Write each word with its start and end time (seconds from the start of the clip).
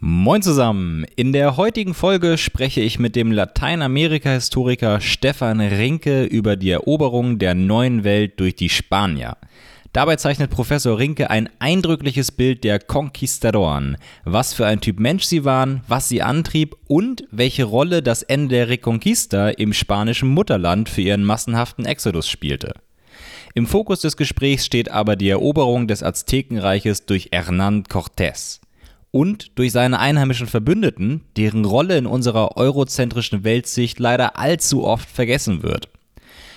Moin 0.00 0.42
zusammen! 0.42 1.04
In 1.16 1.32
der 1.32 1.56
heutigen 1.56 1.92
Folge 1.92 2.38
spreche 2.38 2.80
ich 2.80 3.00
mit 3.00 3.16
dem 3.16 3.32
Lateinamerika-Historiker 3.32 5.00
Stefan 5.00 5.60
Rinke 5.60 6.22
über 6.22 6.54
die 6.54 6.70
Eroberung 6.70 7.40
der 7.40 7.56
neuen 7.56 8.04
Welt 8.04 8.38
durch 8.38 8.54
die 8.54 8.68
Spanier. 8.68 9.36
Dabei 9.92 10.14
zeichnet 10.14 10.52
Professor 10.52 11.00
Rinke 11.00 11.30
ein 11.30 11.48
eindrückliches 11.58 12.30
Bild 12.30 12.62
der 12.62 12.78
Conquistadoren, 12.78 13.96
was 14.24 14.54
für 14.54 14.66
ein 14.66 14.80
Typ 14.80 15.00
Mensch 15.00 15.24
sie 15.24 15.44
waren, 15.44 15.80
was 15.88 16.08
sie 16.08 16.22
antrieb 16.22 16.76
und 16.86 17.24
welche 17.32 17.64
Rolle 17.64 18.00
das 18.00 18.22
Ende 18.22 18.54
der 18.54 18.68
Reconquista 18.68 19.48
im 19.48 19.72
spanischen 19.72 20.28
Mutterland 20.28 20.88
für 20.88 21.00
ihren 21.00 21.24
massenhaften 21.24 21.86
Exodus 21.86 22.28
spielte. 22.28 22.74
Im 23.54 23.66
Fokus 23.66 24.02
des 24.02 24.16
Gesprächs 24.16 24.64
steht 24.64 24.92
aber 24.92 25.16
die 25.16 25.30
Eroberung 25.30 25.88
des 25.88 26.04
Aztekenreiches 26.04 27.04
durch 27.04 27.30
Hernán 27.32 27.88
Cortés 27.88 28.60
und 29.10 29.58
durch 29.58 29.72
seine 29.72 29.98
einheimischen 29.98 30.46
Verbündeten, 30.46 31.22
deren 31.36 31.64
Rolle 31.64 31.96
in 31.96 32.06
unserer 32.06 32.56
eurozentrischen 32.56 33.44
Weltsicht 33.44 33.98
leider 33.98 34.38
allzu 34.38 34.84
oft 34.84 35.08
vergessen 35.08 35.62
wird. 35.62 35.88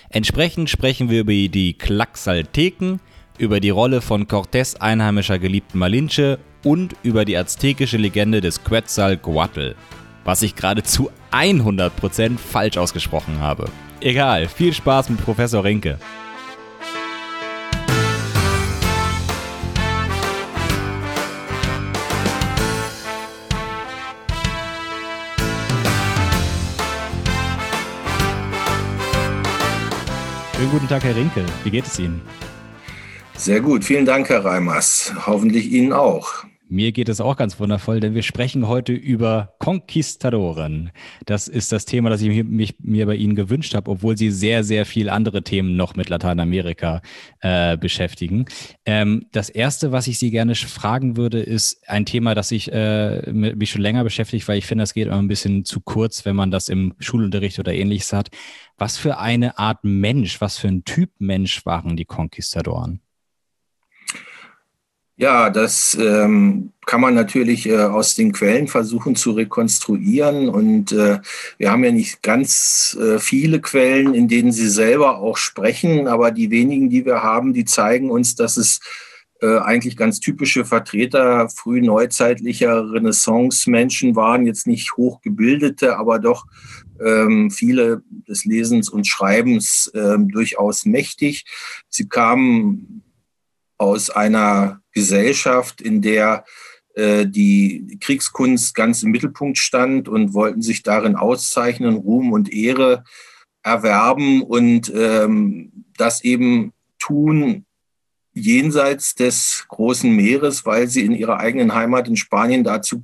Entsprechend 0.09 0.69
sprechen 0.69 1.09
wir 1.09 1.21
über 1.21 1.31
die 1.31 1.73
Klaxalteken, 1.73 2.99
über 3.37 3.59
die 3.59 3.69
Rolle 3.69 4.01
von 4.01 4.27
Cortés 4.27 4.77
einheimischer 4.77 5.39
geliebten 5.39 5.79
Malinche 5.79 6.37
und 6.63 6.95
über 7.03 7.25
die 7.25 7.37
aztekische 7.37 7.97
Legende 7.97 8.41
des 8.41 8.63
Quetzalcoatl, 8.63 9.75
was 10.25 10.41
ich 10.41 10.55
gerade 10.55 10.83
zu 10.83 11.09
100% 11.31 12.37
falsch 12.37 12.77
ausgesprochen 12.77 13.39
habe. 13.39 13.65
Egal, 14.01 14.47
viel 14.47 14.73
Spaß 14.73 15.09
mit 15.09 15.23
Professor 15.23 15.63
Rinke. 15.63 15.97
Schönen 30.61 30.73
guten 30.73 30.87
Tag, 30.89 31.03
Herr 31.03 31.15
Rinke. 31.15 31.43
Wie 31.63 31.71
geht 31.71 31.87
es 31.87 31.97
Ihnen? 31.97 32.21
Sehr 33.35 33.61
gut. 33.61 33.83
Vielen 33.83 34.05
Dank, 34.05 34.29
Herr 34.29 34.45
Reimers. 34.45 35.11
Hoffentlich 35.25 35.71
Ihnen 35.71 35.91
auch. 35.91 36.43
Mir 36.71 36.93
geht 36.93 37.09
es 37.09 37.19
auch 37.19 37.35
ganz 37.35 37.59
wundervoll, 37.59 37.99
denn 37.99 38.15
wir 38.15 38.23
sprechen 38.23 38.65
heute 38.65 38.93
über 38.93 39.55
Conquistadoren. 39.59 40.91
Das 41.25 41.49
ist 41.49 41.73
das 41.73 41.83
Thema, 41.83 42.09
das 42.09 42.21
ich 42.21 42.45
mich, 42.45 42.75
mir 42.79 43.07
bei 43.07 43.15
Ihnen 43.15 43.35
gewünscht 43.35 43.75
habe, 43.75 43.91
obwohl 43.91 44.17
Sie 44.17 44.31
sehr, 44.31 44.63
sehr 44.63 44.85
viel 44.85 45.09
andere 45.09 45.43
Themen 45.43 45.75
noch 45.75 45.97
mit 45.97 46.07
Lateinamerika 46.07 47.01
äh, 47.41 47.75
beschäftigen. 47.75 48.45
Ähm, 48.85 49.25
das 49.33 49.49
erste, 49.49 49.91
was 49.91 50.07
ich 50.07 50.17
Sie 50.17 50.31
gerne 50.31 50.55
fragen 50.55 51.17
würde, 51.17 51.41
ist 51.41 51.89
ein 51.89 52.05
Thema, 52.05 52.35
das 52.35 52.51
ich 52.51 52.71
äh, 52.71 53.29
mich 53.33 53.69
schon 53.69 53.81
länger 53.81 54.05
beschäftigt, 54.05 54.47
weil 54.47 54.57
ich 54.57 54.65
finde, 54.65 54.83
das 54.83 54.93
geht 54.93 55.07
immer 55.07 55.19
ein 55.19 55.27
bisschen 55.27 55.65
zu 55.65 55.81
kurz, 55.81 56.23
wenn 56.23 56.37
man 56.37 56.51
das 56.51 56.69
im 56.69 56.93
Schulunterricht 56.99 57.59
oder 57.59 57.73
ähnliches 57.73 58.13
hat. 58.13 58.29
Was 58.77 58.97
für 58.97 59.17
eine 59.17 59.57
Art 59.57 59.83
Mensch, 59.83 60.39
was 60.39 60.57
für 60.57 60.69
ein 60.69 60.85
Typ 60.85 61.11
Mensch 61.19 61.65
waren 61.65 61.97
die 61.97 62.05
Konquistadoren? 62.05 63.01
Ja, 65.21 65.51
das 65.51 65.95
ähm, 66.01 66.71
kann 66.87 66.99
man 66.99 67.13
natürlich 67.13 67.69
äh, 67.69 67.77
aus 67.77 68.15
den 68.15 68.31
Quellen 68.31 68.67
versuchen 68.67 69.15
zu 69.15 69.33
rekonstruieren. 69.33 70.49
Und 70.49 70.93
äh, 70.93 71.19
wir 71.59 71.71
haben 71.71 71.83
ja 71.83 71.91
nicht 71.91 72.23
ganz 72.23 72.97
äh, 72.99 73.19
viele 73.19 73.61
Quellen, 73.61 74.15
in 74.15 74.27
denen 74.27 74.51
sie 74.51 74.67
selber 74.67 75.19
auch 75.19 75.37
sprechen, 75.37 76.07
aber 76.07 76.31
die 76.31 76.49
wenigen, 76.49 76.89
die 76.89 77.05
wir 77.05 77.21
haben, 77.21 77.53
die 77.53 77.65
zeigen 77.65 78.09
uns, 78.09 78.33
dass 78.33 78.57
es 78.57 78.79
äh, 79.41 79.59
eigentlich 79.59 79.95
ganz 79.95 80.21
typische 80.21 80.65
Vertreter 80.65 81.49
frühneuzeitlicher 81.49 82.91
Renaissance-Menschen 82.91 84.15
waren, 84.15 84.47
jetzt 84.47 84.65
nicht 84.65 84.97
hochgebildete, 84.97 85.97
aber 85.99 86.17
doch 86.17 86.47
ähm, 86.99 87.51
viele 87.51 88.01
des 88.27 88.43
Lesens 88.45 88.89
und 88.89 89.05
Schreibens 89.05 89.91
ähm, 89.93 90.29
durchaus 90.29 90.83
mächtig. 90.85 91.45
Sie 91.89 92.09
kamen 92.09 93.03
aus 93.81 94.11
einer 94.11 94.79
Gesellschaft, 94.91 95.81
in 95.81 96.03
der 96.03 96.45
äh, 96.93 97.25
die 97.25 97.97
Kriegskunst 97.99 98.75
ganz 98.75 99.01
im 99.01 99.09
Mittelpunkt 99.09 99.57
stand 99.57 100.07
und 100.07 100.35
wollten 100.35 100.61
sich 100.61 100.83
darin 100.83 101.15
auszeichnen, 101.15 101.95
Ruhm 101.95 102.31
und 102.31 102.53
Ehre 102.53 103.03
erwerben 103.63 104.43
und 104.43 104.93
ähm, 104.95 105.71
das 105.97 106.23
eben 106.23 106.73
tun 106.99 107.65
jenseits 108.33 109.15
des 109.15 109.65
großen 109.67 110.15
Meeres, 110.15 110.63
weil 110.63 110.87
sie 110.87 111.03
in 111.03 111.13
ihrer 111.13 111.39
eigenen 111.39 111.73
Heimat 111.73 112.07
in 112.07 112.17
Spanien 112.17 112.63
dazu 112.63 113.03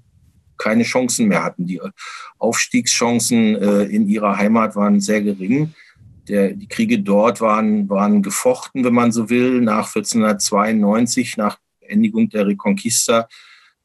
keine 0.59 0.83
Chancen 0.83 1.27
mehr 1.27 1.43
hatten. 1.43 1.65
Die 1.65 1.81
Aufstiegschancen 2.37 3.55
äh, 3.55 3.83
in 3.85 4.07
ihrer 4.07 4.37
Heimat 4.37 4.75
waren 4.75 4.99
sehr 4.99 5.23
gering. 5.23 5.73
Der, 6.27 6.53
die 6.53 6.67
Kriege 6.67 6.99
dort 6.99 7.41
waren, 7.41 7.89
waren 7.89 8.21
gefochten, 8.21 8.83
wenn 8.83 8.93
man 8.93 9.11
so 9.11 9.29
will. 9.29 9.61
Nach 9.61 9.87
1492, 9.87 11.37
nach 11.37 11.57
Beendigung 11.79 12.29
der 12.29 12.47
Reconquista, 12.47 13.27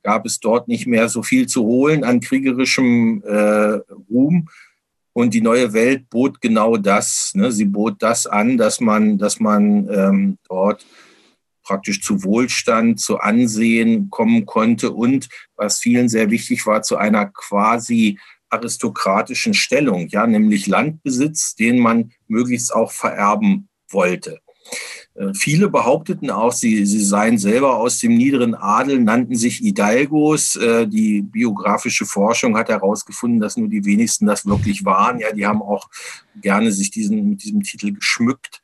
gab 0.03 0.27
es 0.27 0.41
dort 0.41 0.69
nicht 0.69 0.87
mehr 0.87 1.09
so 1.09 1.23
viel 1.23 1.47
zu 1.47 1.63
holen 1.65 2.05
an 2.05 2.21
kriegerischem 2.21 3.23
äh, 3.25 3.81
Ruhm. 4.11 4.49
Und 5.15 5.35
die 5.35 5.43
neue 5.43 5.73
Welt 5.73 6.09
bot 6.09 6.41
genau 6.41 6.77
das. 6.77 7.33
Ne? 7.35 7.53
Sie 7.53 7.67
bot 7.67 7.97
das 8.03 8.27
an, 8.27 8.57
dass 8.57 8.81
man, 8.81 9.19
dass 9.19 9.41
man 9.41 9.89
ähm, 9.91 10.39
dort 10.49 10.87
praktisch 11.63 12.03
zu 12.03 12.25
Wohlstand, 12.25 12.99
zu 12.99 13.19
Ansehen 13.19 14.11
kommen 14.11 14.47
konnte 14.47 14.91
und, 14.91 15.29
was 15.55 15.79
vielen 15.79 16.09
sehr 16.09 16.31
wichtig 16.31 16.67
war, 16.67 16.83
zu 16.83 16.97
einer 16.97 17.27
quasi 17.27 18.19
aristokratischen 18.53 19.55
Stellung, 19.55 20.09
ja, 20.09 20.27
nämlich 20.27 20.67
Landbesitz, 20.67 21.55
den 21.55 21.79
man 21.79 22.13
möglichst 22.29 22.75
auch 22.75 22.93
vererben 22.93 23.69
wollte. 23.89 24.41
Äh, 25.15 25.35
viele 25.35 25.69
behaupteten 25.69 26.31
auch, 26.31 26.53
sie, 26.53 26.87
sie 26.87 27.05
seien 27.05 27.39
selber 27.39 27.77
aus 27.77 27.99
dem 27.99 28.15
niederen 28.15 28.55
Adel, 28.55 29.01
nannten 29.01 29.35
sich 29.35 29.57
Hidalgos. 29.57 30.57
Äh, 30.57 30.87
die 30.87 31.23
biografische 31.23 32.07
Forschung 32.07 32.57
hat 32.57 32.69
herausgefunden, 32.69 33.41
dass 33.41 33.57
nur 33.57 33.69
die 33.69 33.85
wenigsten 33.85 34.27
das 34.27 34.47
wirklich 34.47 34.85
waren. 34.85 35.19
Ja, 35.19 35.33
die 35.33 35.47
haben 35.47 35.63
auch 35.63 35.89
gerne 36.41 36.73
sich 36.73 36.91
diesen, 36.91 37.31
mit 37.31 37.43
diesem 37.43 37.63
Titel 37.63 37.93
geschmückt 37.93 38.63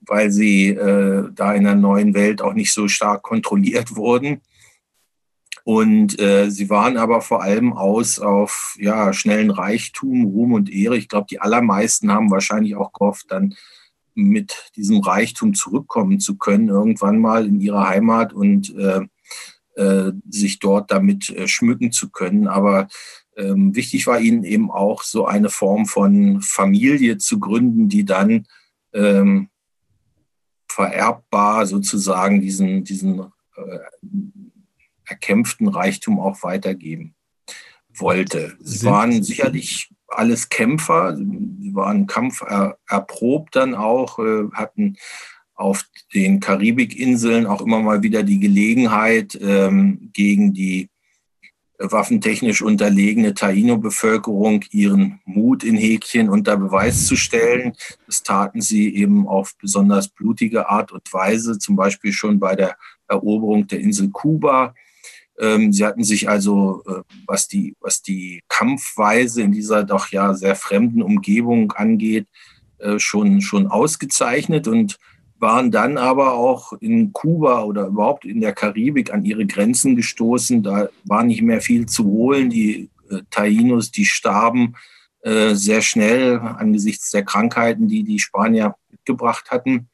weil 0.00 0.30
sie 0.30 0.68
äh, 0.68 1.28
da 1.32 1.54
in 1.54 1.64
der 1.64 1.74
neuen 1.74 2.14
Welt 2.14 2.42
auch 2.42 2.54
nicht 2.54 2.72
so 2.72 2.88
stark 2.88 3.22
kontrolliert 3.22 3.96
wurden. 3.96 4.40
Und 5.64 6.18
äh, 6.20 6.50
sie 6.50 6.70
waren 6.70 6.96
aber 6.96 7.20
vor 7.20 7.42
allem 7.42 7.72
aus 7.72 8.18
auf 8.18 8.76
ja, 8.78 9.12
schnellen 9.12 9.50
Reichtum, 9.50 10.24
Ruhm 10.24 10.54
und 10.54 10.70
Ehre. 10.70 10.96
Ich 10.96 11.08
glaube, 11.08 11.26
die 11.30 11.40
allermeisten 11.40 12.10
haben 12.12 12.30
wahrscheinlich 12.30 12.76
auch 12.76 12.92
gehofft, 12.92 13.26
dann 13.28 13.54
mit 14.14 14.70
diesem 14.76 15.00
Reichtum 15.00 15.54
zurückkommen 15.54 16.20
zu 16.20 16.36
können, 16.36 16.68
irgendwann 16.68 17.18
mal 17.18 17.46
in 17.46 17.60
ihre 17.60 17.88
Heimat 17.88 18.32
und 18.32 18.74
äh, 18.76 19.00
äh, 19.76 20.12
sich 20.28 20.58
dort 20.58 20.90
damit 20.90 21.30
äh, 21.30 21.46
schmücken 21.48 21.92
zu 21.92 22.10
können. 22.10 22.48
Aber 22.48 22.88
ähm, 23.36 23.74
wichtig 23.74 24.06
war 24.06 24.20
ihnen 24.20 24.44
eben 24.44 24.70
auch 24.70 25.02
so 25.02 25.26
eine 25.26 25.48
Form 25.48 25.86
von 25.86 26.40
Familie 26.42 27.18
zu 27.18 27.38
gründen, 27.38 27.88
die 27.88 28.04
dann 28.04 28.46
ähm, 28.92 29.48
vererbbar 30.68 31.66
sozusagen 31.66 32.40
diesen, 32.40 32.84
diesen 32.84 33.20
äh, 33.56 33.78
erkämpften 35.10 35.68
Reichtum 35.68 36.20
auch 36.20 36.42
weitergeben 36.42 37.14
wollte. 37.92 38.56
Sie 38.60 38.86
waren 38.86 39.22
sicherlich 39.22 39.90
alles 40.08 40.48
Kämpfer, 40.48 41.16
sie 41.16 41.74
waren 41.74 42.06
Kampf 42.06 42.42
erprobt 42.88 43.56
dann 43.56 43.74
auch, 43.74 44.18
äh, 44.18 44.44
hatten 44.52 44.96
auf 45.54 45.84
den 46.14 46.40
Karibikinseln 46.40 47.46
auch 47.46 47.60
immer 47.60 47.80
mal 47.80 48.02
wieder 48.02 48.22
die 48.22 48.40
Gelegenheit, 48.40 49.38
ähm, 49.40 50.10
gegen 50.12 50.54
die 50.54 50.88
waffentechnisch 51.80 52.62
unterlegene 52.62 53.34
Taino-Bevölkerung 53.34 54.64
ihren 54.70 55.20
Mut 55.24 55.64
in 55.64 55.76
Häkchen 55.76 56.28
unter 56.28 56.56
Beweis 56.56 57.06
zu 57.06 57.16
stellen. 57.16 57.72
Das 58.06 58.22
taten 58.22 58.60
sie 58.60 58.94
eben 58.94 59.26
auf 59.26 59.56
besonders 59.56 60.08
blutige 60.08 60.68
Art 60.68 60.92
und 60.92 61.12
Weise, 61.12 61.58
zum 61.58 61.76
Beispiel 61.76 62.12
schon 62.12 62.38
bei 62.38 62.54
der 62.54 62.76
Eroberung 63.08 63.66
der 63.66 63.80
Insel 63.80 64.10
Kuba. 64.10 64.74
Ähm, 65.40 65.72
sie 65.72 65.86
hatten 65.86 66.04
sich 66.04 66.28
also, 66.28 66.82
äh, 66.86 67.02
was 67.26 67.48
die, 67.48 67.74
was 67.80 68.02
die 68.02 68.42
Kampfweise 68.48 69.42
in 69.42 69.52
dieser 69.52 69.84
doch 69.84 70.08
ja 70.08 70.34
sehr 70.34 70.54
fremden 70.54 71.02
Umgebung 71.02 71.72
angeht, 71.72 72.26
äh, 72.78 72.98
schon, 72.98 73.40
schon 73.40 73.66
ausgezeichnet 73.66 74.68
und 74.68 74.98
waren 75.38 75.70
dann 75.70 75.96
aber 75.96 76.34
auch 76.34 76.74
in 76.74 77.14
Kuba 77.14 77.62
oder 77.62 77.86
überhaupt 77.86 78.26
in 78.26 78.42
der 78.42 78.52
Karibik 78.52 79.14
an 79.14 79.24
ihre 79.24 79.46
Grenzen 79.46 79.96
gestoßen. 79.96 80.62
Da 80.62 80.90
war 81.04 81.24
nicht 81.24 81.40
mehr 81.40 81.62
viel 81.62 81.86
zu 81.86 82.04
holen. 82.04 82.50
Die 82.50 82.90
äh, 83.10 83.22
Tainos, 83.30 83.90
die 83.90 84.04
starben 84.04 84.76
sehr 85.22 85.82
schnell 85.82 86.38
angesichts 86.38 87.10
der 87.10 87.26
Krankheiten, 87.26 87.88
die 87.88 88.04
die 88.04 88.18
Spanier 88.18 88.76
mitgebracht 88.90 89.50
hatten. 89.50 89.90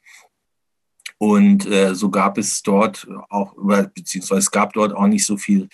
Und 1.19 1.65
äh, 1.65 1.95
so 1.95 2.09
gab 2.09 2.37
es 2.37 2.61
dort 2.61 3.07
auch, 3.29 3.55
beziehungsweise 3.93 4.39
es 4.39 4.51
gab 4.51 4.73
dort 4.73 4.93
auch 4.93 5.07
nicht 5.07 5.25
so 5.25 5.37
viel 5.37 5.67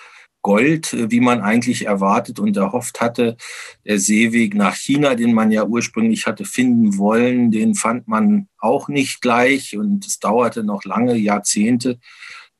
Gold, 0.44 0.94
wie 1.10 1.22
man 1.22 1.42
eigentlich 1.42 1.86
erwartet 1.86 2.38
und 2.38 2.56
erhofft 2.58 3.02
hatte. 3.02 3.38
Der 3.86 3.98
Seeweg 3.98 4.56
nach 4.56 4.76
China, 4.76 5.16
den 5.16 5.34
man 5.34 5.52
ja 5.52 5.66
ursprünglich 5.66 6.28
hatte 6.28 6.44
finden 6.44 6.98
wollen, 6.98 7.50
den 7.50 7.76
fand 7.76 8.08
man 8.08 8.50
auch 8.58 8.90
nicht 8.90 9.22
gleich 9.22 9.78
und 9.78 10.06
es 10.06 10.20
dauerte 10.20 10.64
noch 10.64 10.84
lange 10.84 11.16
Jahrzehnte, 11.16 11.98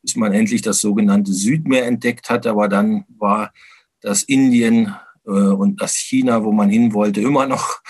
bis 0.02 0.16
man 0.16 0.32
endlich 0.34 0.62
das 0.62 0.80
sogenannte 0.80 1.34
Südmeer 1.34 1.86
entdeckt 1.86 2.30
hat. 2.30 2.48
Aber 2.48 2.70
dann 2.70 3.04
war 3.10 3.52
das 4.00 4.24
Indien 4.24 4.96
äh, 5.26 5.32
und 5.32 5.82
das 5.82 5.96
China, 5.96 6.44
wo 6.46 6.54
man 6.54 6.70
hin 6.70 6.94
wollte, 6.94 7.20
immer 7.20 7.48
noch 7.48 7.82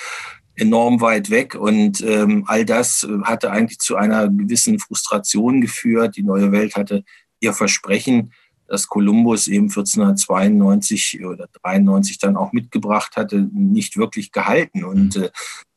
enorm 0.56 1.02
weit 1.02 1.30
weg. 1.30 1.56
Und 1.56 2.02
ähm, 2.02 2.44
all 2.48 2.66
das 2.66 3.08
hatte 3.24 3.52
eigentlich 3.52 3.80
zu 3.80 3.96
einer 3.96 4.30
gewissen 4.30 4.80
Frustration 4.80 5.62
geführt. 5.62 6.16
Die 6.16 6.24
neue 6.24 6.52
Welt 6.52 6.76
hatte 6.76 7.04
ihr 7.40 7.54
Versprechen, 7.54 8.34
das 8.68 8.88
Kolumbus 8.88 9.48
eben 9.48 9.66
1492 9.66 11.26
oder 11.26 11.48
93 11.62 12.18
dann 12.18 12.38
auch 12.38 12.54
mitgebracht 12.54 13.16
hatte, 13.18 13.48
nicht 13.54 13.98
wirklich 13.98 14.32
gehalten. 14.32 14.84
Und 14.84 15.18
mhm. 15.18 15.24
äh, 15.24 15.30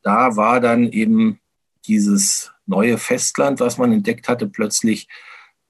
da 0.03 0.37
war 0.37 0.61
dann 0.61 0.85
eben 0.85 1.41
dieses 1.87 2.53
neue 2.67 2.99
Festland, 2.99 3.61
was 3.61 3.79
man 3.79 3.93
entdeckt 3.93 4.29
hatte, 4.29 4.47
plötzlich 4.47 5.09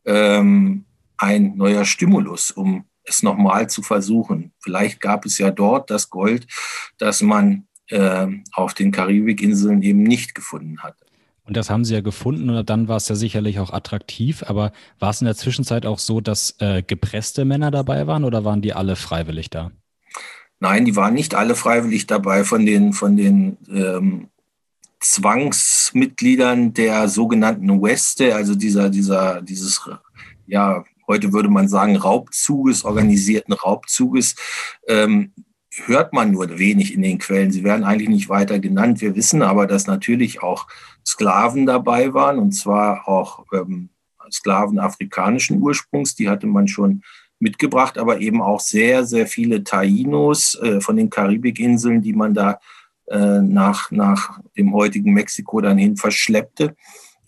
ähm, 0.05 0.85
ein 1.19 1.57
neuer 1.57 1.85
Stimulus, 1.85 2.51
um 2.51 2.85
es 3.05 3.23
nochmal 3.23 3.69
zu 3.69 3.83
versuchen. 3.83 4.53
Vielleicht 4.61 5.01
gab 5.01 5.25
es 5.27 5.39
ja 5.39 5.51
dort 5.51 5.91
das 5.91 6.11
Gold, 6.11 6.47
das 6.99 7.23
man 7.23 7.67
äh, 7.89 8.27
auf 8.53 8.75
den 8.75 8.93
Karibikinseln 8.93 9.83
eben 9.83 10.03
nicht 10.03 10.35
gefunden 10.35 10.83
hatte. 10.83 11.07
Und 11.45 11.57
das 11.57 11.71
haben 11.71 11.85
sie 11.85 11.95
ja 11.95 12.01
gefunden 12.01 12.51
und 12.51 12.69
dann 12.69 12.89
war 12.89 12.97
es 12.97 13.09
ja 13.09 13.15
sicherlich 13.15 13.61
auch 13.61 13.73
attraktiv. 13.73 14.43
Aber 14.47 14.73
war 14.99 15.11
es 15.11 15.21
in 15.21 15.27
der 15.27 15.37
Zwischenzeit 15.37 15.87
auch 15.87 16.01
so, 16.01 16.21
dass 16.21 16.57
äh, 16.59 16.83
gepresste 16.83 17.45
Männer 17.45 17.71
dabei 17.71 18.09
waren 18.09 18.25
oder 18.25 18.45
waren 18.45 18.63
die 18.63 18.73
alle 18.73 18.97
freiwillig 18.97 19.49
da? 19.51 19.71
Nein, 20.59 20.85
die 20.85 20.97
waren 20.97 21.15
nicht 21.15 21.35
alle 21.35 21.55
freiwillig 21.55 22.07
dabei. 22.07 22.43
Von 22.43 22.67
den, 22.67 22.93
von 22.93 23.17
den 23.17 23.59
ähm, 23.69 24.29
Zwangsmitgliedern 25.01 26.75
der 26.75 27.09
sogenannten 27.09 27.81
Weste, 27.81 28.35
also 28.35 28.57
dieser, 28.57 28.91
dieser, 28.91 29.41
dieses, 29.43 29.89
ja, 30.47 30.85
heute 31.07 31.33
würde 31.33 31.49
man 31.49 31.69
sagen, 31.69 31.97
Raubzuges, 31.97 32.85
organisierten 32.85 33.55
Raubzuges, 33.55 34.35
ähm, 34.89 35.33
hört 35.85 36.13
man 36.13 36.33
nur 36.33 36.59
wenig 36.59 36.95
in 36.95 37.03
den 37.03 37.19
Quellen. 37.19 37.51
Sie 37.51 37.65
werden 37.65 37.85
eigentlich 37.85 38.09
nicht 38.09 38.29
weiter 38.29 38.59
genannt. 38.59 39.01
Wir 39.01 39.15
wissen 39.15 39.43
aber, 39.43 39.67
dass 39.67 39.87
natürlich 39.87 40.43
auch 40.43 40.67
Sklaven 41.07 41.67
dabei 41.67 42.15
waren, 42.15 42.39
und 42.39 42.53
zwar 42.53 43.09
auch 43.09 43.45
ähm, 43.53 43.91
Sklaven 44.31 44.79
afrikanischen 44.79 45.61
Ursprungs, 45.61 46.15
die 46.15 46.29
hatte 46.29 46.47
man 46.47 46.69
schon 46.69 47.03
mitgebracht, 47.39 47.99
aber 47.99 48.21
eben 48.21 48.43
auch 48.43 48.61
sehr, 48.61 49.05
sehr 49.05 49.27
viele 49.27 49.63
Tainos 49.63 50.59
äh, 50.63 50.81
von 50.81 50.97
den 50.97 51.11
Karibikinseln, 51.11 52.01
die 52.01 52.15
man 52.15 52.35
da 52.35 52.59
äh, 53.09 53.41
nach, 53.41 53.91
nach 53.91 54.41
dem 54.57 54.73
heutigen 54.73 55.13
Mexiko 55.13 55.61
dann 55.61 55.79
hin 55.79 55.97
verschleppte 55.97 56.75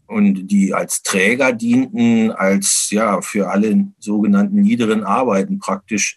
und 0.07 0.49
die 0.49 0.73
als 0.73 1.03
Träger 1.03 1.53
dienten, 1.53 2.33
als 2.33 2.89
ja 2.91 3.21
für 3.21 3.51
alle 3.51 3.89
sogenannten 3.99 4.63
niederen 4.63 5.05
Arbeiten 5.05 5.59
praktisch 5.59 6.17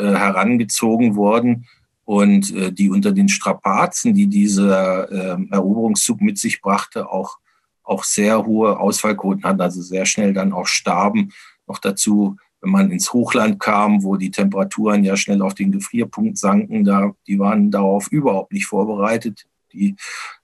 herangezogen 0.00 1.16
worden 1.16 1.66
und 2.04 2.54
äh, 2.54 2.72
die 2.72 2.90
unter 2.90 3.12
den 3.12 3.28
Strapazen, 3.28 4.14
die 4.14 4.26
dieser 4.26 5.10
äh, 5.10 5.36
Eroberungszug 5.50 6.20
mit 6.20 6.38
sich 6.38 6.60
brachte, 6.60 7.08
auch, 7.10 7.38
auch 7.82 8.04
sehr 8.04 8.44
hohe 8.44 8.78
Ausfallquoten 8.78 9.44
hatten, 9.44 9.60
also 9.60 9.82
sehr 9.82 10.06
schnell 10.06 10.32
dann 10.32 10.52
auch 10.52 10.66
starben. 10.66 11.32
Noch 11.66 11.78
dazu, 11.78 12.36
wenn 12.60 12.70
man 12.70 12.90
ins 12.90 13.12
Hochland 13.12 13.60
kam, 13.60 14.02
wo 14.02 14.16
die 14.16 14.30
Temperaturen 14.30 15.04
ja 15.04 15.16
schnell 15.16 15.42
auf 15.42 15.54
den 15.54 15.72
Gefrierpunkt 15.72 16.38
sanken, 16.38 16.84
da, 16.84 17.12
die 17.26 17.38
waren 17.38 17.70
darauf 17.70 18.08
überhaupt 18.10 18.52
nicht 18.52 18.66
vorbereitet. 18.66 19.46
Die 19.72 19.96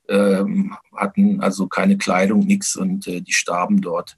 ähm, 0.09 0.77
hatten 0.97 1.41
also 1.41 1.67
keine 1.69 1.99
Kleidung, 1.99 2.41
nichts 2.41 2.77
und 2.77 3.07
äh, 3.07 3.21
die 3.21 3.33
starben 3.33 3.81
dort 3.81 4.17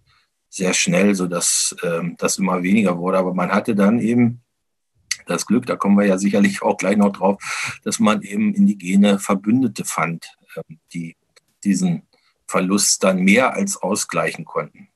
sehr 0.49 0.73
schnell, 0.73 1.15
sodass 1.15 1.77
ähm, 1.83 2.17
das 2.19 2.39
immer 2.39 2.63
weniger 2.63 2.99
wurde. 2.99 3.19
Aber 3.19 3.35
man 3.35 3.51
hatte 3.51 3.75
dann 3.75 3.99
eben 3.99 4.41
das 5.27 5.47
Glück, 5.47 5.67
da 5.67 5.77
kommen 5.77 5.99
wir 5.99 6.07
ja 6.07 6.19
sicherlich 6.19 6.63
auch 6.63 6.77
gleich 6.77 6.97
noch 6.97 7.13
drauf, 7.13 7.81
dass 7.85 7.99
man 7.99 8.23
eben 8.23 8.55
indigene 8.55 9.19
Verbündete 9.19 9.85
fand, 9.85 10.37
ähm, 10.57 10.79
die 10.93 11.17
diesen 11.65 12.03
Verlust 12.47 13.05
dann 13.05 13.21
mehr 13.21 13.55
als 13.55 13.77
ausgleichen 13.77 14.45
konnten. 14.45 14.89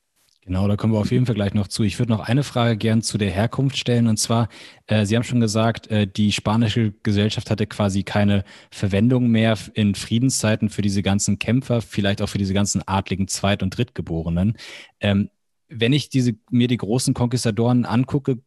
Genau, 0.47 0.69
da 0.69 0.77
kommen 0.77 0.93
wir 0.93 0.99
auf 0.99 1.11
jeden 1.11 1.25
Fall 1.25 1.35
gleich 1.35 1.55
noch 1.55 1.69
zu. 1.69 1.85
Ich 1.85 1.99
würde 1.99 2.13
noch 2.13 2.21
eine 2.21 2.43
Frage 2.43 2.77
gern 2.77 3.01
zu 3.01 3.17
der 3.17 3.31
Herkunft 3.31 3.79
stellen. 3.79 4.09
Und 4.09 4.19
zwar, 4.19 4.49
äh, 4.87 5.07
Sie 5.07 5.17
haben 5.17 5.23
schon 5.23 5.41
gesagt, 5.41 5.87
äh, 5.87 6.07
die 6.07 6.33
spanische 6.33 6.93
Gesellschaft 7.03 7.51
hatte 7.51 7.67
quasi 7.67 8.03
keine 8.03 8.45
Verwendung 8.71 9.29
mehr 9.29 9.57
in 9.73 9.95
Friedenszeiten 9.95 10.69
für 10.69 10.83
diese 10.83 11.03
ganzen 11.03 11.39
Kämpfer, 11.39 11.81
vielleicht 11.81 12.21
auch 12.21 12.29
für 12.29 12.37
diese 12.37 12.53
ganzen 12.53 12.87
adligen 12.87 13.27
Zweit- 13.27 13.63
und 13.63 13.71
Drittgeborenen. 13.71 14.59
Ähm, 15.01 15.31
wenn 15.69 15.95
ich 15.95 16.11
diese, 16.11 16.35
mir 16.51 16.69
die 16.69 16.77
großen 16.77 17.15
Konquistadoren 17.15 17.87
angucke, 17.87 18.39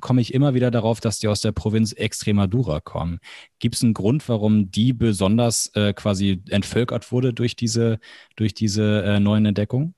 komme 0.00 0.20
ich 0.20 0.34
immer 0.34 0.54
wieder 0.54 0.70
darauf, 0.70 1.00
dass 1.00 1.18
die 1.18 1.28
aus 1.28 1.40
der 1.40 1.52
Provinz 1.52 1.92
Extremadura 1.92 2.80
kommen. 2.80 3.18
Gibt 3.58 3.74
es 3.74 3.82
einen 3.82 3.94
Grund, 3.94 4.28
warum 4.28 4.70
die 4.70 4.92
besonders 4.92 5.70
äh, 5.74 5.92
quasi 5.92 6.42
entvölkert 6.48 7.10
wurde 7.12 7.32
durch 7.32 7.56
diese, 7.56 7.98
durch 8.36 8.54
diese 8.54 9.02
äh, 9.02 9.20
neuen 9.20 9.46
Entdeckungen? 9.46 9.94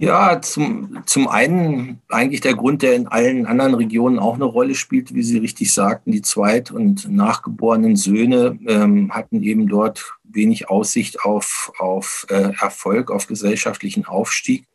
Ja, 0.00 0.40
zum, 0.40 1.02
zum 1.06 1.26
einen 1.26 2.00
eigentlich 2.08 2.40
der 2.40 2.54
Grund, 2.54 2.82
der 2.82 2.94
in 2.94 3.08
allen 3.08 3.46
anderen 3.46 3.74
Regionen 3.74 4.20
auch 4.20 4.36
eine 4.36 4.44
Rolle 4.44 4.76
spielt, 4.76 5.12
wie 5.12 5.24
Sie 5.24 5.38
richtig 5.38 5.74
sagten, 5.74 6.12
die 6.12 6.22
zweit- 6.22 6.70
und 6.70 7.10
nachgeborenen 7.10 7.96
Söhne 7.96 8.56
ähm, 8.68 9.12
hatten 9.12 9.42
eben 9.42 9.66
dort 9.66 10.14
wenig 10.22 10.70
Aussicht 10.70 11.22
auf, 11.22 11.72
auf 11.80 12.26
äh, 12.28 12.52
Erfolg, 12.60 13.10
auf 13.10 13.26
gesellschaftlichen 13.26 14.04
Aufstieg. 14.04 14.66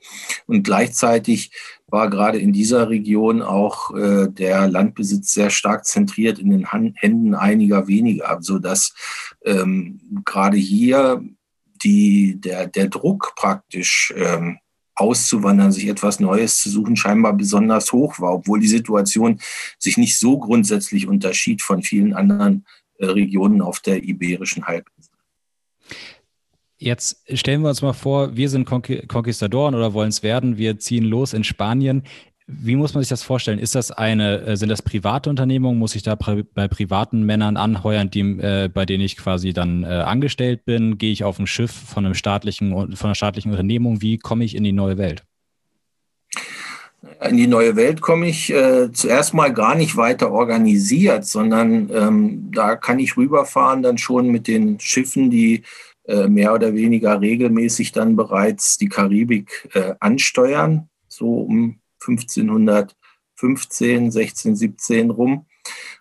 Und 0.46 0.64
gleichzeitig 0.64 1.52
war 1.94 2.10
gerade 2.10 2.40
in 2.40 2.52
dieser 2.54 2.90
Region 2.90 3.44
auch 3.44 3.96
äh, 3.96 4.28
der 4.28 4.68
Landbesitz 4.68 5.32
sehr 5.32 5.52
stark 5.52 5.86
zentriert 5.86 6.40
in 6.40 6.50
den 6.50 6.72
Hand, 6.72 6.98
Händen 7.00 7.36
einiger 7.36 7.88
weniger, 7.88 8.40
sodass 8.42 8.96
ähm, 9.46 10.02
gerade 10.26 10.58
hier 10.58 11.24
die, 11.84 12.42
der, 12.42 12.66
der 12.66 12.88
Druck 12.88 13.34
praktisch 13.36 14.12
ähm, 14.18 14.58
auszuwandern, 14.96 15.72
sich 15.72 15.88
etwas 15.88 16.20
Neues 16.20 16.62
zu 16.62 16.72
suchen, 16.72 16.96
scheinbar 16.96 17.34
besonders 17.34 17.92
hoch 17.92 18.20
war, 18.20 18.34
obwohl 18.34 18.60
die 18.60 18.68
Situation 18.68 19.40
sich 19.78 19.98
nicht 19.98 20.18
so 20.18 20.40
grundsätzlich 20.40 21.08
unterschied 21.08 21.62
von 21.62 21.84
vielen 21.84 22.14
anderen 22.14 22.66
äh, 22.98 23.06
Regionen 23.06 23.62
auf 23.62 23.82
der 23.82 24.04
iberischen 24.04 24.66
Halbinsel. 24.66 25.03
Jetzt 26.84 27.24
stellen 27.34 27.62
wir 27.62 27.70
uns 27.70 27.82
mal 27.82 27.94
vor, 27.94 28.36
wir 28.36 28.50
sind 28.50 28.66
Konquistadoren 28.66 29.74
oder 29.74 29.94
wollen 29.94 30.10
es 30.10 30.22
werden. 30.22 30.58
Wir 30.58 30.80
ziehen 30.80 31.06
los 31.06 31.32
in 31.32 31.46
Spanien. 31.46 32.04
Wie 32.46 32.76
muss 32.76 32.94
man 32.94 33.02
sich 33.02 33.10
das 33.10 33.24
vorstellen? 33.24 33.58
Ist 33.58 33.74
das 33.74 33.92
eine, 33.92 34.42
äh, 34.42 34.58
sind 34.58 34.68
das 34.68 34.82
private 34.82 35.30
Unternehmungen? 35.30 35.80
Muss 35.80 35.96
ich 35.96 36.04
da 36.04 36.16
bei 36.16 36.68
privaten 36.68 37.24
Männern 37.24 37.56
anheuern, 37.56 38.10
die, 38.10 38.20
äh, 38.20 38.68
bei 38.68 38.86
denen 38.86 39.02
ich 39.02 39.16
quasi 39.16 39.54
dann 39.54 39.84
äh, 39.84 39.88
angestellt 39.88 40.66
bin? 40.66 40.98
Gehe 40.98 41.14
ich 41.14 41.24
auf 41.24 41.40
ein 41.40 41.48
Schiff 41.48 41.72
von 41.72 42.06
einem 42.06 42.16
staatlichen, 42.16 42.72
von 42.74 43.08
einer 43.08 43.16
staatlichen 43.16 43.52
Unternehmung? 43.52 44.02
Wie 44.02 44.18
komme 44.18 44.44
ich 44.44 44.54
in 44.54 44.66
die 44.66 44.74
neue 44.74 44.98
Welt? 44.98 45.24
In 47.22 47.38
die 47.38 47.48
neue 47.48 47.78
Welt 47.78 48.02
komme 48.02 48.28
ich 48.28 48.52
äh, 48.52 48.92
zuerst 48.92 49.34
mal 49.34 49.54
gar 49.54 49.76
nicht 49.76 49.96
weiter 49.96 50.32
organisiert, 50.32 51.26
sondern 51.26 51.90
ähm, 51.94 52.52
da 52.54 52.76
kann 52.76 53.00
ich 53.00 53.16
rüberfahren 53.16 53.84
dann 53.84 53.98
schon 53.98 54.28
mit 54.28 54.48
den 54.48 54.82
Schiffen, 54.82 55.30
die 55.30 55.64
mehr 56.28 56.54
oder 56.54 56.74
weniger 56.74 57.22
regelmäßig 57.22 57.92
dann 57.92 58.16
bereits 58.16 58.78
die 58.78 58.90
Karibik 58.90 59.70
äh, 59.74 59.94
ansteuern, 60.00 60.90
so 61.08 61.42
um 61.42 61.80
1515, 62.06 64.12
16, 64.12 64.56
17 64.56 65.10
rum. 65.10 65.46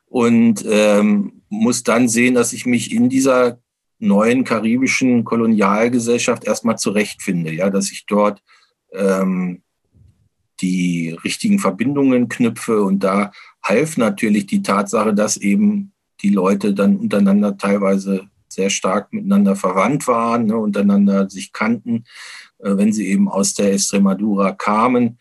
Und 0.06 0.64
ähm, 0.68 1.42
muss 1.48 1.84
dann 1.84 2.08
sehen, 2.08 2.34
dass 2.34 2.52
ich 2.52 2.66
mich 2.66 2.92
in 2.92 3.08
dieser 3.08 3.60
neuen 3.98 4.44
karibischen 4.44 5.24
Kolonialgesellschaft 5.24 6.44
erstmal 6.44 6.76
zurechtfinde, 6.76 7.52
ja, 7.52 7.70
dass 7.70 7.92
ich 7.92 8.04
dort 8.06 8.42
ähm, 8.92 9.62
die 10.60 11.16
richtigen 11.24 11.58
Verbindungen 11.58 12.28
knüpfe. 12.28 12.82
Und 12.82 13.04
da 13.04 13.32
half 13.62 13.96
natürlich 13.96 14.46
die 14.46 14.62
Tatsache, 14.62 15.14
dass 15.14 15.36
eben 15.36 15.92
die 16.20 16.30
Leute 16.30 16.74
dann 16.74 16.96
untereinander 16.96 17.56
teilweise 17.56 18.28
sehr 18.52 18.70
stark 18.70 19.12
miteinander 19.12 19.56
verwandt 19.56 20.06
waren, 20.06 20.46
ne, 20.46 20.56
untereinander 20.56 21.28
sich 21.28 21.52
kannten, 21.52 22.04
äh, 22.58 22.76
wenn 22.76 22.92
sie 22.92 23.06
eben 23.08 23.28
aus 23.28 23.54
der 23.54 23.72
Extremadura 23.72 24.52
kamen. 24.52 25.18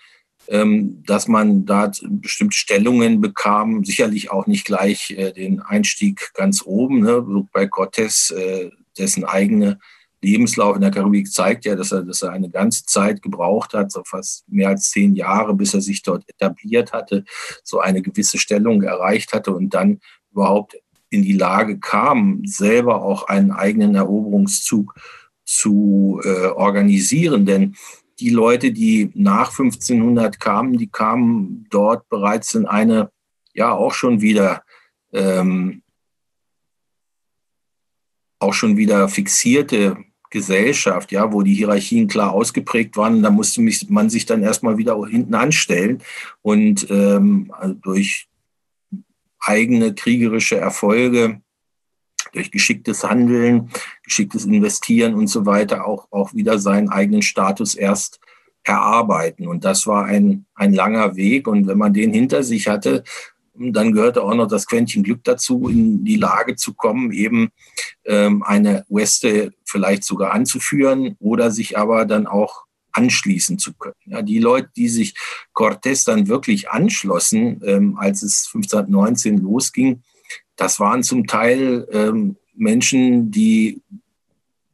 Ähm, 0.47 1.03
dass 1.05 1.27
man 1.27 1.65
da 1.65 1.91
bestimmte 2.03 2.57
Stellungen 2.57 3.21
bekam, 3.21 3.85
sicherlich 3.85 4.31
auch 4.31 4.47
nicht 4.47 4.65
gleich 4.65 5.11
äh, 5.11 5.31
den 5.31 5.61
Einstieg 5.61 6.31
ganz 6.33 6.63
oben, 6.65 7.01
ne? 7.01 7.23
bei 7.53 7.65
Cortés, 7.65 8.33
äh, 8.33 8.71
dessen 8.97 9.23
eigene 9.23 9.79
Lebenslauf 10.21 10.75
in 10.75 10.81
der 10.81 10.91
Karibik 10.91 11.31
zeigt 11.31 11.65
ja, 11.65 11.75
dass 11.75 11.91
er, 11.91 12.03
dass 12.03 12.21
er 12.21 12.31
eine 12.31 12.49
ganze 12.49 12.85
Zeit 12.85 13.21
gebraucht 13.21 13.73
hat, 13.73 13.91
so 13.91 14.03
fast 14.05 14.47
mehr 14.47 14.69
als 14.69 14.91
zehn 14.91 15.15
Jahre, 15.15 15.55
bis 15.55 15.73
er 15.73 15.81
sich 15.81 16.03
dort 16.03 16.23
etabliert 16.29 16.93
hatte, 16.93 17.23
so 17.63 17.79
eine 17.79 18.01
gewisse 18.01 18.37
Stellung 18.37 18.83
erreicht 18.83 19.33
hatte 19.33 19.51
und 19.51 19.73
dann 19.73 19.99
überhaupt 20.31 20.77
in 21.11 21.21
die 21.21 21.33
Lage 21.33 21.77
kam, 21.77 22.41
selber 22.45 23.03
auch 23.03 23.27
einen 23.27 23.51
eigenen 23.51 23.95
Eroberungszug 23.95 24.95
zu 25.43 26.21
äh, 26.23 26.47
organisieren. 26.47 27.45
Denn 27.45 27.75
die 28.19 28.29
Leute, 28.29 28.71
die 28.71 29.11
nach 29.13 29.49
1500 29.49 30.39
kamen, 30.39 30.77
die 30.77 30.87
kamen 30.87 31.67
dort 31.69 32.07
bereits 32.09 32.55
in 32.55 32.65
eine, 32.65 33.11
ja, 33.53 33.73
auch 33.73 33.93
schon 33.93 34.21
wieder, 34.21 34.63
ähm, 35.11 35.83
auch 38.39 38.53
schon 38.53 38.77
wieder 38.77 39.09
fixierte 39.09 39.97
Gesellschaft, 40.29 41.11
ja, 41.11 41.33
wo 41.33 41.41
die 41.41 41.53
Hierarchien 41.53 42.07
klar 42.07 42.31
ausgeprägt 42.31 42.95
waren. 42.95 43.21
Da 43.21 43.29
musste 43.29 43.61
man 43.89 44.09
sich 44.09 44.25
dann 44.25 44.43
erstmal 44.43 44.77
wieder 44.77 44.97
hinten 45.05 45.35
anstellen 45.35 46.01
und 46.41 46.87
ähm, 46.89 47.53
also 47.57 47.73
durch 47.73 48.30
eigene 49.41 49.93
kriegerische 49.93 50.57
Erfolge, 50.57 51.41
durch 52.33 52.51
geschicktes 52.51 53.03
Handeln, 53.03 53.69
geschicktes 54.03 54.45
Investieren 54.45 55.15
und 55.15 55.27
so 55.27 55.45
weiter 55.45 55.85
auch, 55.85 56.07
auch 56.11 56.33
wieder 56.33 56.59
seinen 56.59 56.89
eigenen 56.89 57.21
Status 57.21 57.75
erst 57.75 58.19
erarbeiten. 58.63 59.47
Und 59.47 59.65
das 59.65 59.87
war 59.87 60.05
ein, 60.05 60.45
ein 60.55 60.73
langer 60.73 61.15
Weg. 61.15 61.47
Und 61.47 61.67
wenn 61.67 61.77
man 61.77 61.93
den 61.93 62.13
hinter 62.13 62.43
sich 62.43 62.67
hatte, 62.67 63.03
dann 63.53 63.91
gehörte 63.91 64.23
auch 64.23 64.33
noch 64.33 64.47
das 64.47 64.65
Quäntchen 64.65 65.03
Glück 65.03 65.23
dazu, 65.23 65.67
in 65.67 66.05
die 66.05 66.15
Lage 66.15 66.55
zu 66.55 66.73
kommen, 66.73 67.11
eben 67.11 67.49
ähm, 68.05 68.43
eine 68.43 68.85
Weste 68.89 69.53
vielleicht 69.65 70.03
sogar 70.03 70.31
anzuführen 70.31 71.15
oder 71.19 71.51
sich 71.51 71.77
aber 71.77 72.05
dann 72.05 72.27
auch 72.27 72.63
anschließen 72.93 73.59
zu 73.59 73.73
können. 73.73 73.95
Ja, 74.05 74.21
die 74.21 74.39
Leute, 74.39 74.69
die 74.75 74.89
sich 74.89 75.15
Cortés 75.53 76.05
dann 76.05 76.27
wirklich 76.27 76.69
anschlossen, 76.69 77.61
ähm, 77.65 77.97
als 77.97 78.23
es 78.23 78.49
1519 78.53 79.37
losging, 79.37 80.03
das 80.55 80.79
waren 80.79 81.03
zum 81.03 81.27
Teil 81.27 81.87
ähm, 81.91 82.37
Menschen, 82.53 83.31
die 83.31 83.81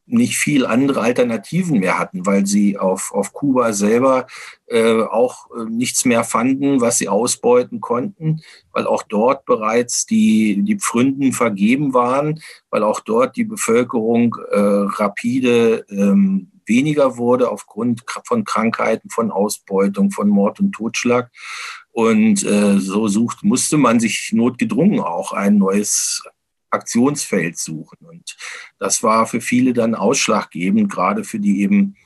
nicht 0.08 0.38
viel 0.38 0.64
andere 0.66 1.02
Alternativen 1.02 1.80
mehr 1.80 1.98
hatten, 1.98 2.24
weil 2.24 2.46
sie 2.46 2.78
auf, 2.78 3.12
auf 3.12 3.32
Kuba 3.32 3.72
selber 3.72 4.26
äh, 4.66 5.02
auch 5.02 5.50
äh, 5.50 5.64
nichts 5.64 6.04
mehr 6.04 6.24
fanden, 6.24 6.80
was 6.80 6.98
sie 6.98 7.08
ausbeuten 7.08 7.80
konnten, 7.80 8.40
weil 8.72 8.86
auch 8.86 9.02
dort 9.02 9.44
bereits 9.44 10.06
die, 10.06 10.62
die 10.62 10.76
Pfründen 10.76 11.32
vergeben 11.32 11.92
waren, 11.92 12.40
weil 12.70 12.82
auch 12.82 13.00
dort 13.00 13.36
die 13.36 13.44
Bevölkerung 13.44 14.36
äh, 14.50 14.58
rapide 14.58 15.84
ähm, 15.90 16.52
weniger 16.68 17.16
wurde 17.16 17.50
aufgrund 17.50 18.04
von 18.24 18.44
Krankheiten, 18.44 19.10
von 19.10 19.30
Ausbeutung, 19.30 20.10
von 20.10 20.28
Mord 20.28 20.60
und 20.60 20.72
Totschlag. 20.72 21.30
Und 21.90 22.44
äh, 22.44 22.78
so 22.78 23.08
sucht, 23.08 23.42
musste 23.42 23.76
man 23.76 23.98
sich 23.98 24.30
notgedrungen 24.32 25.00
auch 25.00 25.32
ein 25.32 25.58
neues 25.58 26.22
Aktionsfeld 26.70 27.58
suchen. 27.58 27.98
Und 28.06 28.36
das 28.78 29.02
war 29.02 29.26
für 29.26 29.40
viele 29.40 29.72
dann 29.72 29.94
ausschlaggebend, 29.94 30.90
gerade 30.90 31.24
für 31.24 31.40
die 31.40 31.62
eben 31.62 31.96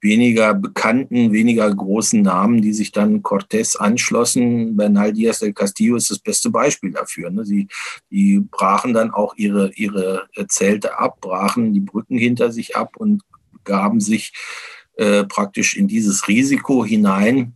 weniger 0.00 0.54
bekannten, 0.54 1.32
weniger 1.32 1.74
großen 1.74 2.22
Namen, 2.22 2.62
die 2.62 2.72
sich 2.72 2.92
dann 2.92 3.22
Cortés 3.22 3.76
anschlossen. 3.76 4.76
Bernal 4.76 5.12
Díaz 5.12 5.40
del 5.40 5.52
Castillo 5.52 5.96
ist 5.96 6.10
das 6.10 6.20
beste 6.20 6.50
Beispiel 6.50 6.92
dafür. 6.92 7.30
Ne? 7.30 7.44
Sie 7.44 7.68
die 8.10 8.40
brachen 8.40 8.94
dann 8.94 9.10
auch 9.10 9.34
ihre, 9.36 9.72
ihre 9.74 10.28
Zelte 10.48 10.98
ab, 10.98 11.20
brachen 11.20 11.72
die 11.72 11.80
Brücken 11.80 12.16
hinter 12.16 12.52
sich 12.52 12.76
ab 12.76 12.96
und 12.96 13.22
gaben 13.68 14.00
sich 14.00 14.32
äh, 14.96 15.24
praktisch 15.24 15.76
in 15.76 15.86
dieses 15.86 16.26
Risiko 16.26 16.84
hinein, 16.84 17.54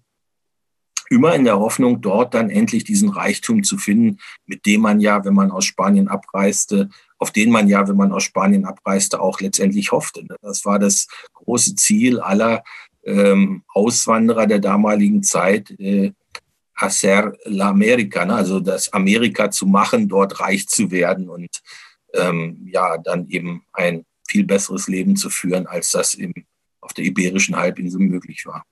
immer 1.11 1.35
in 1.35 1.45
der 1.45 1.59
Hoffnung, 1.59 2.01
dort 2.01 2.35
dann 2.35 2.51
endlich 2.51 2.85
diesen 2.85 3.09
Reichtum 3.09 3.65
zu 3.65 3.77
finden, 3.79 4.19
mit 4.47 4.65
dem 4.65 4.83
man 4.83 5.01
ja, 5.01 5.25
wenn 5.25 5.35
man 5.35 5.51
aus 5.51 5.65
Spanien 5.65 6.09
abreiste, 6.09 6.89
auf 7.19 7.31
den 7.31 7.51
man 7.51 7.69
ja, 7.69 7.89
wenn 7.89 7.97
man 7.97 8.13
aus 8.13 8.25
Spanien 8.25 8.65
abreiste, 8.65 9.21
auch 9.21 9.41
letztendlich 9.41 9.93
hoffte. 9.93 10.25
Das 10.41 10.65
war 10.65 10.79
das 10.79 11.09
große 11.35 11.75
Ziel 11.75 12.21
aller 12.21 12.63
ähm, 13.05 13.65
Auswanderer 13.75 14.47
der 14.47 14.61
damaligen 14.61 15.23
Zeit, 15.23 15.71
äh, 15.81 16.13
hacer 16.77 17.33
la 17.45 17.71
America, 17.71 18.25
ne? 18.25 18.35
also 18.35 18.61
das 18.61 18.93
Amerika 18.93 19.51
zu 19.51 19.67
machen, 19.67 20.09
dort 20.09 20.41
reich 20.41 20.69
zu 20.69 20.91
werden 20.91 21.29
und 21.29 21.51
ähm, 22.15 22.69
ja, 22.71 22.99
dann 22.99 23.29
eben 23.29 23.65
ein 23.73 24.05
viel 24.33 24.45
besseres 24.45 24.89
Leben 24.89 25.15
zu 25.15 25.29
führen, 25.29 25.67
als 25.67 25.91
das 25.91 26.15
im, 26.15 26.33
auf 26.81 26.93
der 26.95 27.05
iberischen 27.05 27.55
Halbinsel 27.55 28.01
möglich 28.01 28.47
war. 28.47 28.65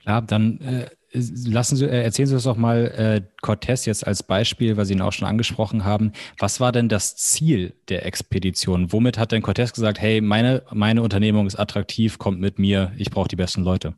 Klar, 0.00 0.22
dann 0.22 0.60
äh, 0.60 0.88
lassen 1.12 1.76
Sie, 1.76 1.84
äh, 1.84 2.02
erzählen 2.02 2.28
Sie 2.28 2.34
uns 2.34 2.44
doch 2.44 2.56
mal 2.56 2.86
äh, 2.86 3.22
Cortés 3.42 3.86
jetzt 3.86 4.06
als 4.06 4.22
Beispiel, 4.22 4.76
weil 4.76 4.86
Sie 4.86 4.94
ihn 4.94 5.02
auch 5.02 5.12
schon 5.12 5.28
angesprochen 5.28 5.84
haben. 5.84 6.12
Was 6.38 6.58
war 6.58 6.72
denn 6.72 6.88
das 6.88 7.16
Ziel 7.16 7.74
der 7.88 8.06
Expedition? 8.06 8.92
Womit 8.92 9.18
hat 9.18 9.32
denn 9.32 9.42
Cortés 9.42 9.74
gesagt, 9.74 10.00
hey, 10.00 10.20
meine, 10.20 10.62
meine 10.72 11.02
Unternehmung 11.02 11.46
ist 11.46 11.56
attraktiv, 11.56 12.18
kommt 12.18 12.40
mit 12.40 12.58
mir, 12.58 12.92
ich 12.96 13.10
brauche 13.10 13.28
die 13.28 13.36
besten 13.36 13.62
Leute? 13.62 13.94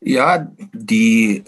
Ja, 0.00 0.52
die 0.72 1.44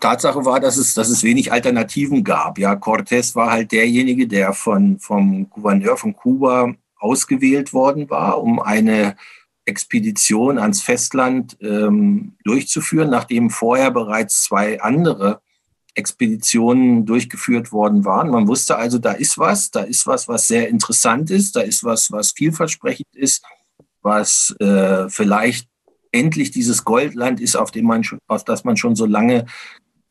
Tatsache 0.00 0.44
war, 0.44 0.60
dass 0.60 0.76
es, 0.76 0.94
dass 0.94 1.08
es 1.08 1.22
wenig 1.22 1.52
Alternativen 1.52 2.24
gab. 2.24 2.58
Ja, 2.58 2.74
Cortés 2.74 3.34
war 3.34 3.50
halt 3.50 3.72
derjenige, 3.72 4.26
der 4.26 4.52
von, 4.52 4.98
vom 4.98 5.48
Gouverneur 5.50 5.96
von 5.96 6.14
Kuba 6.14 6.74
ausgewählt 6.98 7.72
worden 7.72 8.08
war, 8.10 8.42
um 8.42 8.60
eine 8.60 9.16
Expedition 9.64 10.58
ans 10.58 10.82
Festland 10.82 11.56
ähm, 11.60 12.36
durchzuführen, 12.44 13.10
nachdem 13.10 13.50
vorher 13.50 13.90
bereits 13.90 14.44
zwei 14.44 14.80
andere 14.80 15.40
Expeditionen 15.94 17.06
durchgeführt 17.06 17.72
worden 17.72 18.04
waren. 18.04 18.30
Man 18.30 18.46
wusste 18.46 18.76
also, 18.76 18.98
da 18.98 19.12
ist 19.12 19.38
was, 19.38 19.70
da 19.70 19.80
ist 19.80 20.06
was, 20.06 20.28
was 20.28 20.46
sehr 20.46 20.68
interessant 20.68 21.30
ist, 21.30 21.56
da 21.56 21.60
ist 21.60 21.82
was, 21.84 22.12
was 22.12 22.32
vielversprechend 22.32 23.08
ist, 23.14 23.42
was 24.02 24.54
äh, 24.60 25.08
vielleicht 25.08 25.68
endlich 26.12 26.50
dieses 26.50 26.84
Goldland 26.84 27.40
ist, 27.40 27.56
auf, 27.56 27.70
dem 27.70 27.86
man, 27.86 28.02
auf 28.28 28.44
das 28.44 28.64
man 28.64 28.76
schon 28.76 28.94
so 28.94 29.06
lange 29.06 29.46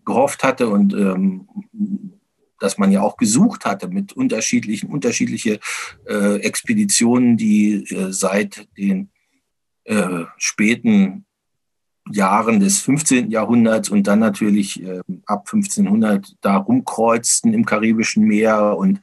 gehofft 0.06 0.44
hatte 0.44 0.70
und 0.70 0.94
ähm, 0.94 1.48
dass 2.60 2.78
man 2.78 2.92
ja 2.92 3.02
auch 3.02 3.18
gesucht 3.18 3.66
hatte 3.66 3.88
mit 3.88 4.14
unterschiedlichen, 4.14 4.90
unterschiedliche 4.90 5.60
äh, 6.08 6.38
Expeditionen, 6.38 7.38
die 7.38 7.84
äh, 7.94 8.12
seit 8.12 8.68
den 8.78 9.10
äh, 9.84 10.24
späten 10.38 11.26
Jahren 12.12 12.60
des 12.60 12.80
15. 12.82 13.32
Jahrhunderts 13.32 13.90
und 13.90 14.08
dann 14.08 14.20
natürlich 14.20 14.82
äh, 14.84 15.02
ab 15.26 15.48
1500 15.52 16.36
da 16.42 16.58
rumkreuzten 16.58 17.54
im 17.54 17.66
Karibischen 17.66 18.26
Meer 18.26 18.78
und 18.78 19.02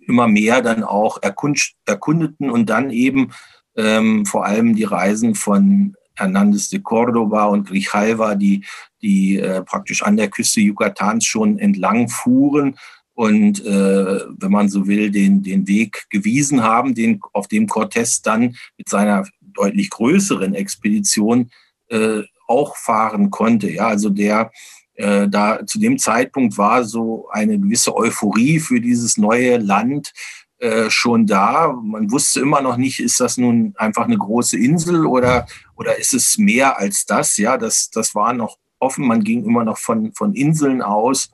immer 0.00 0.28
mehr 0.28 0.62
dann 0.62 0.82
auch 0.82 1.22
erkund 1.22 1.72
erkundeten 1.84 2.50
und 2.50 2.70
dann 2.70 2.90
eben 2.90 3.32
ähm, 3.76 4.24
vor 4.24 4.46
allem 4.46 4.74
die 4.74 4.84
Reisen 4.84 5.34
von 5.34 5.94
Hernandez 6.18 6.68
de 6.68 6.80
Cordoba 6.80 7.46
und 7.46 7.68
Grijalva, 7.68 8.34
die, 8.34 8.64
die 9.02 9.38
äh, 9.38 9.62
praktisch 9.62 10.02
an 10.02 10.16
der 10.16 10.28
Küste 10.28 10.60
Yucatans 10.60 11.24
schon 11.24 11.58
entlang 11.58 12.08
fuhren 12.08 12.76
und 13.18 13.64
äh, 13.66 14.20
wenn 14.28 14.52
man 14.52 14.68
so 14.68 14.86
will, 14.86 15.10
den, 15.10 15.42
den 15.42 15.66
Weg 15.66 16.06
gewiesen 16.08 16.62
haben, 16.62 16.94
den, 16.94 17.20
auf 17.32 17.48
dem 17.48 17.66
Cortés 17.66 18.22
dann 18.22 18.56
mit 18.76 18.88
seiner 18.88 19.24
deutlich 19.40 19.90
größeren 19.90 20.54
Expedition 20.54 21.50
äh, 21.88 22.22
auch 22.46 22.76
fahren 22.76 23.30
konnte. 23.30 23.70
Ja, 23.70 23.88
also 23.88 24.10
der 24.10 24.52
äh, 24.94 25.28
da 25.28 25.66
zu 25.66 25.80
dem 25.80 25.98
Zeitpunkt 25.98 26.58
war 26.58 26.84
so 26.84 27.28
eine 27.30 27.58
gewisse 27.58 27.96
Euphorie 27.96 28.60
für 28.60 28.80
dieses 28.80 29.16
neue 29.16 29.56
Land 29.56 30.12
äh, 30.58 30.90
schon 30.90 31.26
da. 31.26 31.72
Man 31.72 32.10
wusste 32.10 32.40
immer 32.40 32.60
noch 32.60 32.76
nicht, 32.76 33.00
ist 33.00 33.20
das 33.20 33.36
nun 33.36 33.74
einfach 33.76 34.04
eine 34.04 34.18
große 34.18 34.58
Insel 34.58 35.06
oder, 35.06 35.46
oder 35.76 35.98
ist 35.98 36.14
es 36.14 36.36
mehr 36.38 36.78
als 36.78 37.06
das? 37.06 37.36
Ja, 37.36 37.56
das, 37.56 37.90
das 37.90 38.14
war 38.14 38.32
noch 38.32 38.58
offen. 38.78 39.06
Man 39.06 39.22
ging 39.22 39.44
immer 39.44 39.64
noch 39.64 39.78
von, 39.78 40.12
von 40.14 40.34
Inseln 40.34 40.82
aus. 40.82 41.30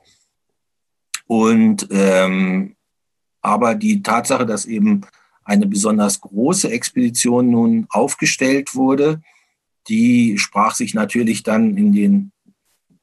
Und 1.27 1.87
ähm, 1.91 2.75
aber 3.41 3.75
die 3.75 4.01
Tatsache, 4.01 4.45
dass 4.45 4.65
eben 4.65 5.01
eine 5.43 5.67
besonders 5.67 6.21
große 6.21 6.71
Expedition 6.71 7.51
nun 7.51 7.85
aufgestellt 7.89 8.75
wurde, 8.75 9.21
die 9.87 10.37
sprach 10.37 10.73
sich 10.73 10.93
natürlich 10.93 11.43
dann 11.43 11.77
in 11.77 11.93
den 11.93 12.31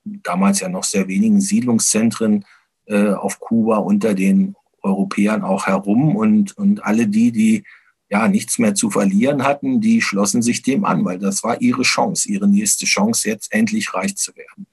damals 0.04 0.60
ja 0.60 0.68
noch 0.68 0.84
sehr 0.84 1.06
wenigen 1.06 1.40
Siedlungszentren 1.40 2.44
äh, 2.86 3.10
auf 3.10 3.38
Kuba 3.38 3.78
unter 3.78 4.14
den 4.14 4.56
Europäern 4.82 5.42
auch 5.42 5.66
herum 5.66 6.16
und, 6.16 6.56
und 6.56 6.84
alle 6.84 7.06
die, 7.06 7.32
die 7.32 7.64
ja 8.10 8.28
nichts 8.28 8.58
mehr 8.58 8.74
zu 8.74 8.90
verlieren 8.90 9.42
hatten, 9.42 9.80
die 9.80 10.02
schlossen 10.02 10.42
sich 10.42 10.62
dem 10.62 10.84
an, 10.84 11.04
weil 11.04 11.18
das 11.18 11.42
war 11.42 11.60
ihre 11.60 11.82
Chance, 11.82 12.28
ihre 12.28 12.46
nächste 12.46 12.84
Chance, 12.84 13.28
jetzt 13.28 13.52
endlich 13.52 13.94
reich 13.94 14.16
zu 14.16 14.36
werden. 14.36 14.66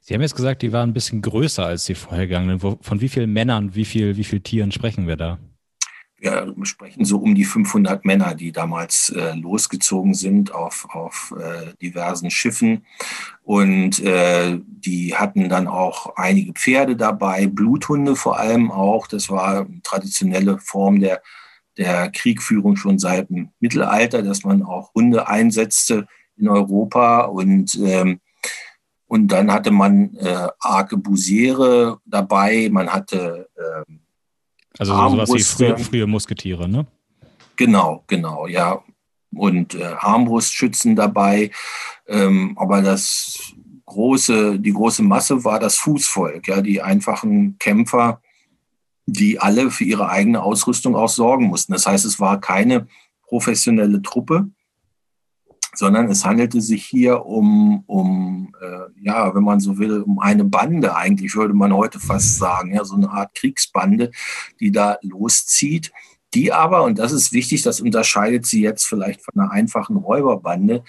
Sie 0.00 0.14
haben 0.14 0.22
jetzt 0.22 0.36
gesagt, 0.36 0.62
die 0.62 0.72
waren 0.72 0.90
ein 0.90 0.94
bisschen 0.94 1.20
größer 1.20 1.66
als 1.66 1.84
die 1.84 1.94
vorhergegangenen. 1.94 2.60
Von 2.60 3.00
wie 3.00 3.08
vielen 3.08 3.32
Männern, 3.32 3.74
wie 3.74 3.84
viel, 3.84 4.16
wie 4.16 4.24
viel 4.24 4.40
Tieren 4.40 4.70
sprechen 4.72 5.08
wir 5.08 5.16
da? 5.16 5.38
Wir 6.18 6.54
sprechen 6.62 7.04
so 7.04 7.18
um 7.18 7.34
die 7.34 7.44
500 7.44 8.04
Männer, 8.04 8.34
die 8.34 8.52
damals 8.52 9.10
äh, 9.10 9.34
losgezogen 9.34 10.14
sind 10.14 10.54
auf, 10.54 10.86
auf 10.90 11.34
äh, 11.38 11.74
diversen 11.80 12.30
Schiffen. 12.30 12.86
Und 13.42 14.00
äh, 14.00 14.58
die 14.64 15.14
hatten 15.14 15.48
dann 15.48 15.66
auch 15.66 16.16
einige 16.16 16.52
Pferde 16.52 16.96
dabei, 16.96 17.46
Bluthunde 17.46 18.16
vor 18.16 18.38
allem 18.38 18.70
auch. 18.70 19.06
Das 19.06 19.28
war 19.28 19.66
eine 19.66 19.82
traditionelle 19.82 20.58
Form 20.58 21.00
der, 21.00 21.22
der 21.76 22.10
Kriegführung 22.10 22.76
schon 22.76 22.98
seit 22.98 23.28
dem 23.28 23.50
Mittelalter, 23.60 24.22
dass 24.22 24.42
man 24.42 24.62
auch 24.62 24.94
Hunde 24.94 25.28
einsetzte 25.28 26.06
in 26.36 26.48
Europa. 26.48 27.22
Und, 27.22 27.78
ähm, 27.82 28.20
und 29.06 29.28
dann 29.28 29.52
hatte 29.52 29.70
man 29.70 30.14
äh, 30.16 30.48
Arkebusiere 30.60 32.00
dabei, 32.06 32.68
man 32.72 32.92
hatte 32.92 33.48
ähm, 33.58 34.00
also 34.78 34.94
sowas 34.94 35.32
wie 35.32 35.42
frühe, 35.42 35.78
frühe 35.78 36.06
Musketiere, 36.06 36.68
ne? 36.68 36.86
Genau, 37.56 38.04
genau, 38.06 38.46
ja. 38.46 38.82
Und 39.34 39.74
äh, 39.74 39.84
Armbrustschützen 39.84 40.96
dabei. 40.96 41.50
Ähm, 42.06 42.56
aber 42.58 42.82
das 42.82 43.54
große, 43.86 44.58
die 44.58 44.72
große 44.72 45.02
Masse 45.02 45.44
war 45.44 45.58
das 45.58 45.76
Fußvolk, 45.76 46.48
ja, 46.48 46.60
die 46.60 46.82
einfachen 46.82 47.58
Kämpfer, 47.58 48.20
die 49.06 49.38
alle 49.38 49.70
für 49.70 49.84
ihre 49.84 50.08
eigene 50.08 50.42
Ausrüstung 50.42 50.96
auch 50.96 51.08
sorgen 51.08 51.46
mussten. 51.46 51.72
Das 51.72 51.86
heißt, 51.86 52.04
es 52.04 52.20
war 52.20 52.40
keine 52.40 52.88
professionelle 53.22 54.02
Truppe, 54.02 54.48
sondern 55.76 56.10
es 56.10 56.24
handelte 56.24 56.60
sich 56.60 56.84
hier 56.84 57.24
um, 57.26 57.84
um 57.86 58.52
äh, 58.60 59.02
ja, 59.02 59.34
wenn 59.34 59.42
man 59.42 59.60
so 59.60 59.78
will, 59.78 60.02
um 60.02 60.18
eine 60.18 60.44
Bande 60.44 60.96
eigentlich, 60.96 61.36
würde 61.36 61.54
man 61.54 61.74
heute 61.74 62.00
fast 62.00 62.38
sagen, 62.38 62.74
ja, 62.74 62.84
so 62.84 62.96
eine 62.96 63.10
Art 63.10 63.34
Kriegsbande, 63.34 64.10
die 64.60 64.72
da 64.72 64.98
loszieht, 65.02 65.92
die 66.34 66.52
aber, 66.52 66.82
und 66.84 66.98
das 66.98 67.12
ist 67.12 67.32
wichtig, 67.32 67.62
das 67.62 67.80
unterscheidet 67.80 68.46
sie 68.46 68.62
jetzt 68.62 68.86
vielleicht 68.86 69.22
von 69.22 69.38
einer 69.38 69.52
einfachen 69.52 69.96
Räuberbande, 69.96 70.82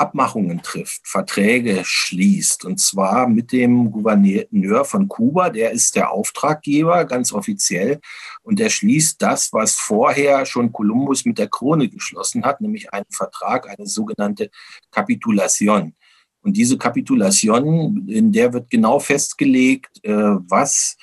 Abmachungen 0.00 0.62
trifft, 0.62 1.06
Verträge 1.06 1.82
schließt. 1.84 2.64
Und 2.64 2.80
zwar 2.80 3.28
mit 3.28 3.52
dem 3.52 3.92
Gouverneur 3.92 4.84
von 4.84 5.08
Kuba, 5.08 5.50
der 5.50 5.72
ist 5.72 5.94
der 5.94 6.10
Auftraggeber, 6.10 7.04
ganz 7.04 7.32
offiziell. 7.32 8.00
Und 8.42 8.58
der 8.58 8.70
schließt 8.70 9.20
das, 9.20 9.52
was 9.52 9.74
vorher 9.74 10.46
schon 10.46 10.72
Kolumbus 10.72 11.24
mit 11.26 11.38
der 11.38 11.48
Krone 11.48 11.88
geschlossen 11.88 12.44
hat, 12.44 12.60
nämlich 12.60 12.92
einen 12.92 13.04
Vertrag, 13.10 13.68
eine 13.68 13.86
sogenannte 13.86 14.50
Kapitulation. 14.90 15.94
Und 16.42 16.56
diese 16.56 16.78
Kapitulation, 16.78 18.08
in 18.08 18.32
der 18.32 18.52
wird 18.54 18.70
genau 18.70 18.98
festgelegt, 18.98 20.02
äh, 20.02 20.12
was 20.12 20.96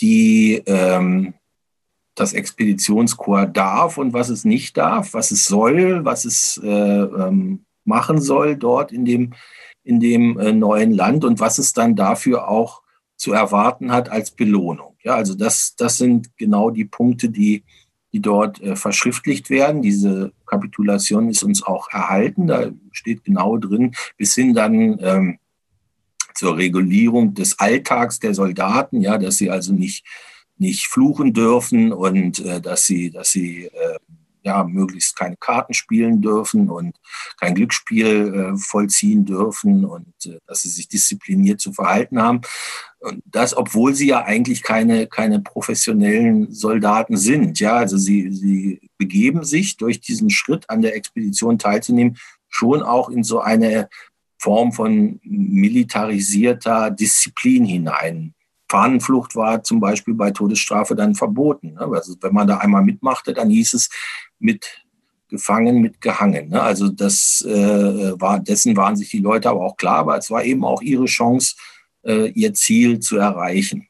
die, 0.00 0.62
ähm, 0.66 1.34
das 2.14 2.32
Expeditionskorps 2.32 3.52
darf 3.52 3.98
und 3.98 4.12
was 4.12 4.28
es 4.28 4.44
nicht 4.44 4.76
darf, 4.76 5.14
was 5.14 5.32
es 5.32 5.44
soll, 5.44 6.04
was 6.04 6.24
es 6.24 6.60
äh, 6.62 6.68
ähm, 6.68 7.65
machen 7.86 8.20
soll 8.20 8.56
dort 8.56 8.92
in 8.92 9.04
dem, 9.04 9.34
in 9.84 10.00
dem 10.00 10.38
äh, 10.38 10.52
neuen 10.52 10.92
Land 10.92 11.24
und 11.24 11.40
was 11.40 11.58
es 11.58 11.72
dann 11.72 11.96
dafür 11.96 12.48
auch 12.48 12.82
zu 13.16 13.32
erwarten 13.32 13.92
hat 13.92 14.10
als 14.10 14.30
Belohnung. 14.30 14.96
Ja, 15.02 15.14
also 15.14 15.34
das, 15.34 15.74
das 15.76 15.96
sind 15.96 16.36
genau 16.36 16.70
die 16.70 16.84
Punkte, 16.84 17.28
die, 17.28 17.64
die 18.12 18.20
dort 18.20 18.60
äh, 18.60 18.76
verschriftlicht 18.76 19.50
werden. 19.50 19.82
Diese 19.82 20.32
Kapitulation 20.46 21.28
ist 21.28 21.42
uns 21.42 21.62
auch 21.62 21.88
erhalten. 21.90 22.46
Da 22.46 22.70
steht 22.92 23.24
genau 23.24 23.56
drin, 23.56 23.94
bis 24.16 24.34
hin 24.34 24.54
dann 24.54 24.98
ähm, 25.00 25.38
zur 26.34 26.56
Regulierung 26.56 27.34
des 27.34 27.58
Alltags 27.58 28.18
der 28.18 28.34
Soldaten, 28.34 29.00
ja, 29.00 29.16
dass 29.16 29.38
sie 29.38 29.50
also 29.50 29.72
nicht, 29.72 30.04
nicht 30.58 30.86
fluchen 30.86 31.32
dürfen 31.32 31.92
und 31.92 32.40
äh, 32.40 32.60
dass 32.60 32.84
sie, 32.84 33.10
dass 33.10 33.30
sie 33.30 33.66
äh, 33.66 33.98
ja, 34.46 34.62
möglichst 34.62 35.16
keine 35.16 35.36
Karten 35.36 35.74
spielen 35.74 36.22
dürfen 36.22 36.70
und 36.70 36.96
kein 37.40 37.56
Glücksspiel 37.56 38.54
äh, 38.54 38.56
vollziehen 38.56 39.24
dürfen 39.24 39.84
und 39.84 40.14
äh, 40.24 40.38
dass 40.46 40.62
sie 40.62 40.68
sich 40.68 40.88
diszipliniert 40.88 41.60
zu 41.60 41.72
verhalten 41.72 42.22
haben. 42.22 42.42
Und 43.00 43.22
das, 43.26 43.56
obwohl 43.56 43.92
sie 43.94 44.06
ja 44.06 44.24
eigentlich 44.24 44.62
keine, 44.62 45.08
keine 45.08 45.40
professionellen 45.40 46.52
Soldaten 46.52 47.16
sind. 47.16 47.58
Ja, 47.58 47.74
also 47.74 47.96
sie, 47.96 48.30
sie 48.30 48.88
begeben 48.98 49.42
sich 49.42 49.76
durch 49.76 50.00
diesen 50.00 50.30
Schritt 50.30 50.70
an 50.70 50.80
der 50.80 50.94
Expedition 50.94 51.58
teilzunehmen, 51.58 52.16
schon 52.48 52.82
auch 52.82 53.08
in 53.08 53.24
so 53.24 53.40
eine 53.40 53.88
Form 54.38 54.70
von 54.70 55.18
militarisierter 55.24 56.92
Disziplin 56.92 57.64
hinein. 57.64 58.36
Fahnenflucht 58.68 59.36
war 59.36 59.62
zum 59.62 59.80
Beispiel 59.80 60.14
bei 60.14 60.30
Todesstrafe 60.30 60.96
dann 60.96 61.14
verboten. 61.14 61.74
Ne? 61.74 61.88
Also 61.92 62.14
wenn 62.20 62.34
man 62.34 62.46
da 62.46 62.58
einmal 62.58 62.82
mitmachte, 62.82 63.32
dann 63.32 63.50
hieß 63.50 63.74
es, 63.74 63.90
mit 64.38 64.84
gefangen, 65.28 65.80
mit 65.80 66.00
gehangen. 66.00 66.48
Ne? 66.50 66.62
Also 66.62 66.88
das 66.88 67.44
äh, 67.46 68.20
war, 68.20 68.40
dessen 68.40 68.76
waren 68.76 68.96
sich 68.96 69.10
die 69.10 69.18
Leute 69.18 69.50
aber 69.50 69.64
auch 69.64 69.76
klar, 69.76 69.98
aber 69.98 70.18
es 70.18 70.30
war 70.30 70.44
eben 70.44 70.64
auch 70.64 70.82
ihre 70.82 71.06
Chance, 71.06 71.56
äh, 72.04 72.30
ihr 72.30 72.54
Ziel 72.54 73.00
zu 73.00 73.16
erreichen. 73.16 73.88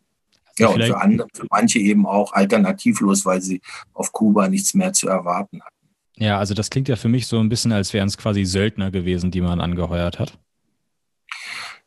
Also 0.59 0.73
ja, 0.73 0.75
und 0.75 0.83
für, 0.85 1.01
andere, 1.01 1.29
für 1.35 1.47
manche 1.51 1.79
eben 1.79 2.07
auch 2.07 2.33
alternativlos, 2.33 3.27
weil 3.27 3.43
sie 3.43 3.61
auf 3.93 4.13
Kuba 4.13 4.49
nichts 4.49 4.73
mehr 4.73 4.93
zu 4.93 5.09
erwarten 5.09 5.61
hatten. 5.63 5.75
Ja, 6.17 6.39
also 6.39 6.55
das 6.55 6.71
klingt 6.71 6.89
ja 6.89 6.97
für 6.97 7.09
mich 7.09 7.27
so 7.27 7.39
ein 7.39 7.51
bisschen, 7.51 7.73
als 7.73 7.93
wären 7.93 8.09
es 8.09 8.17
quasi 8.17 8.47
Söldner 8.47 8.91
gewesen, 8.91 9.31
die 9.31 9.43
man 9.43 9.61
angeheuert 9.61 10.19
hat. 10.19 10.39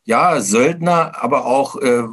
Ja, 0.04 0.40
Söldner, 0.40 1.20
aber 1.22 1.46
auch 1.46 1.76
äh, 1.76 2.04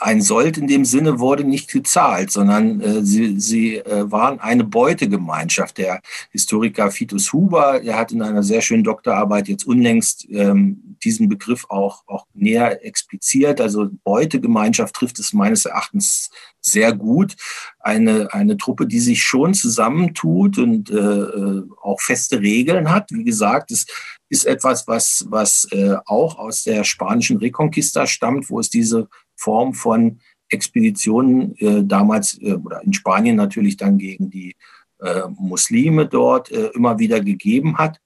ein 0.00 0.20
Sold 0.20 0.58
in 0.58 0.66
dem 0.66 0.84
Sinne 0.84 1.18
wurde 1.18 1.44
nicht 1.44 1.70
gezahlt, 1.70 2.30
sondern 2.30 2.80
äh, 2.80 3.02
sie, 3.02 3.38
sie 3.40 3.76
äh, 3.76 4.10
waren 4.10 4.40
eine 4.40 4.64
Beutegemeinschaft. 4.64 5.78
Der 5.78 6.00
Historiker 6.30 6.90
Fitus 6.90 7.32
Huber, 7.32 7.80
der 7.80 7.96
hat 7.96 8.12
in 8.12 8.22
einer 8.22 8.42
sehr 8.42 8.60
schönen 8.60 8.84
Doktorarbeit 8.84 9.48
jetzt 9.48 9.66
unlängst 9.66 10.26
ähm, 10.30 10.96
diesen 11.02 11.28
Begriff 11.28 11.66
auch, 11.68 12.02
auch 12.06 12.26
näher 12.34 12.84
expliziert. 12.84 13.60
Also 13.60 13.88
Beutegemeinschaft 14.04 14.94
trifft 14.94 15.18
es 15.18 15.32
meines 15.32 15.64
Erachtens 15.64 16.30
sehr 16.60 16.92
gut. 16.92 17.36
Eine, 17.78 18.32
eine 18.32 18.56
Truppe, 18.56 18.86
die 18.86 19.00
sich 19.00 19.22
schon 19.22 19.54
zusammentut 19.54 20.58
und 20.58 20.90
äh, 20.90 20.94
äh 20.94 21.62
auch 21.80 22.00
feste 22.00 22.40
Regeln 22.40 22.90
hat. 22.90 23.10
Wie 23.12 23.24
gesagt, 23.24 23.70
es 23.70 23.86
ist 24.28 24.44
etwas, 24.44 24.88
was, 24.88 25.24
was 25.28 25.68
äh, 25.70 25.96
auch 26.04 26.38
aus 26.38 26.64
der 26.64 26.82
spanischen 26.84 27.36
Reconquista 27.36 28.06
stammt, 28.06 28.50
wo 28.50 28.58
es 28.58 28.70
diese 28.70 29.08
Form 29.46 29.74
von 29.74 30.18
Expeditionen 30.48 31.56
äh, 31.58 31.84
damals 31.84 32.36
äh, 32.42 32.54
oder 32.54 32.82
in 32.82 32.92
Spanien 32.92 33.36
natürlich 33.36 33.76
dann 33.76 33.96
gegen 33.96 34.28
die 34.28 34.56
äh, 35.00 35.22
Muslime 35.38 36.06
dort 36.06 36.50
äh, 36.50 36.70
immer 36.74 36.98
wieder 36.98 37.20
gegeben 37.20 37.78
hat. 37.78 38.00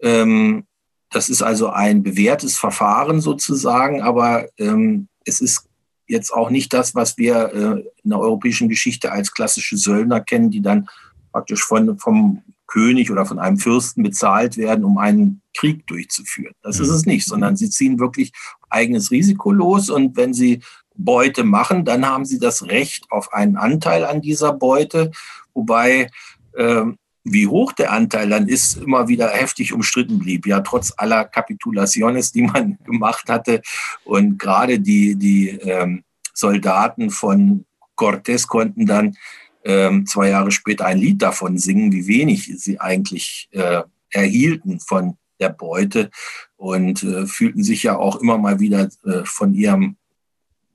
Ähm, 0.00 0.64
das 1.10 1.28
ist 1.28 1.42
also 1.42 1.70
ein 1.70 2.04
bewährtes 2.04 2.56
Verfahren 2.56 3.20
sozusagen, 3.20 4.02
aber 4.02 4.46
ähm, 4.58 5.08
es 5.24 5.40
ist 5.40 5.66
jetzt 6.06 6.32
auch 6.32 6.50
nicht 6.50 6.72
das, 6.72 6.94
was 6.94 7.18
wir 7.18 7.34
äh, 7.52 7.80
in 8.04 8.10
der 8.10 8.20
europäischen 8.20 8.68
Geschichte 8.68 9.10
als 9.10 9.32
klassische 9.32 9.76
Söldner 9.76 10.20
kennen, 10.20 10.50
die 10.50 10.62
dann 10.62 10.88
praktisch 11.32 11.64
von, 11.64 11.98
vom 11.98 12.42
König 12.68 13.10
oder 13.10 13.26
von 13.26 13.40
einem 13.40 13.58
Fürsten 13.58 14.02
bezahlt 14.02 14.56
werden, 14.56 14.84
um 14.84 14.98
einen 14.98 15.42
Krieg 15.56 15.86
durchzuführen. 15.88 16.54
Das 16.62 16.78
ist 16.78 16.88
mhm. 16.88 16.94
es 16.94 17.06
nicht, 17.06 17.26
sondern 17.26 17.56
sie 17.56 17.70
ziehen 17.70 17.98
wirklich 17.98 18.30
eigenes 18.70 19.10
Risiko 19.10 19.50
los 19.50 19.90
und 19.90 20.16
wenn 20.16 20.32
sie 20.32 20.60
Beute 20.94 21.44
machen, 21.44 21.84
dann 21.84 22.06
haben 22.06 22.24
sie 22.24 22.38
das 22.38 22.66
Recht 22.66 23.06
auf 23.10 23.32
einen 23.32 23.56
Anteil 23.56 24.04
an 24.04 24.20
dieser 24.20 24.52
Beute, 24.52 25.10
wobei 25.54 26.10
äh, 26.54 26.82
wie 27.24 27.46
hoch 27.46 27.72
der 27.72 27.92
Anteil 27.92 28.28
dann 28.28 28.48
ist, 28.48 28.76
immer 28.76 29.08
wieder 29.08 29.28
heftig 29.28 29.72
umstritten 29.72 30.18
blieb. 30.18 30.46
Ja, 30.46 30.60
trotz 30.60 30.92
aller 30.96 31.24
Kapitulaciones, 31.24 32.32
die 32.32 32.42
man 32.42 32.78
gemacht 32.84 33.28
hatte 33.28 33.62
und 34.04 34.38
gerade 34.38 34.80
die, 34.80 35.16
die 35.16 35.50
ähm, 35.50 36.04
Soldaten 36.34 37.10
von 37.10 37.64
Cortés 37.96 38.46
konnten 38.46 38.86
dann 38.86 39.16
ähm, 39.64 40.06
zwei 40.06 40.30
Jahre 40.30 40.50
später 40.50 40.86
ein 40.86 40.98
Lied 40.98 41.22
davon 41.22 41.58
singen, 41.58 41.92
wie 41.92 42.06
wenig 42.06 42.52
sie 42.56 42.80
eigentlich 42.80 43.48
äh, 43.52 43.82
erhielten 44.10 44.80
von 44.80 45.16
der 45.40 45.50
Beute 45.50 46.10
und 46.56 47.02
äh, 47.02 47.26
fühlten 47.26 47.62
sich 47.62 47.82
ja 47.82 47.96
auch 47.96 48.16
immer 48.16 48.38
mal 48.38 48.60
wieder 48.60 48.88
äh, 49.04 49.24
von 49.24 49.54
ihrem 49.54 49.96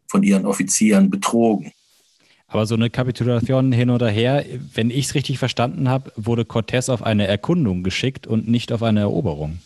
von 0.08 0.22
ihren 0.22 0.46
Offizieren 0.46 1.10
betrogen. 1.10 1.72
Aber 2.46 2.68
so 2.68 2.76
eine 2.76 2.92
Kapitulation 2.92 3.72
hin 3.72 3.90
oder 3.90 4.10
her, 4.10 4.46
wenn 4.76 4.92
ich 4.92 5.08
es 5.08 5.16
richtig 5.16 5.40
verstanden 5.40 5.90
habe, 5.90 6.12
wurde 6.16 6.44
Cortés 6.44 6.92
auf 6.92 7.02
eine 7.02 7.26
Erkundung 7.26 7.82
geschickt 7.82 8.28
und 8.28 8.48
nicht 8.48 8.72
auf 8.72 8.84
eine 8.84 9.00
Eroberung. 9.00 9.58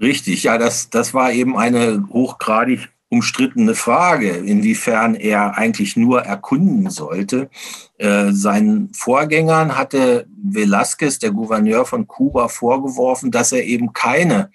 Richtig, 0.00 0.42
ja, 0.42 0.58
das, 0.58 0.90
das 0.90 1.14
war 1.14 1.30
eben 1.30 1.56
eine 1.56 2.04
hochgradig 2.10 2.88
umstrittene 3.12 3.74
Frage, 3.74 4.30
inwiefern 4.30 5.14
er 5.14 5.58
eigentlich 5.58 5.98
nur 5.98 6.22
erkunden 6.22 6.88
sollte. 6.88 7.50
Äh, 7.98 8.32
seinen 8.32 8.90
Vorgängern 8.94 9.76
hatte 9.76 10.26
Velázquez, 10.42 11.20
der 11.20 11.32
Gouverneur 11.32 11.84
von 11.84 12.08
Kuba, 12.08 12.48
vorgeworfen, 12.48 13.30
dass 13.30 13.52
er 13.52 13.64
eben 13.64 13.92
keine 13.92 14.50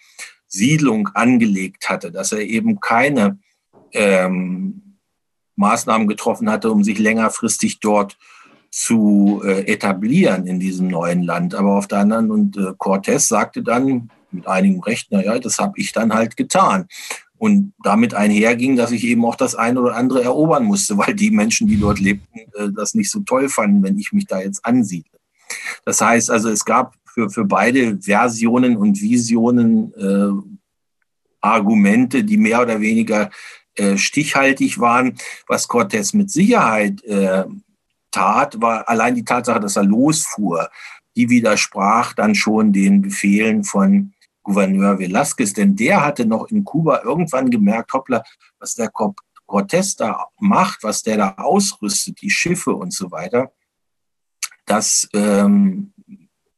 Siedlung 0.48 1.10
angelegt 1.14 1.88
hatte, 1.88 2.12
dass 2.12 2.32
er 2.32 2.42
eben 2.42 2.80
keine 2.80 3.38
ähm, 3.94 4.98
Maßnahmen 5.56 6.08
getroffen 6.08 6.50
hatte, 6.50 6.72
um 6.72 6.84
sich 6.84 6.98
längerfristig 6.98 7.80
dort 7.80 8.18
zu 8.72 9.40
äh, 9.46 9.72
etablieren 9.72 10.48
in 10.48 10.60
diesem 10.60 10.88
neuen 10.88 11.22
Land. 11.22 11.54
Aber 11.54 11.78
auf 11.78 11.88
der 11.88 12.00
anderen, 12.00 12.32
und 12.32 12.58
äh, 12.58 12.72
Cortés 12.72 13.28
sagte 13.28 13.62
dann 13.62 14.10
mit 14.32 14.48
einigem 14.48 14.82
Recht, 14.82 15.12
naja, 15.12 15.38
das 15.38 15.60
habe 15.60 15.74
ich 15.78 15.92
dann 15.92 16.12
halt 16.12 16.36
getan. 16.36 16.88
Und 17.38 17.74
damit 17.84 18.14
einherging, 18.14 18.76
dass 18.76 18.92
ich 18.92 19.04
eben 19.04 19.24
auch 19.26 19.36
das 19.36 19.54
eine 19.54 19.80
oder 19.80 19.96
andere 19.96 20.24
erobern 20.24 20.66
musste, 20.66 20.98
weil 20.98 21.14
die 21.14 21.32
Menschen, 21.32 21.68
die 21.68 21.80
dort 21.80 22.00
lebten, 22.00 22.40
äh, 22.56 22.70
das 22.76 22.96
nicht 22.96 23.12
so 23.12 23.20
toll 23.22 23.50
fanden, 23.50 23.84
wenn 23.84 23.98
ich 23.98 24.12
mich 24.12 24.26
da 24.26 24.40
jetzt 24.40 24.66
ansiedle. 24.66 25.20
Das 25.86 26.02
heißt 26.02 26.32
also, 26.32 26.50
es 26.50 26.66
gab 26.66 26.96
für, 27.06 27.30
für 27.30 27.46
beide 27.46 28.00
Versionen 28.02 28.78
und 28.78 29.02
Visionen 29.02 29.94
äh, 29.94 30.58
Argumente, 31.42 32.24
die 32.24 32.38
mehr 32.38 32.62
oder 32.62 32.82
weniger 32.82 33.30
äh, 33.76 33.98
stichhaltig 33.98 34.80
waren. 34.80 35.18
Was 35.48 35.70
Cortés 35.70 36.16
mit 36.16 36.32
Sicherheit 36.32 37.04
äh, 37.04 37.46
tat, 38.12 38.60
war 38.62 38.88
allein 38.90 39.16
die 39.16 39.26
Tatsache, 39.26 39.60
dass 39.60 39.76
er 39.76 39.84
losfuhr. 39.84 40.70
Die 41.16 41.30
widersprach 41.30 42.14
dann 42.14 42.36
schon 42.36 42.74
den 42.74 43.02
Befehlen 43.02 43.64
von 43.64 44.14
Gouverneur 44.48 44.98
Velasquez, 44.98 45.52
denn 45.52 45.76
der 45.76 46.06
hatte 46.06 46.26
noch 46.26 46.48
in 46.48 46.64
Kuba 46.64 47.02
irgendwann 47.04 47.52
gemerkt, 47.52 47.92
hoppla, 47.92 48.24
was 48.60 48.76
der 48.76 48.90
Cortés 49.46 49.98
da 49.98 50.28
macht, 50.40 50.84
was 50.84 51.04
der 51.04 51.18
da 51.18 51.36
ausrüstet, 51.36 52.22
die 52.22 52.30
Schiffe 52.30 52.72
und 52.72 52.94
so 52.94 53.12
weiter, 53.12 53.52
das 54.66 55.10
ähm, 55.14 55.92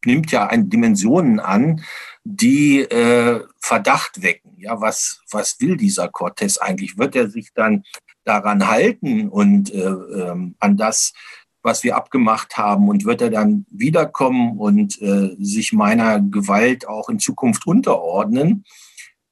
nimmt 0.06 0.32
ja 0.32 0.46
ein 0.46 0.70
Dimensionen 0.70 1.40
an, 1.40 1.84
die 2.24 2.82
äh, 2.82 3.44
Verdacht 3.60 4.22
wecken. 4.22 4.54
Ja, 4.58 4.80
was, 4.80 5.22
was 5.32 5.60
will 5.60 5.76
dieser 5.76 6.10
Cortés 6.10 6.60
eigentlich? 6.60 6.96
Wird 7.00 7.16
er 7.16 7.28
sich 7.28 7.54
dann 7.56 7.84
daran 8.24 8.68
halten 8.68 9.30
und 9.30 9.74
äh, 9.74 9.80
ähm, 9.80 10.56
an 10.60 10.78
das, 10.78 11.14
was 11.62 11.84
wir 11.84 11.96
abgemacht 11.96 12.58
haben 12.58 12.88
und 12.88 13.06
wird 13.06 13.22
er 13.22 13.30
dann 13.30 13.66
wiederkommen 13.70 14.58
und 14.58 15.02
äh, 15.02 15.36
sich 15.40 15.74
meiner 15.74 16.22
Gewalt 16.22 16.88
auch 16.88 17.10
in 17.10 17.20
Zukunft 17.20 17.68
unterordnen? 17.68 18.64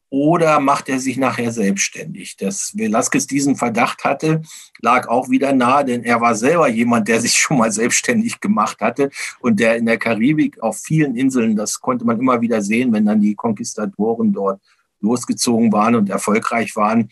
Oder 0.09 0.61
macht 0.61 0.87
er 0.87 0.99
sich 0.99 1.17
nachher 1.17 1.51
selbstständig? 1.51 2.37
Dass 2.37 2.71
Velasquez 2.75 3.27
diesen 3.27 3.57
Verdacht 3.57 4.05
hatte, 4.05 4.41
lag 4.79 5.09
auch 5.09 5.29
wieder 5.29 5.51
nahe, 5.51 5.83
denn 5.83 6.03
er 6.03 6.21
war 6.21 6.33
selber 6.35 6.69
jemand, 6.69 7.09
der 7.09 7.19
sich 7.19 7.33
schon 7.37 7.57
mal 7.57 7.71
selbstständig 7.71 8.39
gemacht 8.39 8.79
hatte 8.79 9.09
und 9.39 9.59
der 9.59 9.75
in 9.75 9.85
der 9.85 9.97
Karibik 9.97 10.61
auf 10.61 10.77
vielen 10.77 11.15
Inseln, 11.17 11.55
das 11.55 11.81
konnte 11.81 12.05
man 12.05 12.19
immer 12.19 12.41
wieder 12.41 12.61
sehen, 12.61 12.93
wenn 12.93 13.05
dann 13.05 13.19
die 13.19 13.35
Konquistadoren 13.35 14.31
dort 14.31 14.61
losgezogen 15.01 15.71
waren 15.71 15.95
und 15.95 16.09
erfolgreich 16.09 16.75
waren, 16.75 17.09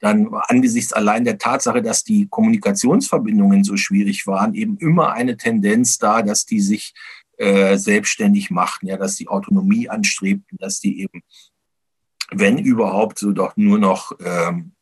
dann 0.00 0.30
angesichts 0.48 0.92
allein 0.92 1.24
der 1.24 1.38
Tatsache, 1.38 1.82
dass 1.82 2.04
die 2.04 2.26
Kommunikationsverbindungen 2.28 3.64
so 3.64 3.76
schwierig 3.76 4.26
waren, 4.26 4.54
eben 4.54 4.78
immer 4.78 5.12
eine 5.12 5.36
Tendenz 5.36 5.98
da, 5.98 6.22
dass 6.22 6.46
die 6.46 6.60
sich 6.60 6.94
äh, 7.36 7.76
selbstständig 7.76 8.50
machten, 8.50 8.86
ja, 8.86 8.96
dass 8.96 9.16
die 9.16 9.28
Autonomie 9.28 9.88
anstrebten, 9.88 10.58
dass 10.58 10.80
die 10.80 11.02
eben, 11.02 11.22
wenn 12.30 12.58
überhaupt, 12.58 13.18
so 13.18 13.32
doch 13.32 13.56
nur 13.56 13.78
noch 13.78 14.12
ähm, 14.24 14.72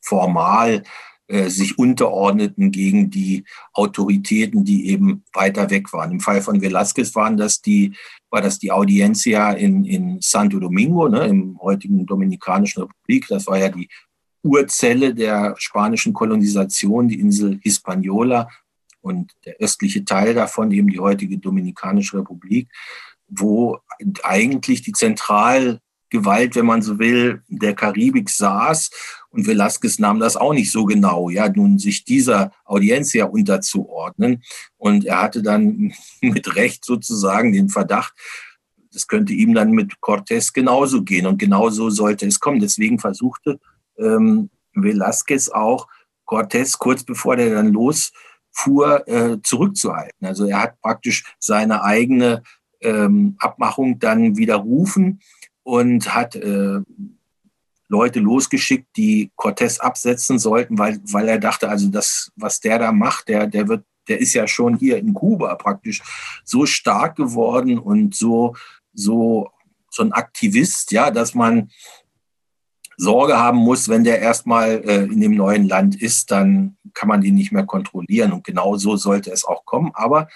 formal 0.00 0.82
äh, 1.28 1.48
sich 1.48 1.76
unterordneten 1.76 2.70
gegen 2.70 3.10
die 3.10 3.44
Autoritäten, 3.72 4.64
die 4.64 4.88
eben 4.90 5.24
weiter 5.32 5.70
weg 5.70 5.92
waren. 5.92 6.12
Im 6.12 6.20
Fall 6.20 6.40
von 6.40 6.60
Velázquez 6.60 7.16
waren 7.16 7.36
das 7.36 7.60
die, 7.60 7.96
war 8.30 8.40
das 8.40 8.60
die 8.60 8.70
Audiencia 8.70 9.50
in, 9.50 9.84
in 9.84 10.18
Santo 10.20 10.60
Domingo, 10.60 11.08
ne, 11.08 11.26
im 11.26 11.58
heutigen 11.60 12.06
Dominikanischen 12.06 12.82
Republik. 12.82 13.26
Das 13.28 13.48
war 13.48 13.58
ja 13.58 13.68
die 13.68 13.88
Urzelle 14.46 15.14
der 15.14 15.54
spanischen 15.58 16.12
Kolonisation, 16.12 17.08
die 17.08 17.20
Insel 17.20 17.58
Hispaniola 17.62 18.48
und 19.00 19.32
der 19.44 19.56
östliche 19.60 20.04
Teil 20.04 20.34
davon, 20.34 20.70
eben 20.72 20.88
die 20.88 21.00
heutige 21.00 21.38
Dominikanische 21.38 22.18
Republik, 22.18 22.68
wo 23.28 23.78
eigentlich 24.22 24.82
die 24.82 24.92
Zentralgewalt, 24.92 26.54
wenn 26.54 26.66
man 26.66 26.82
so 26.82 26.98
will, 26.98 27.42
der 27.48 27.74
Karibik 27.74 28.30
saß. 28.30 28.90
Und 29.30 29.46
Velázquez 29.46 30.00
nahm 30.00 30.20
das 30.20 30.36
auch 30.36 30.52
nicht 30.52 30.70
so 30.70 30.84
genau, 30.84 31.28
ja, 31.28 31.48
nun 31.48 31.78
sich 31.78 32.04
dieser 32.04 32.52
Audiencia 32.64 33.26
unterzuordnen. 33.26 34.42
Und 34.76 35.04
er 35.04 35.22
hatte 35.22 35.42
dann 35.42 35.92
mit 36.20 36.54
Recht 36.54 36.84
sozusagen 36.84 37.52
den 37.52 37.68
Verdacht, 37.68 38.14
das 38.92 39.08
könnte 39.08 39.34
ihm 39.34 39.52
dann 39.52 39.72
mit 39.72 39.94
Cortés 40.00 40.54
genauso 40.54 41.02
gehen. 41.02 41.26
Und 41.26 41.38
genauso 41.38 41.90
sollte 41.90 42.26
es 42.26 42.40
kommen. 42.40 42.60
Deswegen 42.60 42.98
versuchte 42.98 43.60
ähm, 43.98 44.50
Velázquez 44.74 45.50
auch 45.50 45.88
Cortés 46.26 46.78
kurz 46.78 47.04
bevor 47.04 47.36
der 47.36 47.54
dann 47.54 47.72
losfuhr, 47.72 49.06
äh, 49.08 49.38
zurückzuhalten. 49.42 50.26
Also 50.26 50.46
er 50.46 50.62
hat 50.62 50.80
praktisch 50.80 51.24
seine 51.38 51.82
eigene 51.82 52.42
ähm, 52.80 53.36
Abmachung 53.38 53.98
dann 53.98 54.36
widerrufen 54.36 55.20
und 55.62 56.14
hat 56.14 56.36
äh, 56.36 56.80
Leute 57.88 58.20
losgeschickt, 58.20 58.88
die 58.96 59.30
Cortés 59.36 59.78
absetzen 59.78 60.38
sollten, 60.38 60.78
weil, 60.78 61.00
weil 61.04 61.28
er 61.28 61.38
dachte, 61.38 61.68
also 61.68 61.88
das, 61.88 62.32
was 62.36 62.60
der 62.60 62.78
da 62.80 62.92
macht, 62.92 63.28
der, 63.28 63.46
der 63.46 63.68
wird, 63.68 63.84
der 64.08 64.20
ist 64.20 64.34
ja 64.34 64.46
schon 64.48 64.76
hier 64.76 64.98
in 64.98 65.14
Kuba 65.14 65.54
praktisch 65.54 66.02
so 66.44 66.66
stark 66.66 67.16
geworden 67.16 67.78
und 67.78 68.14
so, 68.14 68.56
so, 68.92 69.50
so 69.90 70.02
ein 70.02 70.12
Aktivist, 70.12 70.92
ja, 70.92 71.10
dass 71.10 71.34
man 71.34 71.70
Sorge 72.96 73.38
haben 73.38 73.58
muss, 73.58 73.88
wenn 73.88 74.04
der 74.04 74.20
erstmal 74.20 74.82
äh, 74.86 75.04
in 75.04 75.20
dem 75.20 75.34
neuen 75.34 75.68
Land 75.68 76.00
ist, 76.00 76.30
dann 76.30 76.76
kann 76.94 77.08
man 77.08 77.22
ihn 77.22 77.34
nicht 77.34 77.52
mehr 77.52 77.66
kontrollieren. 77.66 78.32
Und 78.32 78.44
genau 78.44 78.76
so 78.76 78.96
sollte 78.96 79.30
es 79.30 79.44
auch 79.44 79.64
kommen. 79.64 79.90
Aber 79.94 80.28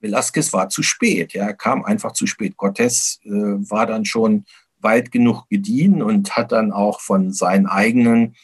Velasquez 0.00 0.52
war 0.52 0.68
zu 0.68 0.82
spät. 0.82 1.32
Ja, 1.34 1.46
er 1.46 1.54
kam 1.54 1.84
einfach 1.84 2.12
zu 2.12 2.26
spät. 2.26 2.54
Cortés 2.56 3.20
äh, 3.24 3.70
war 3.70 3.86
dann 3.86 4.04
schon 4.04 4.44
weit 4.80 5.12
genug 5.12 5.48
gediehen 5.48 6.02
und 6.02 6.36
hat 6.36 6.52
dann 6.52 6.72
auch 6.72 7.00
von 7.00 7.32
seinen 7.32 7.66
eigenen 7.66 8.34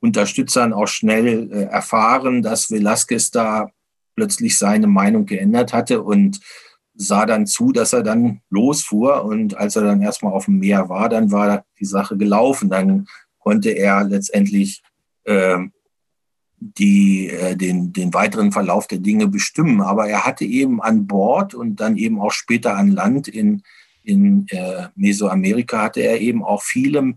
Unterstützern 0.00 0.72
auch 0.72 0.88
schnell 0.88 1.50
äh, 1.52 1.62
erfahren, 1.64 2.42
dass 2.42 2.70
Velasquez 2.70 3.30
da 3.30 3.70
plötzlich 4.14 4.58
seine 4.58 4.86
Meinung 4.86 5.26
geändert 5.26 5.72
hatte 5.72 6.02
und 6.02 6.40
sah 6.96 7.26
dann 7.26 7.46
zu, 7.46 7.72
dass 7.72 7.92
er 7.92 8.02
dann 8.02 8.40
losfuhr. 8.50 9.24
Und 9.24 9.56
als 9.56 9.76
er 9.76 9.82
dann 9.82 10.02
erstmal 10.02 10.32
auf 10.32 10.46
dem 10.46 10.58
Meer 10.58 10.88
war, 10.88 11.08
dann 11.08 11.30
war 11.30 11.64
die 11.78 11.84
Sache 11.84 12.16
gelaufen. 12.16 12.70
Dann 12.70 13.06
konnte 13.38 13.70
er 13.70 14.04
letztendlich 14.04 14.82
äh, 15.24 15.58
die, 16.58 17.28
äh, 17.28 17.56
den, 17.56 17.92
den 17.92 18.14
weiteren 18.14 18.52
Verlauf 18.52 18.86
der 18.86 18.98
Dinge 18.98 19.28
bestimmen. 19.28 19.80
Aber 19.80 20.08
er 20.08 20.24
hatte 20.24 20.44
eben 20.44 20.82
an 20.82 21.06
Bord 21.06 21.54
und 21.54 21.76
dann 21.76 21.96
eben 21.96 22.20
auch 22.20 22.32
später 22.32 22.76
an 22.76 22.90
Land 22.90 23.28
in, 23.28 23.62
in 24.02 24.46
äh, 24.48 24.88
Mesoamerika 24.94 25.82
hatte 25.82 26.00
er 26.00 26.20
eben 26.20 26.44
auch 26.44 26.62
viele 26.62 27.14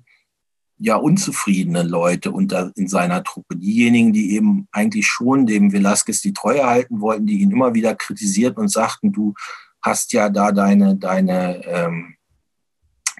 ja 0.79 0.95
unzufriedene 0.95 1.83
Leute 1.83 2.31
unter 2.31 2.71
in 2.75 2.87
seiner 2.87 3.23
Truppe. 3.23 3.57
Diejenigen, 3.57 4.13
die 4.13 4.33
eben 4.35 4.67
eigentlich 4.71 5.07
schon 5.07 5.45
dem 5.45 5.73
Velasquez 5.73 6.21
die 6.21 6.33
Treue 6.33 6.65
halten 6.65 7.01
wollten, 7.01 7.27
die 7.27 7.41
ihn 7.41 7.51
immer 7.51 7.73
wieder 7.73 7.95
kritisiert 7.95 8.57
und 8.57 8.69
sagten, 8.69 9.11
du 9.11 9.33
hast 9.81 10.13
ja 10.13 10.29
da 10.29 10.51
deine, 10.51 10.95
deine 10.95 11.65
ähm, 11.65 12.15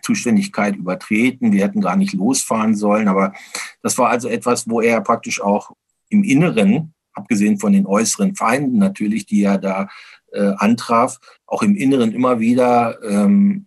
Zuständigkeit 0.02 0.76
übertreten, 0.76 1.52
wir 1.52 1.64
hätten 1.64 1.82
gar 1.82 1.96
nicht 1.96 2.14
losfahren 2.14 2.76
sollen. 2.76 3.08
Aber 3.08 3.34
das 3.82 3.98
war 3.98 4.10
also 4.10 4.28
etwas, 4.28 4.70
wo 4.70 4.82
er 4.82 5.02
praktisch 5.02 5.42
auch 5.42 5.72
im 6.10 6.24
Inneren, 6.24 6.94
abgesehen 7.14 7.60
von 7.60 7.74
den 7.74 7.86
äußeren 7.86 8.36
Feinden 8.36 8.78
natürlich, 8.78 9.26
die 9.26 9.44
er 9.44 9.58
da 9.58 9.88
äh, 10.32 10.54
antraf, 10.58 11.20
auch 11.46 11.64
im 11.64 11.76
Inneren 11.76 12.12
immer 12.12 12.40
wieder 12.40 13.02
ähm, 13.04 13.66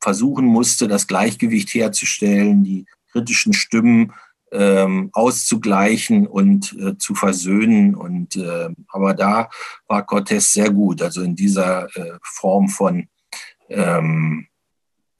versuchen 0.00 0.46
musste, 0.46 0.88
das 0.88 1.06
Gleichgewicht 1.06 1.74
herzustellen, 1.74 2.64
die 2.64 2.86
kritischen 3.10 3.52
Stimmen 3.52 4.12
ähm, 4.52 5.10
auszugleichen 5.12 6.26
und 6.26 6.76
äh, 6.78 6.96
zu 6.98 7.14
versöhnen. 7.14 7.94
Und 7.94 8.36
äh, 8.36 8.68
aber 8.88 9.14
da 9.14 9.50
war 9.86 10.06
Cortés 10.06 10.52
sehr 10.52 10.70
gut, 10.70 11.02
also 11.02 11.22
in 11.22 11.34
dieser 11.34 11.86
äh, 11.96 12.18
Form 12.22 12.68
von 12.68 13.08
ähm, 13.68 14.46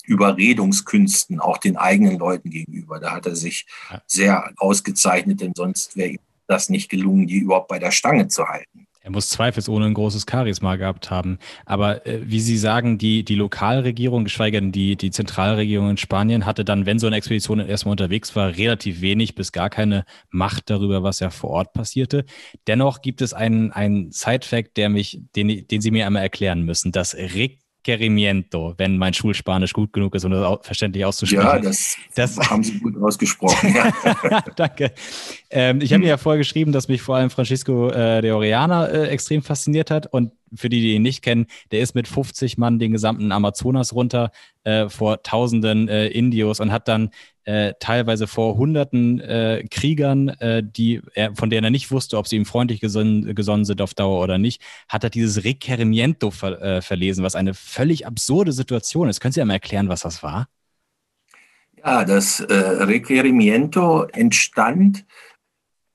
Überredungskünsten 0.04 1.40
auch 1.40 1.58
den 1.58 1.76
eigenen 1.76 2.18
Leuten 2.18 2.50
gegenüber. 2.50 3.00
Da 3.00 3.12
hat 3.12 3.26
er 3.26 3.36
sich 3.36 3.66
sehr 4.06 4.52
ausgezeichnet, 4.56 5.40
denn 5.40 5.52
sonst 5.54 5.96
wäre 5.96 6.10
ihm 6.10 6.18
das 6.46 6.68
nicht 6.68 6.88
gelungen, 6.88 7.26
die 7.26 7.38
überhaupt 7.38 7.68
bei 7.68 7.78
der 7.78 7.90
Stange 7.90 8.28
zu 8.28 8.46
halten. 8.46 8.86
Er 9.06 9.12
muss 9.12 9.30
zweifelsohne 9.30 9.86
ein 9.86 9.94
großes 9.94 10.26
Charisma 10.28 10.74
gehabt 10.74 11.12
haben. 11.12 11.38
Aber 11.64 12.04
äh, 12.08 12.22
wie 12.24 12.40
Sie 12.40 12.58
sagen, 12.58 12.98
die, 12.98 13.24
die 13.24 13.36
Lokalregierung, 13.36 14.24
geschweige 14.24 14.60
denn 14.60 14.72
die, 14.72 14.96
die 14.96 15.12
Zentralregierung 15.12 15.90
in 15.90 15.96
Spanien, 15.96 16.44
hatte 16.44 16.64
dann, 16.64 16.86
wenn 16.86 16.98
so 16.98 17.06
eine 17.06 17.14
Expedition 17.14 17.60
erstmal 17.60 17.92
unterwegs 17.92 18.34
war, 18.34 18.56
relativ 18.56 19.02
wenig 19.02 19.36
bis 19.36 19.52
gar 19.52 19.70
keine 19.70 20.04
Macht 20.30 20.70
darüber, 20.70 21.04
was 21.04 21.20
ja 21.20 21.30
vor 21.30 21.50
Ort 21.50 21.72
passierte. 21.72 22.24
Dennoch 22.66 23.00
gibt 23.00 23.22
es 23.22 23.32
einen, 23.32 23.70
einen 23.70 24.10
Side-Fact, 24.10 24.76
der 24.76 24.88
mich, 24.88 25.20
den, 25.36 25.68
den 25.68 25.80
Sie 25.80 25.92
mir 25.92 26.04
einmal 26.04 26.22
erklären 26.22 26.62
müssen. 26.62 26.90
Das 26.90 27.14
Rick 27.14 27.60
Requerimiento, 27.87 28.75
wenn 28.77 28.99
mein 28.99 29.14
Schulspanisch 29.14 29.72
gut 29.72 29.92
genug 29.92 30.14
ist, 30.14 30.25
um 30.25 30.33
das 30.33 30.59
verständlich 30.62 31.05
auszusprechen. 31.05 31.44
Ja, 31.44 31.59
das, 31.59 31.96
das 32.14 32.38
haben 32.51 32.62
Sie 32.62 32.79
gut 32.79 32.96
ausgesprochen. 33.01 33.75
Ja. 33.75 34.42
Danke. 34.57 34.92
Ähm, 35.51 35.81
ich 35.81 35.92
habe 35.92 36.03
mir 36.03 36.09
ja 36.09 36.16
vorher 36.16 36.38
geschrieben, 36.38 36.72
dass 36.72 36.88
mich 36.88 37.03
vor 37.03 37.16
allem 37.16 37.31
Francisco 37.31 37.88
äh, 37.88 38.20
de 38.20 38.33
Orellana 38.33 38.87
äh, 38.87 39.09
extrem 39.09 39.42
fasziniert 39.42 39.90
hat 39.90 40.07
und 40.12 40.33
für 40.54 40.68
die, 40.68 40.80
die 40.80 40.94
ihn 40.94 41.02
nicht 41.02 41.22
kennen, 41.22 41.46
der 41.70 41.80
ist 41.80 41.94
mit 41.94 42.09
50 42.09 42.59
Mann 42.59 42.78
den 42.78 42.92
gesamten 42.92 43.32
Amazonas 43.32 43.92
runter 43.92 44.30
äh, 44.64 44.88
vor 44.88 45.22
tausenden 45.22 45.88
äh, 45.88 46.09
Indios 46.09 46.61
und 46.61 46.72
hat 46.72 46.88
dann 46.88 47.11
äh, 47.44 47.74
teilweise 47.78 48.26
vor 48.26 48.56
hunderten 48.56 49.20
äh, 49.20 49.64
Kriegern, 49.70 50.28
äh, 50.28 50.62
die 50.64 51.00
er, 51.14 51.35
von 51.37 51.50
denen 51.50 51.64
er 51.64 51.70
nicht 51.70 51.90
wusste, 51.90 52.18
ob 52.18 52.26
sie 52.26 52.37
ihm 52.37 52.44
freundlich 52.44 52.80
gesonnen, 52.80 53.35
gesonnen 53.35 53.64
sind 53.64 53.80
auf 53.80 53.94
Dauer 53.94 54.22
oder 54.22 54.38
nicht, 54.38 54.62
hat 54.88 55.04
er 55.04 55.11
dieses 55.11 55.44
Requerimiento 55.44 56.30
ver, 56.30 56.61
äh, 56.61 56.82
verlesen, 56.82 57.24
was 57.24 57.37
eine 57.37 57.54
völlig 57.54 58.06
absurde 58.06 58.52
Situation 58.52 59.09
ist. 59.09 59.20
Können 59.20 59.32
Sie 59.32 59.40
einmal 59.40 59.56
erklären, 59.56 59.88
was 59.88 60.00
das 60.00 60.22
war? 60.22 60.48
Ja, 61.78 62.04
das 62.04 62.44
Requerimiento 62.48 64.04
entstand 64.12 65.04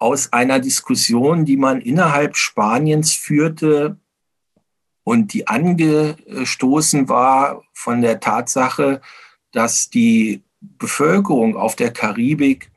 aus 0.01 0.33
einer 0.33 0.59
Diskussion, 0.59 1.45
die 1.45 1.57
man 1.57 1.79
innerhalb 1.79 2.35
Spaniens 2.35 3.13
führte 3.13 3.97
und 5.03 5.33
die 5.33 5.47
angestoßen 5.47 7.09
war 7.09 7.63
von 7.73 8.01
der 8.01 8.19
Tatsache, 8.19 9.01
dass 9.51 9.89
die 9.89 10.43
Bevölkerung 10.61 11.57
auf 11.57 11.75
der 11.75 11.91
Karibik 11.91 12.71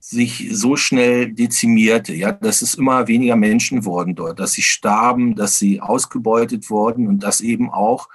sich 0.00 0.48
so 0.50 0.76
schnell 0.76 1.32
dezimierte, 1.32 2.14
ja, 2.14 2.32
dass 2.32 2.62
es 2.62 2.74
immer 2.74 3.06
weniger 3.06 3.36
Menschen 3.36 3.84
wurden 3.84 4.14
dort, 4.14 4.40
dass 4.40 4.52
sie 4.52 4.62
starben, 4.62 5.36
dass 5.36 5.58
sie 5.58 5.80
ausgebeutet 5.80 6.70
wurden 6.70 7.06
und 7.06 7.22
dass 7.22 7.40
eben 7.40 7.70
auch 7.70 8.08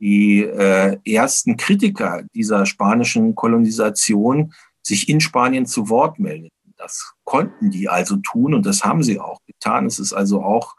die 0.00 0.42
äh, 0.42 0.98
ersten 1.04 1.56
Kritiker 1.56 2.22
dieser 2.34 2.64
spanischen 2.64 3.34
Kolonisation 3.34 4.54
sich 4.82 5.08
in 5.08 5.20
Spanien 5.20 5.66
zu 5.66 5.88
Wort 5.88 6.18
meldeten. 6.18 6.56
Das 6.76 7.12
konnten 7.24 7.70
die 7.70 7.88
also 7.88 8.16
tun 8.16 8.54
und 8.54 8.64
das 8.64 8.84
haben 8.84 9.02
sie 9.02 9.20
auch 9.20 9.38
getan. 9.46 9.86
Es 9.86 9.98
ist 9.98 10.12
also 10.12 10.42
auch 10.42 10.74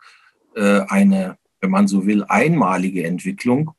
äh, 0.56 0.82
eine 0.88 1.38
wenn 1.64 1.72
man 1.72 1.88
so 1.88 2.06
will, 2.06 2.26
einmalige 2.28 3.06
Entwicklung 3.06 3.72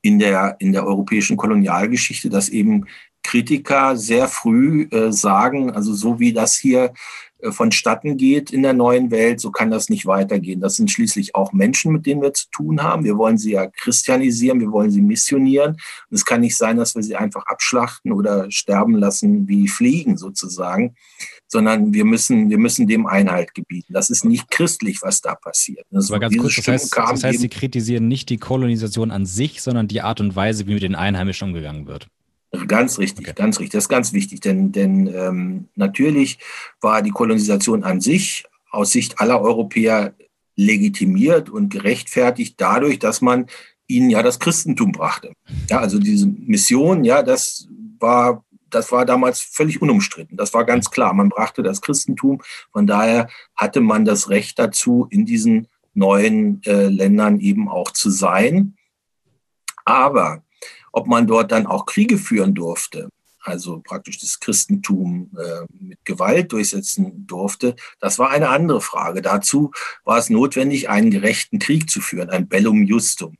in 0.00 0.18
der, 0.18 0.56
in 0.58 0.72
der 0.72 0.86
europäischen 0.86 1.36
Kolonialgeschichte, 1.36 2.30
dass 2.30 2.48
eben 2.48 2.86
Kritiker 3.22 3.96
sehr 3.96 4.26
früh 4.26 4.88
äh, 4.90 5.12
sagen, 5.12 5.70
also 5.70 5.92
so 5.92 6.18
wie 6.18 6.32
das 6.32 6.56
hier 6.56 6.94
äh, 7.40 7.52
vonstatten 7.52 8.16
geht 8.16 8.50
in 8.50 8.62
der 8.62 8.72
neuen 8.72 9.10
Welt, 9.10 9.38
so 9.38 9.50
kann 9.50 9.70
das 9.70 9.90
nicht 9.90 10.06
weitergehen. 10.06 10.60
Das 10.62 10.76
sind 10.76 10.90
schließlich 10.90 11.34
auch 11.34 11.52
Menschen, 11.52 11.92
mit 11.92 12.06
denen 12.06 12.22
wir 12.22 12.32
zu 12.32 12.48
tun 12.50 12.82
haben. 12.82 13.04
Wir 13.04 13.18
wollen 13.18 13.36
sie 13.36 13.52
ja 13.52 13.66
christianisieren, 13.66 14.58
wir 14.58 14.72
wollen 14.72 14.90
sie 14.90 15.02
missionieren. 15.02 15.72
Und 15.72 16.14
es 16.14 16.24
kann 16.24 16.40
nicht 16.40 16.56
sein, 16.56 16.78
dass 16.78 16.94
wir 16.96 17.02
sie 17.02 17.16
einfach 17.16 17.44
abschlachten 17.46 18.12
oder 18.12 18.50
sterben 18.50 18.96
lassen 18.96 19.46
wie 19.46 19.68
Fliegen 19.68 20.16
sozusagen 20.16 20.96
sondern 21.52 21.92
wir 21.92 22.06
müssen, 22.06 22.48
wir 22.48 22.56
müssen 22.56 22.86
dem 22.86 23.06
Einhalt 23.06 23.52
gebieten. 23.52 23.92
Das 23.92 24.08
ist 24.08 24.24
nicht 24.24 24.50
christlich, 24.50 25.02
was 25.02 25.20
da 25.20 25.34
passiert. 25.34 25.84
Das, 25.90 26.08
war 26.08 26.18
ganz 26.18 26.34
kurz, 26.38 26.56
das 26.56 26.66
heißt, 26.66 26.96
das 26.96 27.24
heißt, 27.24 27.40
Sie 27.40 27.50
kritisieren 27.50 28.08
nicht 28.08 28.30
die 28.30 28.38
Kolonisation 28.38 29.10
an 29.10 29.26
sich, 29.26 29.60
sondern 29.60 29.86
die 29.86 30.00
Art 30.00 30.22
und 30.22 30.34
Weise, 30.34 30.66
wie 30.66 30.72
mit 30.72 30.82
den 30.82 30.94
Einheimischen 30.94 31.48
umgegangen 31.48 31.86
wird. 31.86 32.08
Ganz 32.68 32.98
richtig, 32.98 33.26
okay. 33.26 33.34
ganz 33.36 33.60
richtig. 33.60 33.72
Das 33.72 33.84
ist 33.84 33.88
ganz 33.90 34.14
wichtig, 34.14 34.40
denn, 34.40 34.72
denn 34.72 35.08
ähm, 35.14 35.68
natürlich 35.74 36.38
war 36.80 37.02
die 37.02 37.10
Kolonisation 37.10 37.84
an 37.84 38.00
sich 38.00 38.44
aus 38.70 38.92
Sicht 38.92 39.20
aller 39.20 39.42
Europäer 39.42 40.14
legitimiert 40.56 41.50
und 41.50 41.68
gerechtfertigt 41.68 42.54
dadurch, 42.56 42.98
dass 42.98 43.20
man 43.20 43.46
ihnen 43.86 44.08
ja 44.08 44.22
das 44.22 44.38
Christentum 44.38 44.92
brachte. 44.92 45.34
Ja, 45.68 45.80
also 45.80 45.98
diese 45.98 46.26
Mission, 46.26 47.04
ja, 47.04 47.22
das 47.22 47.68
war 47.98 48.42
das 48.74 48.90
war 48.90 49.04
damals 49.04 49.40
völlig 49.40 49.80
unumstritten. 49.80 50.36
Das 50.36 50.54
war 50.54 50.64
ganz 50.64 50.90
klar. 50.90 51.12
Man 51.14 51.28
brachte 51.28 51.62
das 51.62 51.80
Christentum. 51.80 52.42
Von 52.72 52.86
daher 52.86 53.28
hatte 53.54 53.80
man 53.80 54.04
das 54.04 54.28
Recht 54.28 54.58
dazu, 54.58 55.06
in 55.10 55.26
diesen 55.26 55.68
neuen 55.94 56.62
äh, 56.64 56.86
Ländern 56.86 57.40
eben 57.40 57.68
auch 57.68 57.90
zu 57.92 58.10
sein. 58.10 58.76
Aber 59.84 60.42
ob 60.92 61.06
man 61.06 61.26
dort 61.26 61.52
dann 61.52 61.66
auch 61.66 61.86
Kriege 61.86 62.18
führen 62.18 62.54
durfte, 62.54 63.08
also 63.40 63.80
praktisch 63.80 64.18
das 64.20 64.38
Christentum 64.38 65.30
äh, 65.36 65.66
mit 65.78 66.04
Gewalt 66.04 66.52
durchsetzen 66.52 67.26
durfte, 67.26 67.74
das 67.98 68.18
war 68.18 68.30
eine 68.30 68.48
andere 68.48 68.80
Frage. 68.80 69.20
Dazu 69.20 69.72
war 70.04 70.18
es 70.18 70.30
notwendig, 70.30 70.88
einen 70.88 71.10
gerechten 71.10 71.58
Krieg 71.58 71.90
zu 71.90 72.00
führen, 72.00 72.30
ein 72.30 72.48
Bellum 72.48 72.84
Justum. 72.84 73.36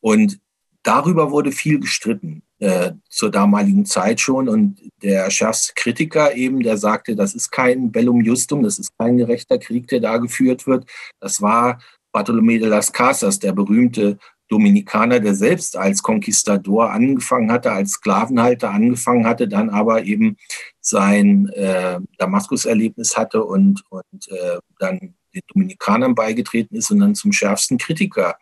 Und 0.00 0.40
darüber 0.82 1.30
wurde 1.30 1.52
viel 1.52 1.80
gestritten 1.80 2.42
äh, 2.60 2.92
zur 3.08 3.30
damaligen 3.30 3.84
Zeit 3.86 4.20
schon. 4.20 4.48
Und 4.48 4.78
der 5.02 5.30
schärfste 5.30 5.72
Kritiker 5.74 6.34
eben, 6.34 6.60
der 6.60 6.76
sagte, 6.76 7.16
das 7.16 7.34
ist 7.34 7.50
kein 7.50 7.90
Bellum 7.90 8.20
Justum, 8.20 8.62
das 8.62 8.78
ist 8.78 8.90
kein 8.98 9.16
gerechter 9.16 9.58
Krieg, 9.58 9.88
der 9.88 10.00
da 10.00 10.18
geführt 10.18 10.66
wird. 10.66 10.88
Das 11.20 11.42
war 11.42 11.80
Bartolomé 12.12 12.58
de 12.58 12.68
las 12.68 12.92
Casas, 12.92 13.38
der 13.38 13.52
berühmte 13.52 14.18
Dominikaner, 14.48 15.20
der 15.20 15.34
selbst 15.34 15.76
als 15.76 16.02
Conquistador 16.02 16.90
angefangen 16.90 17.52
hatte, 17.52 17.70
als 17.70 17.92
Sklavenhalter 17.92 18.70
angefangen 18.70 19.24
hatte, 19.24 19.46
dann 19.46 19.70
aber 19.70 20.04
eben 20.04 20.36
sein 20.80 21.48
äh, 21.54 22.00
Damaskus-Erlebnis 22.18 23.16
hatte 23.16 23.44
und, 23.44 23.84
und 23.90 24.28
äh, 24.28 24.58
dann 24.78 25.14
den 25.32 25.42
Dominikanern 25.54 26.16
beigetreten 26.16 26.74
ist 26.74 26.90
und 26.90 26.98
dann 26.98 27.14
zum 27.14 27.32
schärfsten 27.32 27.78
Kritiker 27.78 28.36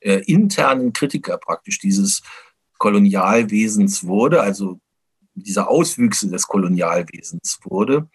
äh, 0.00 0.22
internen 0.26 0.92
Kritiker 0.92 1.38
praktisch 1.38 1.78
dieses 1.78 2.22
Kolonialwesens 2.82 4.04
wurde, 4.04 4.42
also 4.42 4.80
dieser 5.34 5.68
Auswüchse 5.70 6.28
des 6.28 6.48
Kolonialwesens 6.48 7.60
wurde. 7.62 8.08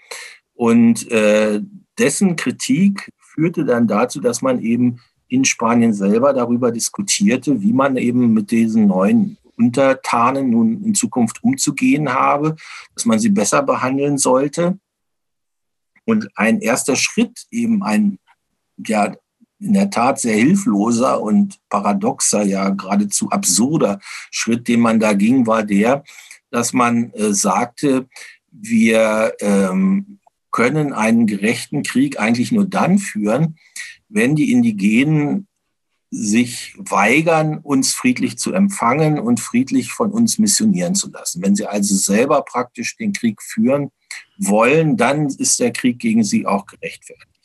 Und 0.56 1.10
äh, 1.10 1.62
dessen 1.98 2.36
Kritik 2.36 3.14
führte 3.18 3.64
dann 3.64 3.88
dazu, 3.88 4.20
dass 4.20 4.42
man 4.42 4.60
eben 4.62 5.00
in 5.30 5.46
Spanien 5.46 5.94
selber 5.94 6.34
darüber 6.34 6.74
diskutierte, 6.74 7.62
wie 7.62 7.72
man 7.72 7.96
eben 7.96 8.34
mit 8.34 8.52
diesen 8.52 8.88
neuen 8.88 9.38
Untertanen 9.56 10.50
nun 10.50 10.84
in 10.84 10.96
Zukunft 10.96 11.42
umzugehen 11.46 12.14
habe, 12.14 12.58
dass 12.94 13.06
man 13.06 13.20
sie 13.20 13.30
besser 13.30 13.64
behandeln 13.64 14.18
sollte. 14.18 14.78
Und 16.04 16.28
ein 16.36 16.60
erster 16.60 16.98
Schritt, 16.98 17.46
eben 17.52 17.84
ein 17.84 18.20
ja, 18.86 19.16
in 19.60 19.74
der 19.74 19.90
Tat 19.90 20.20
sehr 20.20 20.36
hilfloser 20.36 21.22
und 21.22 21.60
paradoxer, 21.70 22.44
ja 22.44 22.70
geradezu 22.70 23.30
absurder 23.30 24.00
Schritt, 24.32 24.68
den 24.68 24.80
man 24.80 25.00
da 25.00 25.14
ging, 25.14 25.48
war 25.48 25.64
der, 25.64 26.04
dass 26.52 26.74
man 26.74 27.12
äh, 27.14 27.34
sagte, 27.34 28.08
wir 28.52 29.34
ähm, 29.40 30.20
können 30.52 30.94
einen 30.94 31.28
gerechten 31.28 31.84
Krieg 31.84 32.20
eigentlich 32.20 32.52
nur 32.52 32.66
dann 32.66 32.98
führen, 33.00 33.58
wenn 34.10 34.36
die 34.36 34.52
Indigenen 34.52 35.48
sich 36.10 36.74
weigern, 36.78 37.58
uns 37.58 37.94
friedlich 37.94 38.38
zu 38.38 38.54
empfangen 38.54 39.20
und 39.20 39.40
friedlich 39.42 39.92
von 39.92 40.12
uns 40.12 40.40
missionieren 40.40 40.96
zu 40.96 41.12
lassen. 41.12 41.42
Wenn 41.44 41.56
sie 41.56 41.68
also 41.68 41.96
selber 41.96 42.44
praktisch 42.44 42.96
den 42.96 43.12
Krieg 43.12 43.42
führen 43.42 43.92
wollen, 44.38 44.96
dann 44.96 45.28
ist 45.28 45.60
der 45.60 45.74
Krieg 45.74 46.00
gegen 46.00 46.24
sie 46.24 46.46
auch 46.46 46.66
gerechtfertigt. 46.66 47.37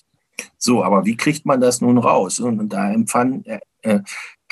So, 0.59 0.85
aber 0.85 1.05
wie 1.05 1.17
kriegt 1.17 1.47
man 1.47 1.61
das 1.61 1.81
nun 1.81 1.99
raus? 1.99 2.41
Und 2.41 2.69
da 2.69 2.93
empfand, 2.93 3.47
äh, 3.47 3.61
äh 3.83 4.01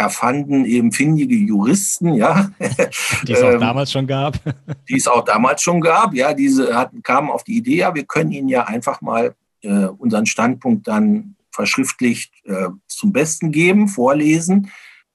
erfanden 0.00 0.64
eben 0.64 0.92
findige 0.92 1.34
Juristen, 1.36 2.14
ja. 2.14 2.50
Die 3.28 3.32
es 3.32 3.42
auch 3.42 3.50
ähm, 3.52 3.60
damals 3.60 3.92
schon 3.92 4.06
gab. 4.06 4.38
Die 4.88 4.96
es 4.96 5.06
auch 5.06 5.24
damals 5.24 5.62
schon 5.62 5.80
gab, 5.80 6.14
ja. 6.14 6.32
Diese 6.32 6.74
hatten, 6.74 7.02
kamen 7.02 7.30
auf 7.30 7.44
die 7.44 7.58
Idee, 7.58 7.76
ja, 7.76 7.94
wir 7.94 8.04
können 8.04 8.32
ihnen 8.32 8.48
ja 8.48 8.64
einfach 8.64 9.02
mal 9.02 9.34
äh, 9.62 9.86
unseren 9.86 10.26
Standpunkt 10.26 10.88
dann 10.88 11.36
verschriftlicht 11.52 12.32
äh, 12.44 12.68
zum 12.88 13.12
Besten 13.12 13.52
geben, 13.52 13.88
vorlesen. 13.88 14.70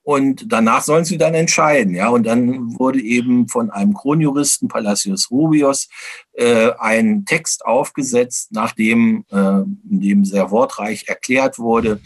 Und 0.06 0.54
danach 0.54 0.84
sollen 0.84 1.04
sie 1.04 1.18
dann 1.18 1.34
entscheiden. 1.34 1.96
Ja, 1.96 2.10
und 2.10 2.28
dann 2.28 2.78
wurde 2.78 3.02
eben 3.02 3.48
von 3.48 3.72
einem 3.72 3.96
Kronjuristen, 3.96 4.68
Palacios 4.68 5.32
Rubios, 5.32 5.89
äh, 6.34 6.70
ein 6.78 7.26
Text 7.26 7.65
aufgesetzt, 7.65 8.50
nachdem 8.52 9.26
äh, 9.32 9.62
in 9.89 10.00
dem 10.02 10.24
sehr 10.24 10.52
wortreich 10.52 11.06
erklärt 11.08 11.58
wurde, 11.58 12.02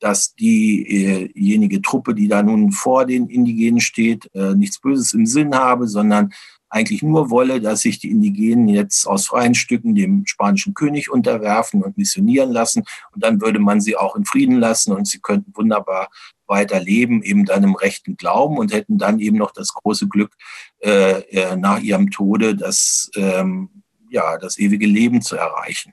dass 0.00 0.34
diejenige 0.34 1.80
Truppe, 1.80 2.16
die 2.16 2.26
da 2.26 2.42
nun 2.42 2.72
vor 2.72 3.06
den 3.06 3.28
Indigenen 3.28 3.80
steht, 3.80 4.28
äh, 4.34 4.56
nichts 4.56 4.80
Böses 4.80 5.12
im 5.12 5.24
Sinn 5.24 5.54
habe, 5.54 5.86
sondern 5.86 6.34
eigentlich 6.74 7.04
nur 7.04 7.30
wolle, 7.30 7.60
dass 7.60 7.82
sich 7.82 8.00
die 8.00 8.10
Indigenen 8.10 8.66
jetzt 8.66 9.06
aus 9.06 9.26
freien 9.26 9.54
Stücken 9.54 9.94
dem 9.94 10.26
spanischen 10.26 10.74
König 10.74 11.08
unterwerfen 11.08 11.84
und 11.84 11.96
missionieren 11.96 12.50
lassen. 12.50 12.82
Und 13.12 13.22
dann 13.22 13.40
würde 13.40 13.60
man 13.60 13.80
sie 13.80 13.96
auch 13.96 14.16
in 14.16 14.24
Frieden 14.24 14.58
lassen 14.58 14.92
und 14.92 15.06
sie 15.06 15.20
könnten 15.20 15.52
wunderbar 15.54 16.10
weiter 16.46 16.80
leben, 16.80 17.22
eben 17.22 17.44
dann 17.44 17.64
im 17.64 17.74
rechten 17.74 18.16
Glauben 18.16 18.58
und 18.58 18.72
hätten 18.72 18.98
dann 18.98 19.20
eben 19.20 19.36
noch 19.36 19.52
das 19.52 19.72
große 19.72 20.08
Glück 20.08 20.32
äh, 20.80 21.20
äh, 21.30 21.56
nach 21.56 21.80
ihrem 21.80 22.10
Tode, 22.10 22.54
das, 22.54 23.10
ähm, 23.16 23.70
ja, 24.10 24.38
das 24.38 24.58
ewige 24.58 24.86
Leben 24.86 25.22
zu 25.22 25.36
erreichen. 25.36 25.92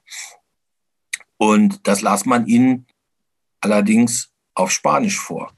Und 1.37 1.87
das 1.87 2.01
las 2.01 2.25
man 2.25 2.45
ihnen 2.47 2.85
allerdings 3.61 4.31
auf 4.53 4.71
Spanisch 4.71 5.19
vor. 5.19 5.51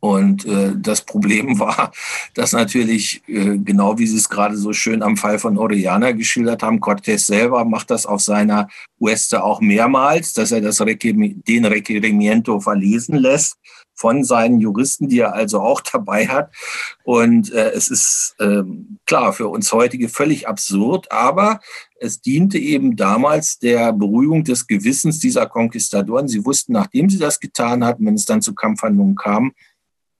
Und 0.00 0.44
äh, 0.44 0.72
das 0.76 1.02
Problem 1.02 1.58
war, 1.58 1.92
dass 2.34 2.52
natürlich, 2.52 3.22
äh, 3.28 3.58
genau 3.58 3.98
wie 3.98 4.06
Sie 4.06 4.16
es 4.16 4.28
gerade 4.28 4.56
so 4.56 4.72
schön 4.72 5.02
am 5.02 5.16
Fall 5.16 5.38
von 5.38 5.56
Orellana 5.56 6.12
geschildert 6.12 6.62
haben, 6.62 6.80
Cortés 6.80 7.26
selber 7.26 7.64
macht 7.64 7.90
das 7.90 8.06
auf 8.06 8.20
seiner 8.20 8.68
Ueste 9.00 9.42
auch 9.42 9.60
mehrmals, 9.60 10.32
dass 10.32 10.52
er 10.52 10.60
das 10.60 10.80
Requer 10.80 11.14
den 11.14 11.64
Requerimiento 11.64 12.60
verlesen 12.60 13.16
lässt 13.16 13.56
von 13.94 14.24
seinen 14.24 14.60
Juristen, 14.60 15.08
die 15.08 15.20
er 15.20 15.34
also 15.34 15.60
auch 15.60 15.80
dabei 15.92 16.28
hat. 16.28 16.54
Und 17.04 17.52
äh, 17.52 17.70
es 17.70 17.88
ist 17.88 18.36
ähm, 18.40 18.98
klar 19.06 19.32
für 19.32 19.48
uns 19.48 19.72
heutige 19.72 20.08
völlig 20.08 20.48
absurd, 20.48 21.10
aber 21.10 21.60
es 21.96 22.20
diente 22.20 22.58
eben 22.58 22.96
damals 22.96 23.58
der 23.58 23.92
Beruhigung 23.92 24.44
des 24.44 24.66
Gewissens 24.66 25.20
dieser 25.20 25.46
Konquistadoren. 25.46 26.28
Sie 26.28 26.44
wussten, 26.44 26.72
nachdem 26.72 27.08
sie 27.08 27.18
das 27.18 27.40
getan 27.40 27.84
hatten, 27.84 28.04
wenn 28.06 28.14
es 28.14 28.26
dann 28.26 28.42
zu 28.42 28.54
Kampfhandlungen 28.54 29.16
kam, 29.16 29.52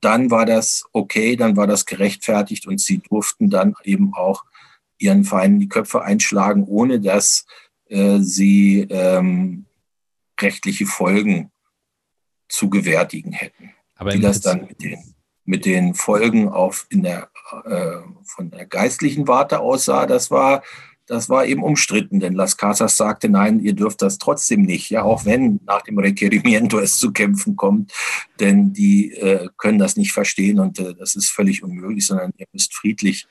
dann 0.01 0.29
war 0.31 0.45
das 0.45 0.83
okay, 0.93 1.35
dann 1.35 1.57
war 1.57 1.67
das 1.67 1.85
gerechtfertigt 1.85 2.67
und 2.67 2.79
sie 2.79 2.99
durften 2.99 3.49
dann 3.49 3.73
eben 3.83 4.13
auch 4.13 4.43
ihren 4.97 5.23
Feinden 5.23 5.59
die 5.59 5.67
Köpfe 5.67 6.03
einschlagen, 6.03 6.63
ohne 6.65 6.99
dass 6.99 7.45
äh, 7.87 8.19
sie 8.19 8.87
ähm, 8.89 9.65
rechtliche 10.39 10.85
Folgen 10.85 11.51
zu 12.47 12.69
gewärtigen 12.69 13.31
hätten. 13.31 13.71
Aber 13.95 14.13
wie 14.13 14.19
das 14.19 14.41
dann 14.41 14.67
mit 14.67 14.81
den, 14.81 15.15
mit 15.45 15.65
den 15.65 15.93
Folgen 15.93 16.49
auf 16.49 16.85
in 16.89 17.03
der, 17.03 17.29
äh, 17.65 17.97
von 18.23 18.51
der 18.51 18.65
geistlichen 18.65 19.27
Warte 19.27 19.59
aussah, 19.59 20.05
das 20.05 20.31
war, 20.31 20.63
das 21.05 21.29
war 21.29 21.45
eben 21.45 21.63
umstritten, 21.63 22.19
denn 22.19 22.33
Las 22.33 22.57
Casas 22.57 22.97
sagte, 22.97 23.29
nein, 23.29 23.59
ihr 23.59 23.73
dürft 23.73 24.01
das 24.01 24.17
trotzdem 24.17 24.63
nicht, 24.63 24.89
ja, 24.89 25.03
auch 25.03 25.25
wenn 25.25 25.59
nach 25.65 25.83
dem 25.83 25.99
Requerimiento 25.99 26.79
es 26.79 26.97
zu 26.97 27.11
kämpfen 27.11 27.55
kommt, 27.55 27.93
denn 28.39 28.73
die 28.73 29.13
äh, 29.13 29.47
können 29.57 29.79
das 29.79 29.97
nicht 29.97 30.11
verstehen 30.11 30.59
und 30.59 30.79
äh, 30.79 30.95
das 30.95 31.15
ist 31.15 31.29
völlig 31.29 31.63
unmöglich, 31.63 32.07
sondern 32.07 32.31
ihr 32.37 32.47
müsst 32.51 32.73
friedlich 32.73 33.27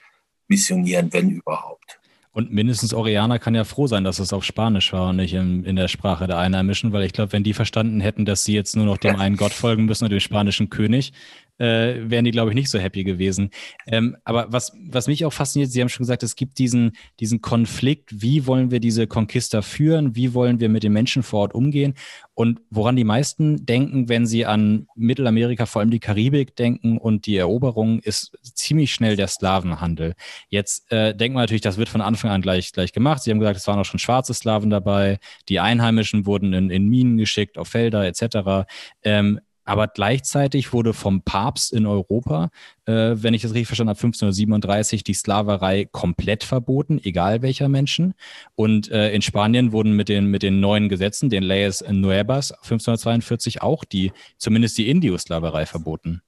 missionieren, 0.47 1.13
wenn 1.13 1.31
überhaupt. 1.31 2.01
Und 2.35 2.53
mindestens 2.53 2.93
Oriana 2.93 3.39
kann 3.39 3.55
ja 3.55 3.63
froh 3.63 3.87
sein, 3.87 4.03
dass 4.03 4.19
es 4.19 4.33
auf 4.33 4.43
Spanisch 4.43 4.93
war 4.93 5.11
und 5.11 5.17
nicht 5.17 5.35
in, 5.35 5.63
in 5.63 5.77
der 5.77 5.87
Sprache 5.87 6.27
der 6.27 6.37
Einheimischen, 6.37 6.93
weil 6.93 7.05
ich 7.05 7.13
glaube, 7.13 7.33
wenn 7.33 7.45
die 7.45 7.55
verstanden 7.55 8.01
hätten, 8.01 8.25
dass 8.25 8.45
sie 8.45 8.55
jetzt 8.55 8.75
nur 8.75 8.87
noch 8.87 8.99
dem 8.99 9.15
einen 9.21 9.37
Gott 9.37 9.53
folgen 9.53 9.85
müssen 9.85 10.03
und 10.03 10.11
dem 10.11 10.19
spanischen 10.19 10.69
König, 10.69 11.13
äh, 11.59 12.11
wären 12.11 12.25
die, 12.25 12.31
glaube 12.31 12.51
ich, 12.51 12.55
nicht 12.55 12.71
so 12.71 12.79
happy 12.79 13.05
gewesen. 13.05 13.51
Ähm, 13.87 14.17
aber 14.25 14.47
was, 14.53 14.73
was 14.89 15.07
mich 15.07 15.25
auch 15.25 15.33
fasziniert, 15.33 15.71
Sie 15.71 15.81
haben 15.81 15.89
schon 15.89 16.05
gesagt, 16.05 16.23
es 16.23 16.37
gibt 16.37 16.59
diesen, 16.59 16.93
diesen 17.21 17.41
Konflikt, 17.41 18.23
wie 18.23 18.47
wollen 18.47 18.71
wir 18.71 18.81
diese 18.81 19.07
Conquista 19.07 19.63
führen, 19.63 20.17
wie 20.17 20.35
wollen 20.35 20.61
wir 20.61 20.69
mit 20.69 20.83
den 20.83 20.93
Menschen 20.93 21.23
vor 21.23 21.41
Ort 21.41 21.55
umgehen 21.55 21.95
und 22.35 22.61
woran 22.71 22.97
die 22.97 23.05
meisten 23.05 23.65
denken, 23.65 24.09
wenn 24.09 24.27
sie 24.27 24.45
an 24.45 24.89
Mittelamerika, 24.97 25.67
vor 25.67 25.81
allem 25.81 25.91
die 25.91 26.01
Karibik 26.01 26.57
denken 26.57 26.99
und 26.99 27.27
die 27.27 27.37
Eroberung, 27.37 28.01
ist 28.01 28.37
ziemlich 28.43 28.93
schnell 28.93 29.15
der 29.15 29.29
Slavenhandel. 29.29 30.15
Jetzt 30.49 30.91
äh, 30.91 31.15
denkt 31.15 31.35
man 31.35 31.45
natürlich, 31.45 31.63
das 31.63 31.79
wird 31.79 31.89
von 31.89 32.01
Anfang 32.01 32.31
an 32.31 32.43
gleich, 32.43 32.73
gleich 32.73 32.93
gemacht. 32.93 33.23
Sie 33.23 33.31
haben 33.31 33.39
gesagt, 33.39 33.59
es 33.59 33.67
waren 33.69 33.79
auch 33.79 33.85
schon 33.85 34.01
schwarze 34.01 34.35
Slaven 34.35 34.71
dabei, 34.71 35.19
die 35.49 35.61
Einheimischen 35.61 36.27
wurden 36.27 36.53
in, 36.53 36.71
in 36.71 36.89
Minen 36.89 37.19
geschickt, 37.19 37.57
auf 37.57 37.69
Felder 37.69 38.05
etc. 38.05 38.67
Ähm, 39.03 39.41
aber 39.65 39.89
gleichzeitig 39.89 40.73
wurde 40.73 40.93
vom 40.93 41.23
Papst 41.23 41.73
in 41.73 41.87
Europa, 41.87 42.51
äh, 42.87 43.15
wenn 43.17 43.35
ich 43.35 43.43
das 43.43 43.53
richtig 43.53 43.69
verstanden 43.69 43.91
habe, 43.91 43.99
1537 43.99 45.05
die 45.05 45.15
Sklaverei 45.15 45.87
komplett 45.91 46.45
verboten, 46.45 47.01
egal 47.03 47.43
welcher 47.43 47.69
Menschen. 47.69 48.15
Und 48.55 48.91
äh, 48.91 49.13
in 49.13 49.23
Spanien 49.23 49.73
wurden 49.73 49.97
mit 49.97 50.09
den, 50.09 50.27
mit 50.27 50.43
den 50.43 50.61
neuen 50.61 50.89
Gesetzen, 50.89 51.31
den 51.31 51.43
Leyes 51.43 51.83
Nuevas 51.89 52.53
1542 52.53 53.63
auch 53.63 53.85
die, 53.85 54.13
zumindest 54.39 54.79
die 54.79 54.89
Indio-Sklaverei 54.89 55.67
verboten. 55.67 56.23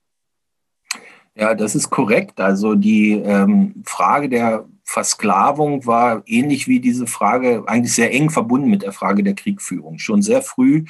Ja, 1.38 1.54
das 1.54 1.74
ist 1.74 1.90
korrekt. 1.90 2.40
Also 2.40 2.74
die 2.74 3.12
ähm, 3.12 3.82
Frage 3.84 4.30
der 4.30 4.66
Versklavung 4.84 5.84
war 5.84 6.22
ähnlich 6.26 6.66
wie 6.66 6.80
diese 6.80 7.06
Frage 7.06 7.64
eigentlich 7.66 7.92
sehr 7.92 8.14
eng 8.14 8.30
verbunden 8.30 8.70
mit 8.70 8.82
der 8.82 8.92
Frage 8.92 9.22
der 9.22 9.34
Kriegführung. 9.34 9.98
Schon 9.98 10.22
sehr 10.22 10.40
früh 10.40 10.84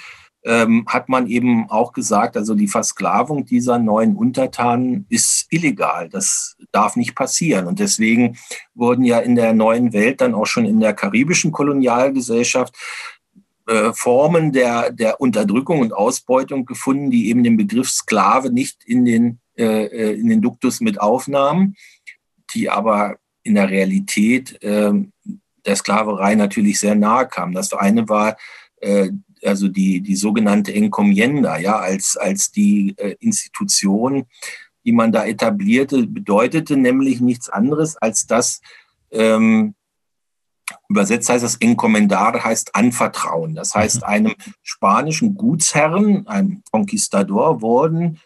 ähm, 0.47 0.85
hat 0.87 1.09
man 1.09 1.27
eben 1.27 1.69
auch 1.71 1.93
gesagt, 1.93 2.37
also 2.37 2.55
die 2.55 2.69
Versklavung 2.69 3.45
dieser 3.45 3.81
neuen 3.81 4.15
Untertanen 4.15 5.05
ist 5.09 5.47
illegal. 5.51 6.09
Das 6.09 6.57
darf 6.71 6.95
nicht 6.95 7.17
passieren. 7.17 7.67
Und 7.67 7.81
deswegen 7.81 8.39
wurden 8.73 9.05
ja 9.05 9.19
in 9.19 9.35
der 9.35 9.53
neuen 9.53 9.93
Welt 9.93 10.21
dann 10.21 10.35
auch 10.35 10.47
schon 10.47 10.65
in 10.65 10.79
der 10.79 10.95
karibischen 10.95 11.51
Kolonialgesellschaft 11.51 12.77
äh, 13.67 13.93
Formen 13.93 14.53
der, 14.53 14.93
der 14.93 15.21
Unterdrückung 15.21 15.81
und 15.81 15.93
Ausbeutung 15.93 16.65
gefunden, 16.65 17.11
die 17.11 17.29
eben 17.29 17.43
den 17.43 17.57
Begriff 17.57 17.91
Sklave 17.91 18.53
nicht 18.53 18.85
in 18.85 19.05
den, 19.05 19.41
äh, 19.59 19.87
äh 19.87 20.13
in 20.13 20.29
den 20.29 20.41
Duktus 20.41 20.81
mit 20.81 21.01
aufnahmen, 21.01 21.75
die 22.55 22.71
aber 22.71 23.17
in 23.43 23.57
der 23.57 23.69
Realität 23.69 24.63
äh, 24.63 24.93
der 25.67 25.77
Sklaverei 25.77 26.37
natürlich 26.37 26.79
sehr 26.79 26.95
nahe 26.95 27.27
kamen. 27.27 27.53
Das 27.53 27.73
eine 27.73 28.09
war 28.09 28.37
äh, 28.81 29.11
also 29.45 29.69
die, 29.69 30.01
die 30.01 30.17
sogenannte 30.17 30.73
Encomienda, 30.73 31.59
ja, 31.59 31.79
als, 31.79 32.17
als 32.17 32.51
die 32.51 32.95
äh, 32.97 33.17
Institution, 33.21 34.27
die 34.85 34.93
man 34.93 35.13
da 35.13 35.25
etablierte, 35.27 36.07
bedeutete 36.07 36.77
nämlich 36.77 37.21
nichts 37.21 37.49
anderes, 37.49 37.97
als 37.97 38.27
dass 38.27 38.61
ähm, 39.11 39.75
übersetzt 40.89 41.29
heißt 41.29 41.45
das 41.45 41.57
Encomendar 41.57 42.43
heißt 42.43 42.75
anvertrauen. 42.75 43.55
Das 43.55 43.75
heißt, 43.75 43.99
mhm. 43.99 44.05
einem 44.05 44.35
spanischen 44.63 45.35
Gutsherren, 45.35 46.27
einem 46.27 46.63
Conquistador, 46.71 47.61
wurden 47.61 48.21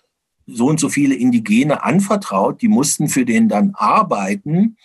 so 0.46 0.66
und 0.66 0.81
so 0.81 0.88
viele 0.88 1.14
Indigene 1.14 1.83
anvertraut, 1.83 2.61
die 2.61 2.68
mussten 2.68 3.09
für 3.09 3.25
den 3.25 3.49
dann 3.49 3.73
arbeiten 3.75 4.77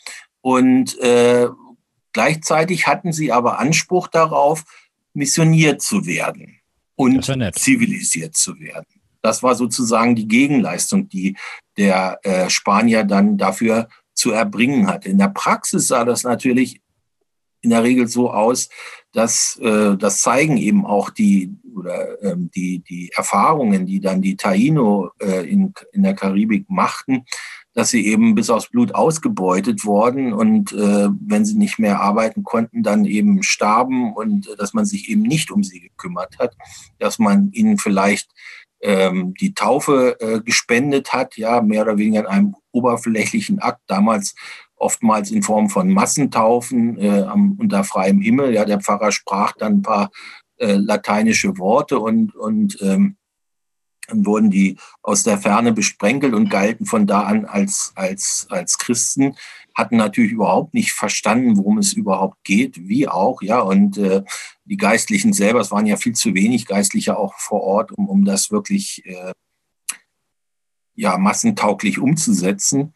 und 0.42 1.00
äh, 1.00 1.48
gleichzeitig 2.14 2.88
hatten 2.88 3.12
sie 3.12 3.32
aber 3.32 3.58
Anspruch 3.58 4.08
darauf, 4.08 4.64
missioniert 5.15 5.82
zu 5.82 6.06
werden 6.06 6.60
und 6.95 7.23
zivilisiert 7.56 8.36
zu 8.36 8.60
werden. 8.60 8.86
Das 9.21 9.41
war 9.41 9.56
sozusagen 9.56 10.15
die 10.15 10.28
Gegenleistung, 10.28 11.10
die 11.10 11.36
der 11.78 12.19
äh, 12.23 12.49
Spanier 12.49 13.04
dann 13.04 13.38
dafür 13.38 13.88
zu 14.13 14.32
erbringen 14.32 14.88
hatte. 14.88 15.10
In 15.10 15.17
der 15.17 15.30
Praxis 15.30 15.88
sah 15.88 16.06
das 16.06 16.23
natürlich 16.23 16.80
in 17.62 17.71
der 17.71 17.84
Regel 17.84 18.08
so 18.08 18.32
aus, 18.32 18.69
dass 19.12 19.58
äh, 19.58 19.97
das 19.97 20.21
zeigen 20.21 20.58
eben 20.58 20.86
auch 20.86 21.10
die 21.10 21.51
oder 21.75 22.21
ähm, 22.21 22.51
die 22.54 22.80
die 22.80 23.12
Erfahrungen, 23.15 23.86
die 23.86 23.99
dann 23.99 24.21
die 24.21 24.38
Taino 24.38 25.10
äh, 25.19 25.49
in, 25.49 25.73
in 25.91 26.04
der 26.04 26.13
Karibik 26.13 26.69
machten, 26.69 27.25
dass 27.76 27.90
sie 27.90 28.08
eben 28.08 28.34
bis 28.34 28.50
aufs 28.50 28.70
Blut 28.70 28.96
ausgebeutet 28.96 29.86
worden 29.86 30.34
und 30.34 30.72
äh, 30.72 31.10
wenn 31.20 31.46
sie 31.46 31.56
nicht 31.56 31.78
mehr 31.78 32.00
arbeiten 32.00 32.44
konnten, 32.44 32.82
dann 32.82 33.06
eben 33.06 33.44
starben 33.44 34.14
und 34.14 34.48
äh, 34.48 34.56
dass 34.56 34.74
man 34.74 34.86
sich 34.86 35.10
eben 35.10 35.22
nicht 35.22 35.52
um 35.52 35.62
sie 35.62 35.82
gekümmert 35.82 36.40
hat, 36.40 36.56
dass 36.98 37.20
man 37.20 37.52
ihnen 37.52 37.78
vielleicht 37.78 38.32
ähm, 38.82 39.34
die 39.40 39.54
Taufe 39.54 40.20
äh, 40.20 40.42
gespendet 40.42 41.14
hat, 41.14 41.38
ja, 41.38 41.62
mehr 41.62 41.84
oder 41.84 41.98
weniger 41.98 42.22
in 42.22 42.28
einem 42.28 42.56
oberflächlichen 42.72 43.60
Akt, 43.60 43.82
damals 43.88 44.36
oftmals 44.78 45.32
in 45.32 45.44
Form 45.44 45.70
von 45.70 45.90
Massentaufen 45.92 46.98
äh, 46.98 47.24
am, 47.24 47.58
unter 47.60 47.84
freiem 47.84 48.22
Himmel. 48.22 48.54
Ja, 48.54 48.66
der 48.66 48.80
Pfarrer 48.80 49.12
sprach 49.12 49.54
dann 49.54 49.80
ein 49.80 49.82
paar 49.82 50.10
äh, 50.58 50.76
lateinische 50.76 51.58
Worte 51.58 52.00
und, 52.00 52.36
und 52.36 52.78
ähm, 52.82 53.18
wurden 54.12 54.50
die 54.50 54.78
aus 55.02 55.24
der 55.24 55.38
Ferne 55.38 55.72
besprenkelt 55.72 56.34
und 56.34 56.50
galten 56.50 56.86
von 56.86 57.08
da 57.08 57.22
an 57.22 57.46
als, 57.46 57.91
als, 57.96 58.48
als 58.50 58.78
Christen, 58.78 59.36
hatten 59.74 59.98
natürlich 59.98 60.32
überhaupt 60.32 60.74
nicht 60.74 60.94
verstanden, 60.94 61.58
worum 61.58 61.78
es 61.78 61.94
überhaupt 61.94 62.44
geht, 62.44 62.88
wie 62.88 63.08
auch, 63.08 63.41
ja, 63.41 63.60
und 63.60 63.98
äh, 63.98 64.24
die 64.63 64.78
Geistlichen 64.78 65.34
selber, 65.34 65.60
es 65.60 65.72
waren 65.72 65.86
ja 65.86 65.98
viel 65.98 66.13
zu 66.13 66.34
wenig 66.34 66.65
Geistliche 66.65 67.18
auch 67.18 67.36
vor 67.36 67.62
Ort, 67.62 67.91
um, 67.91 68.08
um 68.08 68.26
das 68.26 68.52
wirklich 68.52 69.06
äh, 69.06 69.34
ja, 70.96 71.18
massentauglich 71.18 72.00
umzusetzen. 72.00 72.94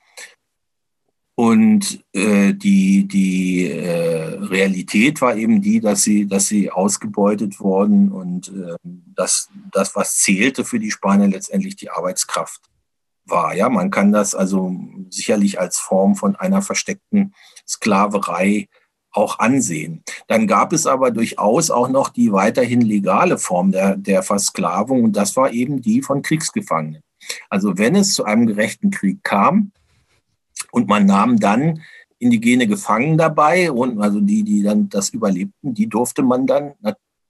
Und 1.39 2.03
äh, 2.11 2.53
die, 2.53 3.07
die 3.07 3.71
äh, 3.71 4.35
Realität 4.41 5.21
war 5.21 5.37
eben 5.37 5.61
die, 5.61 5.79
dass 5.79 6.01
sie, 6.01 6.27
dass 6.27 6.47
sie 6.47 6.69
ausgebeutet 6.69 7.61
wurden 7.61 8.11
und 8.11 8.49
äh, 8.49 8.75
das, 8.83 9.47
das, 9.71 9.95
was 9.95 10.17
zählte 10.17 10.65
für 10.65 10.79
die 10.79 10.91
Spanier 10.91 11.29
letztendlich 11.29 11.77
die 11.77 11.91
Arbeitskraft 11.91 12.59
war. 13.23 13.55
Ja, 13.55 13.69
man 13.69 13.89
kann 13.89 14.11
das 14.11 14.35
also 14.35 14.75
sicherlich 15.11 15.61
als 15.61 15.79
Form 15.79 16.17
von 16.17 16.35
einer 16.35 16.61
versteckten 16.61 17.33
Sklaverei 17.65 18.67
auch 19.11 19.39
ansehen. 19.39 20.03
Dann 20.27 20.45
gab 20.45 20.73
es 20.73 20.85
aber 20.85 21.09
durchaus 21.09 21.71
auch 21.71 21.87
noch 21.87 22.09
die 22.09 22.33
weiterhin 22.33 22.81
legale 22.81 23.37
Form 23.37 23.71
der, 23.71 23.95
der 23.95 24.23
Versklavung 24.23 25.05
und 25.05 25.15
das 25.15 25.37
war 25.37 25.53
eben 25.53 25.81
die 25.81 26.01
von 26.01 26.21
Kriegsgefangenen. 26.21 27.01
Also 27.49 27.77
wenn 27.77 27.95
es 27.95 28.13
zu 28.13 28.25
einem 28.25 28.45
gerechten 28.45 28.91
Krieg 28.91 29.23
kam, 29.23 29.71
und 30.71 30.87
man 30.87 31.05
nahm 31.05 31.39
dann 31.39 31.81
indigene 32.19 32.67
Gefangene 32.67 33.17
dabei 33.17 33.71
und 33.71 34.01
also 34.01 34.19
die, 34.19 34.43
die 34.43 34.61
dann 34.61 34.89
das 34.89 35.09
überlebten, 35.09 35.73
die 35.73 35.87
durfte 35.87 36.21
man 36.21 36.45
dann 36.45 36.73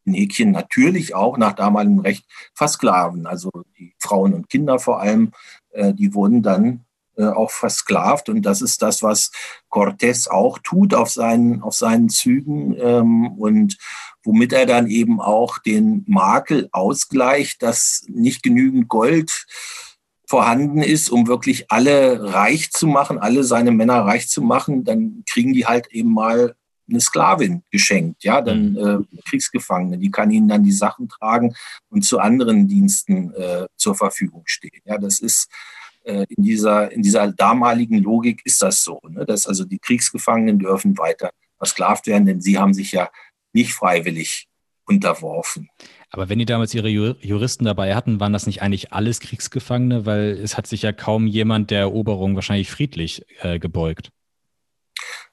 in 0.05 0.13
Häkchen 0.13 0.51
natürlich 0.51 1.13
auch 1.13 1.37
nach 1.37 1.53
damaligem 1.53 1.99
Recht 1.99 2.25
versklaven. 2.53 3.27
Also 3.27 3.51
die 3.77 3.93
Frauen 3.99 4.33
und 4.33 4.49
Kinder 4.49 4.79
vor 4.79 4.99
allem, 4.99 5.31
äh, 5.71 5.93
die 5.93 6.13
wurden 6.13 6.41
dann 6.41 6.85
äh, 7.17 7.27
auch 7.27 7.51
versklavt. 7.51 8.29
Und 8.29 8.43
das 8.43 8.61
ist 8.61 8.81
das, 8.81 9.03
was 9.03 9.31
Cortés 9.69 10.29
auch 10.29 10.57
tut 10.59 10.93
auf 10.93 11.09
seinen, 11.09 11.61
auf 11.61 11.75
seinen 11.75 12.09
Zügen 12.09 12.75
ähm, 12.79 13.33
und 13.37 13.77
womit 14.23 14.53
er 14.53 14.65
dann 14.65 14.87
eben 14.87 15.21
auch 15.21 15.59
den 15.59 16.03
Makel 16.07 16.69
ausgleicht, 16.71 17.61
dass 17.61 18.05
nicht 18.07 18.41
genügend 18.41 18.87
Gold 18.87 19.45
vorhanden 20.29 20.83
ist, 20.83 21.09
um 21.09 21.27
wirklich 21.27 21.71
alle 21.71 22.33
reich 22.33 22.69
zu 22.69 22.85
machen, 22.85 23.17
alle 23.17 23.43
seine 23.43 23.71
Männer 23.71 24.01
reich 24.01 24.29
zu 24.29 24.43
machen, 24.43 24.83
dann 24.83 25.23
kriegen 25.27 25.53
die 25.53 25.65
halt 25.65 25.87
eben 25.87 26.13
mal 26.13 26.55
eine 26.87 27.01
Sklavin 27.01 27.63
geschenkt, 27.71 28.23
ja, 28.23 28.39
dann 28.39 28.73
mhm. 28.73 29.07
äh, 29.11 29.21
Kriegsgefangene, 29.27 29.97
die 29.97 30.11
kann 30.11 30.29
ihnen 30.29 30.47
dann 30.47 30.63
die 30.63 30.71
Sachen 30.71 31.09
tragen 31.09 31.55
und 31.89 32.05
zu 32.05 32.19
anderen 32.19 32.67
Diensten 32.67 33.33
äh, 33.33 33.65
zur 33.75 33.95
Verfügung 33.95 34.43
stehen. 34.45 34.81
Ja, 34.85 34.99
das 34.99 35.19
ist 35.19 35.49
äh, 36.03 36.27
in 36.29 36.43
dieser 36.43 36.91
in 36.91 37.01
dieser 37.01 37.31
damaligen 37.31 37.97
Logik 37.97 38.41
ist 38.45 38.61
das 38.61 38.83
so, 38.83 39.01
ne? 39.09 39.25
dass 39.25 39.47
also 39.47 39.65
die 39.65 39.79
Kriegsgefangenen 39.79 40.59
dürfen 40.59 40.95
weiter 40.99 41.31
versklavt 41.57 42.05
werden, 42.05 42.27
denn 42.27 42.41
sie 42.41 42.59
haben 42.59 42.75
sich 42.75 42.91
ja 42.91 43.09
nicht 43.51 43.73
freiwillig 43.73 44.47
unterworfen. 44.85 45.69
Aber 46.11 46.29
wenn 46.29 46.39
die 46.39 46.45
damals 46.45 46.73
ihre 46.73 46.89
Juristen 46.89 47.65
dabei 47.65 47.95
hatten, 47.95 48.19
waren 48.19 48.33
das 48.33 48.47
nicht 48.47 48.61
eigentlich 48.61 48.91
alles 48.91 49.19
Kriegsgefangene, 49.19 50.05
weil 50.05 50.39
es 50.43 50.57
hat 50.57 50.65
sich 50.65 50.81
ja 50.81 50.91
kaum 50.91 51.27
jemand 51.27 51.69
der 51.69 51.81
Eroberung 51.81 52.35
wahrscheinlich 52.35 52.71
friedlich 52.71 53.25
äh, 53.41 53.59
gebeugt. 53.59 54.11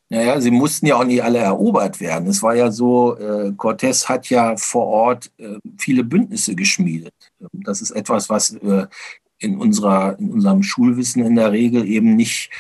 Naja, 0.09 0.41
sie 0.41 0.53
mussten 0.53 0.87
ja 0.87 0.97
auch 0.97 1.05
nicht 1.05 1.25
alle 1.25 1.39
erobert 1.39 1.99
werden. 2.01 2.29
Es 2.29 2.43
war 2.43 2.55
ja 2.55 2.71
so, 2.71 3.17
äh, 3.19 3.51
Cortés 3.57 4.09
hat 4.09 4.31
ja 4.31 4.57
vor 4.57 4.87
Ort 4.87 5.33
äh, 5.39 5.59
viele 5.79 6.05
Bündnisse 6.05 6.55
geschmiedet. 6.55 7.15
Das 7.53 7.81
ist 7.81 7.91
etwas, 7.91 8.31
was 8.31 8.53
äh, 8.55 8.87
in, 9.39 9.59
unserer, 9.59 10.17
in 10.19 10.31
unserem 10.31 10.63
Schulwissen 10.63 11.25
in 11.25 11.35
der 11.35 11.51
Regel 11.51 11.85
eben 11.87 12.15
nicht 12.15 12.51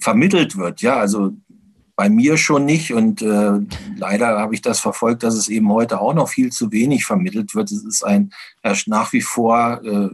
vermittelt 0.00 0.56
wird. 0.56 0.82
Ja, 0.82 0.96
also 0.96 1.32
bei 1.96 2.08
mir 2.08 2.36
schon 2.36 2.64
nicht 2.64 2.92
und 2.92 3.22
äh, 3.22 3.60
leider 3.96 4.38
habe 4.38 4.54
ich 4.54 4.62
das 4.62 4.80
verfolgt, 4.80 5.22
dass 5.22 5.34
es 5.34 5.48
eben 5.48 5.70
heute 5.70 6.00
auch 6.00 6.14
noch 6.14 6.28
viel 6.28 6.50
zu 6.50 6.72
wenig 6.72 7.04
vermittelt 7.04 7.54
wird. 7.54 7.70
Es 7.70 7.84
ist 7.84 8.04
ein 8.04 8.32
nach 8.86 9.12
wie 9.12 9.20
vor 9.20 9.80
äh, 9.84 10.08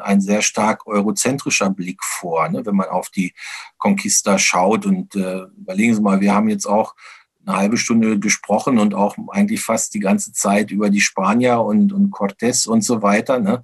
ein 0.00 0.20
sehr 0.20 0.42
stark 0.42 0.86
eurozentrischer 0.86 1.70
Blick 1.70 2.02
vor, 2.02 2.48
ne? 2.48 2.64
wenn 2.66 2.76
man 2.76 2.88
auf 2.88 3.10
die 3.10 3.32
Conquista 3.78 4.38
schaut. 4.38 4.86
Und 4.86 5.14
äh, 5.14 5.44
überlegen 5.56 5.94
Sie 5.94 6.02
mal, 6.02 6.20
wir 6.20 6.34
haben 6.34 6.48
jetzt 6.48 6.66
auch 6.66 6.94
eine 7.46 7.56
halbe 7.56 7.76
Stunde 7.76 8.18
gesprochen 8.18 8.78
und 8.78 8.94
auch 8.94 9.16
eigentlich 9.28 9.60
fast 9.60 9.92
die 9.94 10.00
ganze 10.00 10.32
Zeit 10.32 10.70
über 10.70 10.88
die 10.88 11.02
Spanier 11.02 11.60
und, 11.60 11.92
und 11.92 12.10
Cortés 12.10 12.66
und 12.66 12.82
so 12.82 13.02
weiter. 13.02 13.38
Ne? 13.38 13.62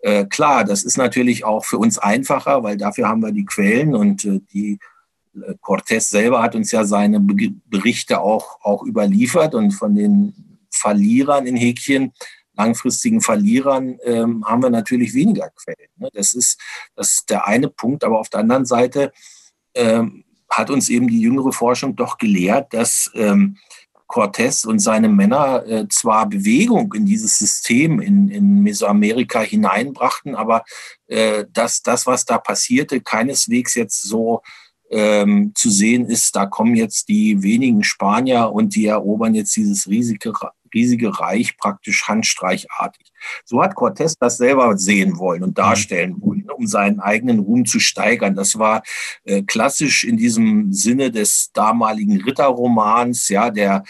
Äh, 0.00 0.26
klar, 0.26 0.64
das 0.64 0.84
ist 0.84 0.98
natürlich 0.98 1.44
auch 1.44 1.64
für 1.64 1.78
uns 1.78 1.98
einfacher, 1.98 2.62
weil 2.62 2.76
dafür 2.76 3.08
haben 3.08 3.22
wir 3.22 3.32
die 3.32 3.46
Quellen 3.46 3.94
und 3.94 4.24
äh, 4.24 4.40
die 4.52 4.72
äh, 4.72 4.78
Cortés 5.60 6.10
selber 6.10 6.42
hat 6.42 6.54
uns 6.54 6.72
ja 6.72 6.84
seine 6.84 7.20
Berichte 7.20 8.20
auch, 8.20 8.58
auch 8.62 8.82
überliefert 8.82 9.54
und 9.54 9.72
von 9.72 9.94
den 9.94 10.58
Verlierern 10.70 11.46
in 11.46 11.56
Häkchen 11.56 12.12
langfristigen 12.54 13.20
Verlierern 13.20 13.98
ähm, 14.04 14.44
haben 14.44 14.62
wir 14.62 14.70
natürlich 14.70 15.14
weniger 15.14 15.50
Quellen. 15.50 15.90
Ne? 15.96 16.08
Das, 16.12 16.34
ist, 16.34 16.60
das 16.94 17.14
ist 17.14 17.30
der 17.30 17.46
eine 17.46 17.68
Punkt. 17.68 18.04
Aber 18.04 18.18
auf 18.20 18.28
der 18.28 18.40
anderen 18.40 18.66
Seite 18.66 19.12
ähm, 19.74 20.24
hat 20.50 20.70
uns 20.70 20.88
eben 20.88 21.08
die 21.08 21.20
jüngere 21.20 21.52
Forschung 21.52 21.96
doch 21.96 22.18
gelehrt, 22.18 22.74
dass 22.74 23.10
ähm, 23.14 23.56
Cortés 24.06 24.66
und 24.66 24.80
seine 24.80 25.08
Männer 25.08 25.64
äh, 25.66 25.88
zwar 25.88 26.28
Bewegung 26.28 26.92
in 26.92 27.06
dieses 27.06 27.38
System 27.38 28.00
in, 28.00 28.28
in 28.28 28.62
Mesoamerika 28.62 29.40
hineinbrachten, 29.40 30.34
aber 30.34 30.64
äh, 31.06 31.46
dass 31.50 31.82
das, 31.82 32.06
was 32.06 32.26
da 32.26 32.36
passierte, 32.36 33.00
keineswegs 33.00 33.74
jetzt 33.74 34.02
so 34.02 34.42
ähm, 34.92 35.52
zu 35.54 35.70
sehen 35.70 36.06
ist, 36.06 36.36
da 36.36 36.46
kommen 36.46 36.76
jetzt 36.76 37.08
die 37.08 37.42
wenigen 37.42 37.82
Spanier 37.82 38.52
und 38.52 38.74
die 38.76 38.86
erobern 38.86 39.34
jetzt 39.34 39.56
dieses 39.56 39.88
riesige, 39.88 40.32
riesige 40.74 41.18
Reich 41.18 41.56
praktisch 41.56 42.06
handstreichartig. 42.06 43.10
So 43.44 43.62
hat 43.62 43.74
Cortés 43.74 44.16
das 44.20 44.36
selber 44.36 44.76
sehen 44.76 45.18
wollen 45.18 45.42
und 45.42 45.56
darstellen 45.56 46.20
wollen, 46.20 46.48
um 46.50 46.66
seinen 46.66 47.00
eigenen 47.00 47.38
Ruhm 47.38 47.64
zu 47.64 47.80
steigern. 47.80 48.34
Das 48.34 48.58
war 48.58 48.82
äh, 49.24 49.42
klassisch 49.42 50.04
in 50.04 50.18
diesem 50.18 50.72
Sinne 50.72 51.10
des 51.10 51.50
damaligen 51.52 52.20
Ritterromans, 52.20 53.28
ja, 53.30 53.50
der 53.50 53.84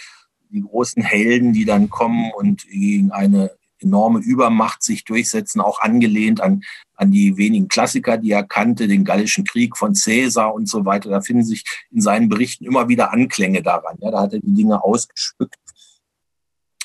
die 0.50 0.62
großen 0.62 1.02
Helden, 1.02 1.52
die 1.52 1.64
dann 1.64 1.90
kommen 1.90 2.30
und 2.36 2.68
gegen 2.68 3.10
eine 3.10 3.50
enorme 3.80 4.20
Übermacht 4.20 4.82
sich 4.82 5.04
durchsetzen, 5.04 5.60
auch 5.60 5.80
angelehnt 5.80 6.40
an, 6.40 6.62
an 7.02 7.10
die 7.10 7.36
wenigen 7.36 7.68
Klassiker, 7.68 8.16
die 8.16 8.30
er 8.30 8.44
kannte, 8.44 8.86
den 8.86 9.04
Gallischen 9.04 9.44
Krieg 9.44 9.76
von 9.76 9.94
Caesar 9.94 10.54
und 10.54 10.68
so 10.68 10.84
weiter. 10.84 11.10
Da 11.10 11.20
finden 11.20 11.44
sich 11.44 11.64
in 11.90 12.00
seinen 12.00 12.28
Berichten 12.28 12.64
immer 12.64 12.88
wieder 12.88 13.12
Anklänge 13.12 13.62
daran. 13.62 13.98
Ja, 14.00 14.10
da 14.10 14.22
hat 14.22 14.32
er 14.32 14.40
die 14.40 14.54
Dinge 14.54 14.82
ausgespückt. 14.82 15.56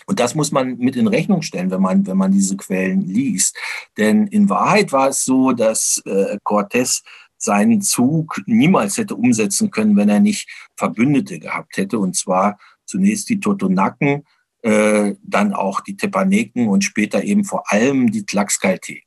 Und 0.07 0.19
das 0.19 0.35
muss 0.35 0.51
man 0.51 0.77
mit 0.77 0.95
in 0.95 1.07
Rechnung 1.07 1.41
stellen, 1.41 1.69
wenn 1.69 1.81
man, 1.81 2.07
wenn 2.07 2.17
man 2.17 2.31
diese 2.31 2.55
Quellen 2.55 3.01
liest. 3.01 3.57
Denn 3.97 4.27
in 4.27 4.49
Wahrheit 4.49 4.91
war 4.91 5.09
es 5.09 5.23
so, 5.25 5.51
dass 5.51 6.01
äh, 6.05 6.37
Cortés 6.45 7.03
seinen 7.37 7.81
Zug 7.81 8.41
niemals 8.45 8.97
hätte 8.97 9.15
umsetzen 9.15 9.69
können, 9.69 9.95
wenn 9.95 10.09
er 10.09 10.21
nicht 10.21 10.49
Verbündete 10.75 11.39
gehabt 11.39 11.77
hätte. 11.77 11.99
Und 11.99 12.15
zwar 12.15 12.57
zunächst 12.85 13.29
die 13.29 13.39
Totonaken, 13.39 14.23
äh, 14.63 15.15
dann 15.21 15.53
auch 15.53 15.81
die 15.81 15.97
Tepaneken 15.97 16.67
und 16.67 16.83
später 16.83 17.23
eben 17.23 17.43
vor 17.43 17.71
allem 17.71 18.11
die 18.11 18.25
Tlaxcalteken. 18.25 19.06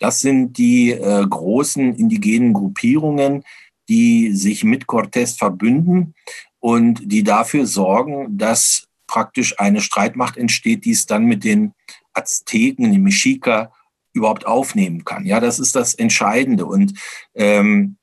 Das 0.00 0.20
sind 0.20 0.58
die 0.58 0.92
äh, 0.92 1.26
großen 1.26 1.94
indigenen 1.94 2.52
Gruppierungen, 2.52 3.44
die 3.88 4.32
sich 4.32 4.64
mit 4.64 4.84
Cortés 4.84 5.36
verbünden 5.36 6.14
und 6.60 7.00
die 7.04 7.22
dafür 7.22 7.66
sorgen, 7.66 8.36
dass 8.36 8.88
praktisch 9.06 9.58
eine 9.58 9.80
Streitmacht 9.80 10.36
entsteht, 10.36 10.84
die 10.84 10.90
es 10.90 11.06
dann 11.06 11.24
mit 11.24 11.44
den 11.44 11.72
Azteken, 12.12 12.90
den 12.92 13.02
Mexica, 13.02 13.72
überhaupt 14.12 14.46
aufnehmen 14.46 15.04
kann. 15.04 15.26
Ja, 15.26 15.40
das 15.40 15.58
ist 15.58 15.76
das 15.76 15.94
Entscheidende. 15.94 16.64
Und 16.66 16.94
ähm, 17.34 17.96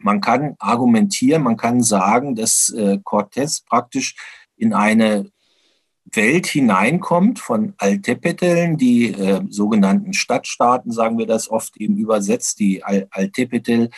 man 0.00 0.20
kann 0.20 0.56
argumentieren, 0.58 1.42
man 1.42 1.56
kann 1.56 1.82
sagen, 1.82 2.34
dass 2.34 2.70
äh, 2.70 2.98
Cortés 3.04 3.64
praktisch 3.64 4.16
in 4.56 4.74
eine 4.74 5.30
Welt 6.12 6.46
hineinkommt 6.46 7.38
von 7.38 7.74
Altepeteln, 7.78 8.76
die 8.76 9.12
äh, 9.12 9.42
sogenannten 9.48 10.12
Stadtstaaten, 10.12 10.90
sagen 10.92 11.18
wir 11.18 11.26
das 11.26 11.50
oft 11.50 11.76
eben 11.76 11.96
übersetzt, 11.96 12.58
die 12.60 12.82
Al 12.82 13.08
Altepetel, 13.10 13.90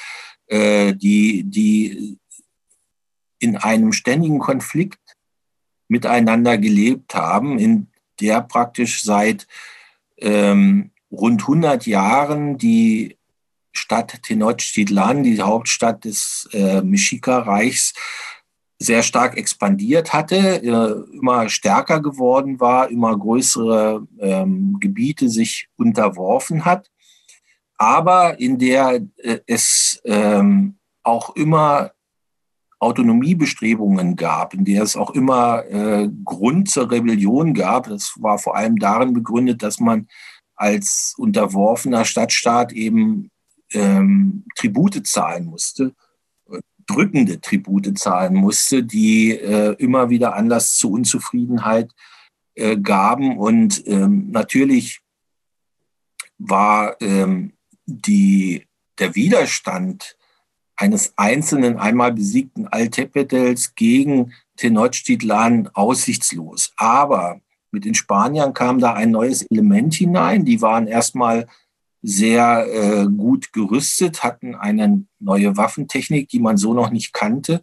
äh, 0.46 0.94
die, 0.94 1.44
die 1.44 2.18
in 3.38 3.56
einem 3.56 3.92
ständigen 3.92 4.38
Konflikt 4.38 4.98
miteinander 5.88 6.58
gelebt 6.58 7.14
haben, 7.14 7.58
in 7.58 7.88
der 8.20 8.42
praktisch 8.42 9.02
seit 9.02 9.46
ähm, 10.18 10.90
rund 11.10 11.42
100 11.42 11.86
Jahren 11.86 12.58
die 12.58 13.16
Stadt 13.72 14.22
Tenochtitlan, 14.22 15.22
die 15.22 15.40
Hauptstadt 15.40 16.04
des 16.04 16.48
äh, 16.52 16.82
Mexica-Reichs, 16.82 17.94
sehr 18.82 19.02
stark 19.02 19.36
expandiert 19.36 20.14
hatte, 20.14 20.62
äh, 20.62 21.16
immer 21.16 21.50
stärker 21.50 22.00
geworden 22.00 22.60
war, 22.60 22.90
immer 22.90 23.16
größere 23.16 24.06
ähm, 24.18 24.78
Gebiete 24.80 25.28
sich 25.28 25.68
unterworfen 25.76 26.64
hat, 26.64 26.90
aber 27.76 28.40
in 28.40 28.58
der 28.58 29.02
äh, 29.18 29.40
es 29.46 30.00
ähm, 30.04 30.78
auch 31.02 31.36
immer 31.36 31.92
Autonomiebestrebungen 32.78 34.16
gab, 34.16 34.54
in 34.54 34.64
der 34.64 34.82
es 34.82 34.96
auch 34.96 35.10
immer 35.10 35.62
äh, 35.66 36.08
Grund 36.24 36.70
zur 36.70 36.90
Rebellion 36.90 37.52
gab. 37.52 37.88
Das 37.88 38.14
war 38.18 38.38
vor 38.38 38.56
allem 38.56 38.78
darin 38.78 39.12
begründet, 39.12 39.62
dass 39.62 39.78
man 39.78 40.08
als 40.56 41.14
unterworfener 41.18 42.06
Stadtstaat 42.06 42.72
eben 42.72 43.30
ähm, 43.72 44.46
Tribute 44.56 45.06
zahlen 45.06 45.44
musste 45.44 45.94
drückende 46.90 47.40
Tribute 47.40 47.96
zahlen 47.98 48.34
musste, 48.34 48.82
die 48.82 49.30
äh, 49.30 49.74
immer 49.78 50.10
wieder 50.10 50.34
Anlass 50.34 50.76
zu 50.76 50.90
Unzufriedenheit 50.92 51.92
äh, 52.54 52.76
gaben. 52.76 53.38
Und 53.38 53.86
ähm, 53.86 54.30
natürlich 54.30 55.00
war 56.38 57.00
ähm, 57.00 57.52
die, 57.86 58.66
der 58.98 59.14
Widerstand 59.14 60.16
eines 60.76 61.12
einzelnen 61.16 61.78
einmal 61.78 62.12
besiegten 62.12 62.66
Altepetels 62.66 63.74
gegen 63.74 64.32
Tenochtitlan 64.56 65.68
aussichtslos. 65.74 66.72
Aber 66.76 67.40
mit 67.70 67.84
den 67.84 67.94
Spaniern 67.94 68.52
kam 68.54 68.80
da 68.80 68.94
ein 68.94 69.10
neues 69.10 69.42
Element 69.42 69.94
hinein. 69.94 70.44
Die 70.44 70.60
waren 70.60 70.86
erstmal 70.86 71.46
sehr 72.02 72.66
äh, 72.66 73.06
gut 73.06 73.52
gerüstet, 73.52 74.22
hatten 74.22 74.54
eine 74.54 75.04
neue 75.18 75.56
Waffentechnik, 75.56 76.28
die 76.28 76.40
man 76.40 76.56
so 76.56 76.72
noch 76.72 76.90
nicht 76.90 77.12
kannte. 77.12 77.60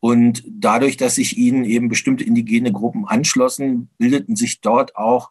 Und 0.00 0.42
dadurch, 0.48 0.96
dass 0.96 1.16
sich 1.16 1.36
ihnen 1.36 1.64
eben 1.64 1.88
bestimmte 1.88 2.24
indigene 2.24 2.72
Gruppen 2.72 3.06
anschlossen, 3.06 3.90
bildeten 3.98 4.36
sich 4.36 4.60
dort 4.60 4.96
auch 4.96 5.30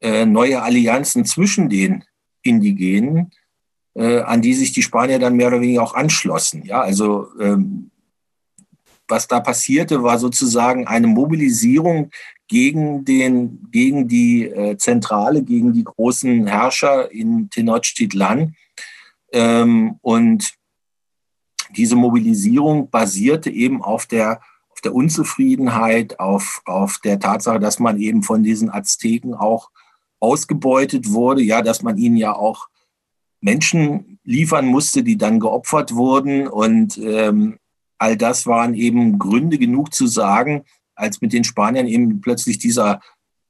äh, 0.00 0.26
neue 0.26 0.62
Allianzen 0.62 1.24
zwischen 1.24 1.68
den 1.68 2.04
Indigenen, 2.42 3.30
äh, 3.94 4.20
an 4.20 4.42
die 4.42 4.54
sich 4.54 4.72
die 4.72 4.82
Spanier 4.82 5.18
dann 5.18 5.36
mehr 5.36 5.48
oder 5.48 5.60
weniger 5.60 5.82
auch 5.82 5.94
anschlossen. 5.94 6.64
Ja, 6.64 6.80
also 6.80 7.28
ähm, 7.40 7.90
was 9.08 9.28
da 9.28 9.40
passierte, 9.40 10.02
war 10.02 10.18
sozusagen 10.18 10.86
eine 10.86 11.06
Mobilisierung 11.06 12.10
gegen, 12.48 13.04
den, 13.04 13.68
gegen 13.70 14.08
die 14.08 14.44
äh, 14.44 14.76
Zentrale, 14.76 15.42
gegen 15.42 15.72
die 15.72 15.84
großen 15.84 16.46
Herrscher 16.46 17.10
in 17.10 17.48
Tenochtitlan. 17.50 18.54
Ähm, 19.32 19.98
und 20.02 20.54
diese 21.76 21.96
Mobilisierung 21.96 22.90
basierte 22.90 23.50
eben 23.50 23.82
auf 23.82 24.06
der, 24.06 24.40
auf 24.70 24.80
der 24.80 24.94
Unzufriedenheit, 24.94 26.20
auf, 26.20 26.62
auf 26.66 26.98
der 27.02 27.18
Tatsache, 27.18 27.58
dass 27.58 27.78
man 27.78 27.98
eben 27.98 28.22
von 28.22 28.42
diesen 28.42 28.70
Azteken 28.70 29.34
auch 29.34 29.70
ausgebeutet 30.20 31.10
wurde, 31.10 31.42
ja, 31.42 31.62
dass 31.62 31.82
man 31.82 31.98
ihnen 31.98 32.16
ja 32.16 32.34
auch 32.34 32.68
Menschen 33.40 34.18
liefern 34.24 34.66
musste, 34.66 35.02
die 35.02 35.18
dann 35.18 35.40
geopfert 35.40 35.94
wurden. 35.94 36.46
Und 36.46 36.96
ähm, 36.98 37.58
all 37.98 38.16
das 38.16 38.46
waren 38.46 38.74
eben 38.74 39.18
Gründe 39.18 39.58
genug 39.58 39.92
zu 39.92 40.06
sagen, 40.06 40.64
als 40.94 41.20
mit 41.20 41.32
den 41.32 41.44
Spaniern 41.44 41.86
eben 41.86 42.20
plötzlich 42.20 42.58
dieser, 42.58 43.00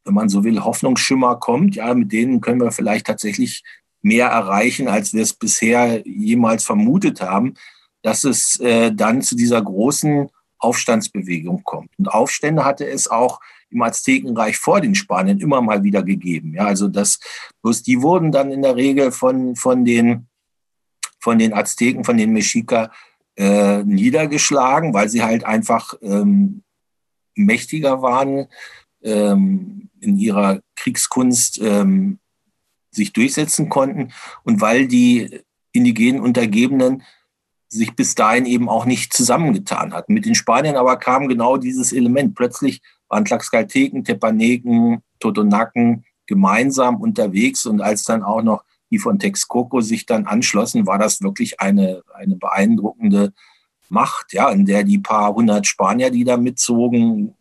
wenn 0.05 0.15
man 0.15 0.29
so 0.29 0.45
will, 0.45 0.63
Hoffnungsschimmer 0.63 1.37
kommt, 1.37 1.77
ja, 1.77 1.93
mit 1.95 2.13
denen 2.13 2.41
können 2.41 2.61
wir 2.61 2.73
vielleicht 2.73 3.07
tatsächlich 3.07 3.63
mehr 4.03 4.29
erreichen, 4.29 4.87
als 4.89 5.15
wir 5.15 5.23
es 5.23 5.33
bisher 5.33 6.07
jemals 6.07 6.65
vermutet 6.65 7.21
haben, 7.21 7.55
dass 8.03 8.25
es 8.25 8.61
äh, 8.61 8.93
dann 8.93 9.23
zu 9.23 9.35
dieser 9.35 9.63
großen 9.63 10.29
Aufstandsbewegung 10.59 11.65
kommt. 11.65 11.91
Und 11.99 12.09
Aufstände 12.09 12.65
hatte 12.65 12.87
es 12.87 13.09
auch 13.09 13.41
im 13.71 13.83
Aztekenreich 13.83 14.57
vor 14.57 14.81
den 14.81 14.95
Spaniern 14.95 15.39
immer 15.39 15.61
mal 15.61 15.83
wieder 15.83 16.03
gegeben. 16.03 16.55
Ja, 16.55 16.67
also 16.67 16.89
das, 16.89 17.19
bloß 17.63 17.83
die 17.83 18.03
wurden 18.03 18.31
dann 18.31 18.53
in 18.53 18.63
der 18.63 18.77
Regel 18.77 19.11
von, 19.11 19.57
von 19.57 19.85
den, 19.85 20.29
von 21.19 21.39
den 21.39 21.53
Azteken, 21.53 22.05
von 22.05 22.17
den 22.17 22.33
Mexica 22.33 22.91
äh, 23.37 23.83
niedergeschlagen, 23.83 24.95
weil 24.95 25.09
sie 25.09 25.23
halt 25.23 25.45
einfach 25.45 25.95
ähm, 26.03 26.63
mächtiger 27.35 28.03
waren, 28.03 28.47
ähm, 29.03 29.91
in 30.01 30.19
ihrer 30.19 30.61
Kriegskunst 30.77 31.61
ähm, 31.63 32.19
sich 32.91 33.13
durchsetzen 33.13 33.69
konnten 33.69 34.13
und 34.45 34.61
weil 34.61 34.87
die 34.87 35.41
indigenen 35.73 36.21
Untergebenen 36.21 37.03
sich 37.69 37.97
bis 37.97 38.15
dahin 38.15 38.47
eben 38.47 38.69
auch 38.69 38.85
nicht 38.85 39.13
zusammengetan 39.13 39.93
hatten. 39.93 40.15
Mit 40.15 40.27
den 40.27 40.35
Spaniern 40.35 40.77
aber 40.77 40.97
kam 40.97 41.29
genau 41.29 41.57
dieses 41.57 41.93
Element. 41.93 42.35
Plötzlich 42.37 42.81
waren 43.09 43.25
Tlaxcalteken, 43.25 44.05
Tepaneken, 44.05 45.03
Totonaken 45.19 46.05
gemeinsam 46.27 47.01
unterwegs 47.01 47.67
und 47.67 47.81
als 47.81 48.05
dann 48.05 48.23
auch 48.23 48.43
noch 48.43 48.65
die 48.91 48.99
von 48.99 49.19
Texcoco 49.19 49.81
sich 49.81 50.07
dann 50.07 50.27
anschlossen, 50.27 50.87
war 50.87 50.99
das 50.99 51.21
wirklich 51.21 51.61
eine, 51.61 52.03
eine 52.15 52.37
beeindruckende 52.37 53.33
Macht, 53.89 54.33
ja, 54.33 54.51
in 54.51 54.67
der 54.67 54.85
die 54.85 54.99
paar 54.99 55.35
hundert 55.35 55.67
Spanier, 55.67 56.11
die 56.11 56.25
da 56.25 56.37
mitzogen, 56.37 57.35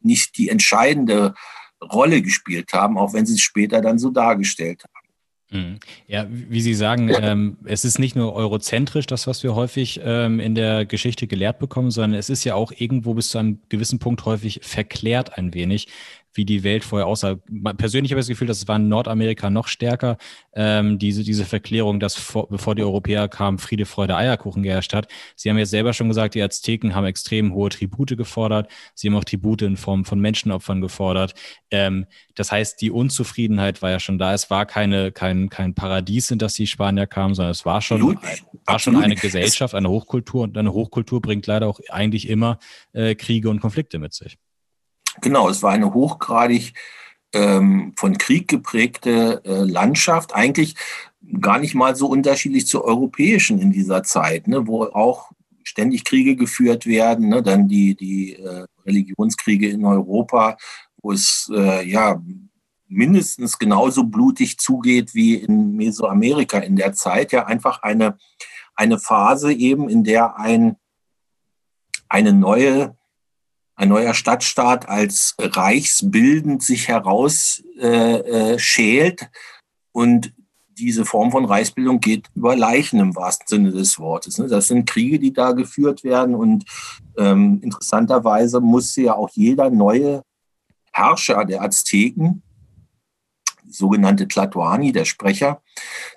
nicht 0.00 0.36
die 0.38 0.48
entscheidende 0.48 1.34
Rolle 1.82 2.22
gespielt 2.22 2.72
haben, 2.72 2.98
auch 2.98 3.12
wenn 3.12 3.26
sie 3.26 3.34
es 3.34 3.40
später 3.40 3.80
dann 3.80 3.98
so 3.98 4.10
dargestellt 4.10 4.84
haben. 4.84 5.06
Mhm. 5.50 5.78
Ja, 6.08 6.26
wie 6.28 6.60
Sie 6.60 6.74
sagen, 6.74 7.08
ähm, 7.20 7.56
es 7.64 7.84
ist 7.84 7.98
nicht 7.98 8.16
nur 8.16 8.32
eurozentrisch, 8.34 9.06
das, 9.06 9.26
was 9.26 9.44
wir 9.44 9.54
häufig 9.54 10.00
ähm, 10.02 10.40
in 10.40 10.56
der 10.56 10.86
Geschichte 10.86 11.28
gelehrt 11.28 11.60
bekommen, 11.60 11.92
sondern 11.92 12.18
es 12.18 12.30
ist 12.30 12.42
ja 12.44 12.54
auch 12.54 12.72
irgendwo 12.76 13.14
bis 13.14 13.28
zu 13.28 13.38
einem 13.38 13.60
gewissen 13.68 14.00
Punkt 14.00 14.24
häufig 14.24 14.60
verklärt 14.62 15.38
ein 15.38 15.54
wenig 15.54 15.86
wie 16.36 16.44
die 16.44 16.62
Welt 16.62 16.84
vorher 16.84 17.06
aussah. 17.06 17.36
Persönlich 17.76 18.12
habe 18.12 18.20
ich 18.20 18.26
das 18.26 18.28
Gefühl, 18.28 18.48
dass 18.48 18.58
es 18.58 18.68
war 18.68 18.76
in 18.76 18.88
Nordamerika 18.88 19.50
noch 19.50 19.68
stärker, 19.68 20.16
ähm, 20.54 20.98
diese, 20.98 21.22
diese 21.22 21.44
Verklärung, 21.44 22.00
dass 22.00 22.14
vor, 22.14 22.48
bevor 22.48 22.74
die 22.74 22.82
Europäer 22.82 23.28
kamen, 23.28 23.58
Friede, 23.58 23.86
Freude, 23.86 24.16
Eierkuchen 24.16 24.62
geherrscht 24.62 24.94
hat. 24.94 25.08
Sie 25.34 25.50
haben 25.50 25.58
jetzt 25.58 25.70
selber 25.70 25.92
schon 25.92 26.08
gesagt, 26.08 26.34
die 26.34 26.42
Azteken 26.42 26.94
haben 26.94 27.04
extrem 27.04 27.54
hohe 27.54 27.68
Tribute 27.70 28.16
gefordert. 28.16 28.70
Sie 28.94 29.08
haben 29.08 29.16
auch 29.16 29.24
Tribute 29.24 29.62
in 29.62 29.76
Form 29.76 30.04
von 30.04 30.20
Menschenopfern 30.20 30.80
gefordert. 30.80 31.34
Ähm, 31.70 32.06
das 32.34 32.52
heißt, 32.52 32.80
die 32.80 32.90
Unzufriedenheit 32.90 33.82
war 33.82 33.90
ja 33.90 34.00
schon 34.00 34.18
da. 34.18 34.34
Es 34.34 34.50
war 34.50 34.66
keine, 34.66 35.12
kein, 35.12 35.48
kein 35.48 35.74
Paradies, 35.74 36.30
in 36.30 36.38
das 36.38 36.54
die 36.54 36.66
Spanier 36.66 37.06
kamen, 37.06 37.34
sondern 37.34 37.52
es 37.52 37.64
war 37.64 37.80
schon, 37.80 38.16
Absolut. 38.16 38.18
war 38.66 38.78
schon 38.78 38.96
eine 38.96 39.16
Gesellschaft, 39.16 39.74
eine 39.74 39.88
Hochkultur. 39.88 40.42
Und 40.42 40.56
eine 40.56 40.72
Hochkultur 40.72 41.20
bringt 41.20 41.46
leider 41.46 41.66
auch 41.66 41.80
eigentlich 41.88 42.28
immer 42.28 42.58
äh, 42.92 43.14
Kriege 43.14 43.50
und 43.50 43.60
Konflikte 43.60 43.98
mit 43.98 44.12
sich. 44.14 44.38
Genau, 45.20 45.48
es 45.48 45.62
war 45.62 45.72
eine 45.72 45.94
hochgradig 45.94 46.74
ähm, 47.32 47.92
von 47.96 48.18
Krieg 48.18 48.48
geprägte 48.48 49.42
äh, 49.44 49.62
Landschaft, 49.64 50.34
eigentlich 50.34 50.74
gar 51.40 51.58
nicht 51.58 51.74
mal 51.74 51.96
so 51.96 52.06
unterschiedlich 52.06 52.66
zur 52.66 52.84
europäischen 52.84 53.58
in 53.58 53.72
dieser 53.72 54.02
Zeit, 54.02 54.46
ne, 54.46 54.66
wo 54.66 54.84
auch 54.84 55.32
ständig 55.64 56.04
Kriege 56.04 56.36
geführt 56.36 56.86
werden, 56.86 57.28
ne, 57.28 57.42
dann 57.42 57.68
die, 57.68 57.96
die 57.96 58.34
äh, 58.34 58.64
Religionskriege 58.84 59.68
in 59.68 59.84
Europa, 59.84 60.56
wo 61.02 61.12
es 61.12 61.50
äh, 61.52 61.88
ja 61.88 62.22
mindestens 62.88 63.58
genauso 63.58 64.04
blutig 64.04 64.58
zugeht 64.58 65.14
wie 65.14 65.34
in 65.34 65.74
Mesoamerika 65.74 66.58
in 66.58 66.76
der 66.76 66.92
Zeit, 66.92 67.32
ja 67.32 67.46
einfach 67.46 67.82
eine, 67.82 68.16
eine 68.76 68.98
Phase 68.98 69.52
eben, 69.52 69.88
in 69.88 70.04
der 70.04 70.38
ein, 70.38 70.76
eine 72.08 72.32
neue 72.32 72.95
ein 73.76 73.90
neuer 73.90 74.14
Stadtstaat 74.14 74.88
als 74.88 75.34
reichsbildend 75.38 76.62
sich 76.62 76.88
herausschält. 76.88 77.62
Äh, 77.78 79.24
äh, 79.24 79.28
und 79.92 80.32
diese 80.78 81.04
Form 81.04 81.30
von 81.30 81.44
Reichsbildung 81.44 82.00
geht 82.00 82.26
über 82.34 82.56
Leichen 82.56 83.00
im 83.00 83.16
wahrsten 83.16 83.46
Sinne 83.48 83.72
des 83.72 83.98
Wortes. 83.98 84.38
Ne? 84.38 84.48
Das 84.48 84.68
sind 84.68 84.88
Kriege, 84.88 85.18
die 85.18 85.32
da 85.32 85.52
geführt 85.52 86.04
werden. 86.04 86.34
Und 86.34 86.64
ähm, 87.16 87.60
interessanterweise 87.62 88.60
musste 88.60 89.02
ja 89.02 89.14
auch 89.14 89.30
jeder 89.32 89.70
neue 89.70 90.22
Herrscher 90.92 91.44
der 91.44 91.62
Azteken, 91.62 92.42
sogenannte 93.68 94.28
Tlatoani, 94.28 94.92
der 94.92 95.04
Sprecher, 95.04 95.62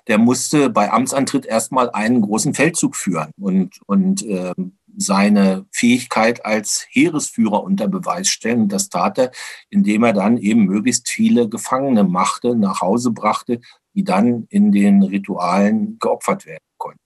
der 0.06 0.18
musste 0.18 0.70
bei 0.70 0.90
Amtsantritt 0.90 1.46
erstmal 1.46 1.90
einen 1.90 2.20
großen 2.22 2.54
Feldzug 2.54 2.96
führen. 2.96 3.30
Und, 3.38 3.80
und 3.86 4.22
ähm, 4.22 4.78
seine 4.96 5.66
Fähigkeit 5.72 6.44
als 6.44 6.86
Heeresführer 6.90 7.62
unter 7.62 7.88
Beweis 7.88 8.28
stellen. 8.28 8.68
Das 8.68 8.88
tat 8.88 9.18
er, 9.18 9.30
indem 9.68 10.04
er 10.04 10.12
dann 10.12 10.36
eben 10.38 10.64
möglichst 10.64 11.08
viele 11.08 11.48
Gefangene 11.48 12.04
machte, 12.04 12.54
nach 12.54 12.80
Hause 12.80 13.10
brachte, 13.10 13.60
die 13.94 14.04
dann 14.04 14.46
in 14.50 14.72
den 14.72 15.02
Ritualen 15.02 15.98
geopfert 15.98 16.46
werden 16.46 16.64
konnten. 16.76 17.00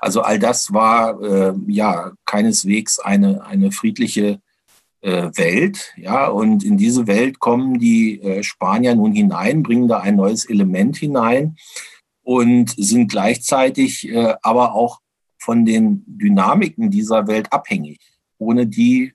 Also 0.00 0.22
all 0.22 0.38
das 0.38 0.72
war 0.72 1.20
äh, 1.22 1.54
ja 1.66 2.12
keineswegs 2.24 2.98
eine, 2.98 3.44
eine 3.44 3.72
friedliche 3.72 4.40
äh, 5.02 5.30
Welt. 5.34 5.92
Ja, 5.96 6.28
und 6.28 6.64
in 6.64 6.76
diese 6.76 7.06
Welt 7.06 7.38
kommen 7.38 7.78
die 7.78 8.20
äh, 8.20 8.42
Spanier 8.42 8.94
nun 8.94 9.12
hinein, 9.12 9.62
bringen 9.62 9.88
da 9.88 9.98
ein 9.98 10.16
neues 10.16 10.44
Element 10.44 10.96
hinein 10.96 11.56
und 12.22 12.70
sind 12.76 13.10
gleichzeitig 13.10 14.08
äh, 14.08 14.34
aber 14.42 14.74
auch 14.74 15.01
von 15.42 15.64
den 15.64 16.04
Dynamiken 16.06 16.90
dieser 16.90 17.26
Welt 17.26 17.52
abhängig. 17.52 18.00
Ohne 18.38 18.66
die 18.66 19.12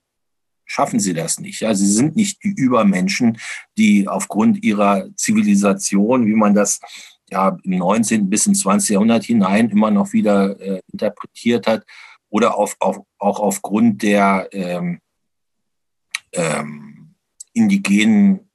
schaffen 0.65 0.99
sie 0.99 1.13
das 1.13 1.39
nicht. 1.39 1.61
Ja, 1.61 1.73
sie 1.73 1.87
sind 1.87 2.17
nicht 2.17 2.43
die 2.43 2.49
Übermenschen, 2.49 3.37
die 3.77 4.07
aufgrund 4.07 4.63
ihrer 4.63 5.07
Zivilisation, 5.15 6.27
wie 6.27 6.35
man 6.35 6.53
das 6.53 6.81
ja 7.29 7.57
im 7.63 7.77
19. 7.77 8.29
bis 8.29 8.45
ins 8.45 8.61
20. 8.61 8.89
Jahrhundert 8.89 9.23
hinein 9.23 9.69
immer 9.69 9.89
noch 9.89 10.11
wieder 10.11 10.59
äh, 10.59 10.81
interpretiert 10.91 11.65
hat, 11.67 11.85
oder 12.29 12.57
auf, 12.57 12.75
auf, 12.79 12.99
auch 13.19 13.39
aufgrund 13.39 14.03
der 14.03 14.49
ähm, 14.51 14.99
ähm, 16.33 17.15
indigenen 17.53 18.46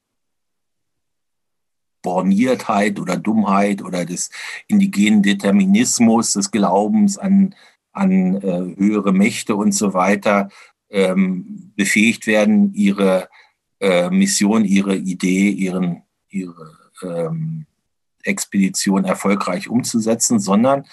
Borniertheit 2.03 3.01
oder 3.01 3.17
Dummheit 3.17 3.83
oder 3.83 4.05
des 4.05 4.31
indigenen 4.67 5.23
Determinismus, 5.23 6.33
des 6.33 6.51
Glaubens 6.51 7.17
an, 7.19 7.55
an 7.93 8.37
äh, 8.37 8.77
höhere 8.77 9.13
Mächte 9.13 9.57
und 9.57 9.73
so 9.73 9.95
weiter 9.95 10.49
ähm, 10.91 11.73
befähigt 11.77 12.27
werden, 12.27 12.75
ihre 12.75 13.29
äh, 13.81 14.11
Mission, 14.11 14.65
ihre 14.65 14.97
Idee, 14.97 15.51
ihren, 15.51 16.03
ihre 16.29 16.77
ähm, 17.03 17.67
Expedition 18.25 19.05
erfolgreich 19.05 19.69
umzusetzen, 19.69 20.39
sondern 20.39 20.85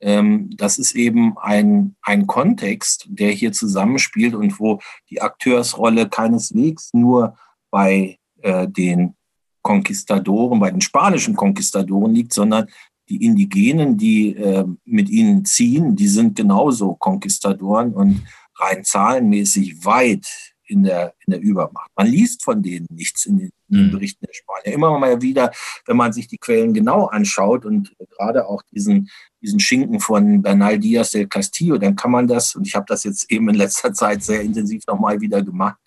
ähm, 0.00 0.50
das 0.56 0.78
ist 0.78 0.94
eben 0.94 1.36
ein, 1.38 1.96
ein 2.02 2.26
Kontext, 2.26 3.06
der 3.08 3.32
hier 3.32 3.52
zusammenspielt 3.52 4.34
und 4.34 4.60
wo 4.60 4.80
die 5.10 5.20
Akteursrolle 5.20 6.08
keineswegs 6.08 6.90
nur 6.92 7.36
bei 7.70 8.18
äh, 8.42 8.68
den 8.68 9.14
Konquistadoren, 9.62 10.60
bei 10.60 10.70
den 10.70 10.80
spanischen 10.80 11.34
Konquistadoren 11.34 12.14
liegt, 12.14 12.32
sondern 12.32 12.66
die 13.08 13.24
Indigenen, 13.24 13.96
die 13.96 14.34
äh, 14.36 14.64
mit 14.84 15.08
ihnen 15.08 15.44
ziehen, 15.44 15.96
die 15.96 16.08
sind 16.08 16.36
genauso 16.36 16.94
Konquistadoren 16.94 17.94
und 17.94 18.22
rein 18.56 18.84
zahlenmäßig 18.84 19.84
weit 19.84 20.26
in 20.68 20.82
der, 20.82 21.14
in 21.24 21.32
der 21.32 21.40
Übermacht. 21.40 21.90
Man 21.96 22.06
liest 22.06 22.44
von 22.44 22.62
denen 22.62 22.86
nichts 22.90 23.24
in 23.24 23.38
den, 23.38 23.50
in 23.68 23.76
den 23.76 23.86
mhm. 23.86 23.92
Berichten 23.92 24.26
der 24.26 24.34
Spanier. 24.34 24.74
Immer 24.74 24.98
mal 24.98 25.22
wieder, 25.22 25.50
wenn 25.86 25.96
man 25.96 26.12
sich 26.12 26.28
die 26.28 26.36
Quellen 26.36 26.74
genau 26.74 27.06
anschaut 27.06 27.64
und 27.64 27.94
gerade 28.16 28.46
auch 28.46 28.62
diesen, 28.70 29.08
diesen 29.40 29.60
Schinken 29.60 30.00
von 30.00 30.42
Bernal 30.42 30.78
Diaz 30.78 31.12
del 31.12 31.26
Castillo, 31.26 31.78
dann 31.78 31.96
kann 31.96 32.10
man 32.10 32.26
das, 32.26 32.54
und 32.54 32.66
ich 32.66 32.74
habe 32.74 32.84
das 32.86 33.04
jetzt 33.04 33.30
eben 33.30 33.48
in 33.48 33.54
letzter 33.54 33.92
Zeit 33.94 34.22
sehr 34.22 34.42
intensiv 34.42 34.82
nochmal 34.86 35.20
wieder 35.20 35.42
gemacht, 35.42 35.78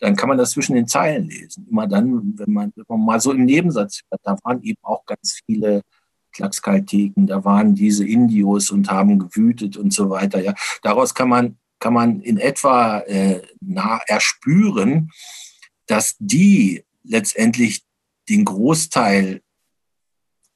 dann 0.00 0.16
kann 0.16 0.28
man 0.28 0.38
das 0.38 0.52
zwischen 0.52 0.74
den 0.74 0.86
Zeilen 0.86 1.28
lesen. 1.28 1.66
Immer 1.68 1.86
dann, 1.86 2.38
wenn 2.38 2.52
man, 2.52 2.72
wenn 2.76 2.84
man 2.88 3.04
mal 3.04 3.20
so 3.20 3.32
im 3.32 3.44
Nebensatz 3.44 4.02
hört, 4.10 4.20
da 4.24 4.36
waren 4.44 4.62
eben 4.62 4.78
auch 4.82 5.04
ganz 5.06 5.40
viele 5.44 5.82
Tlaxcalteken, 6.32 7.26
da 7.26 7.44
waren 7.44 7.74
diese 7.74 8.06
Indios 8.06 8.70
und 8.70 8.90
haben 8.90 9.18
gewütet 9.18 9.76
und 9.76 9.92
so 9.92 10.10
weiter. 10.10 10.40
Ja, 10.40 10.54
daraus 10.82 11.14
kann 11.14 11.28
man, 11.28 11.58
kann 11.80 11.94
man 11.94 12.20
in 12.20 12.38
etwa 12.38 13.00
äh, 13.00 13.42
nah 13.60 14.00
erspüren, 14.06 15.10
dass 15.86 16.16
die 16.18 16.84
letztendlich 17.02 17.82
den 18.28 18.44
Großteil 18.44 19.40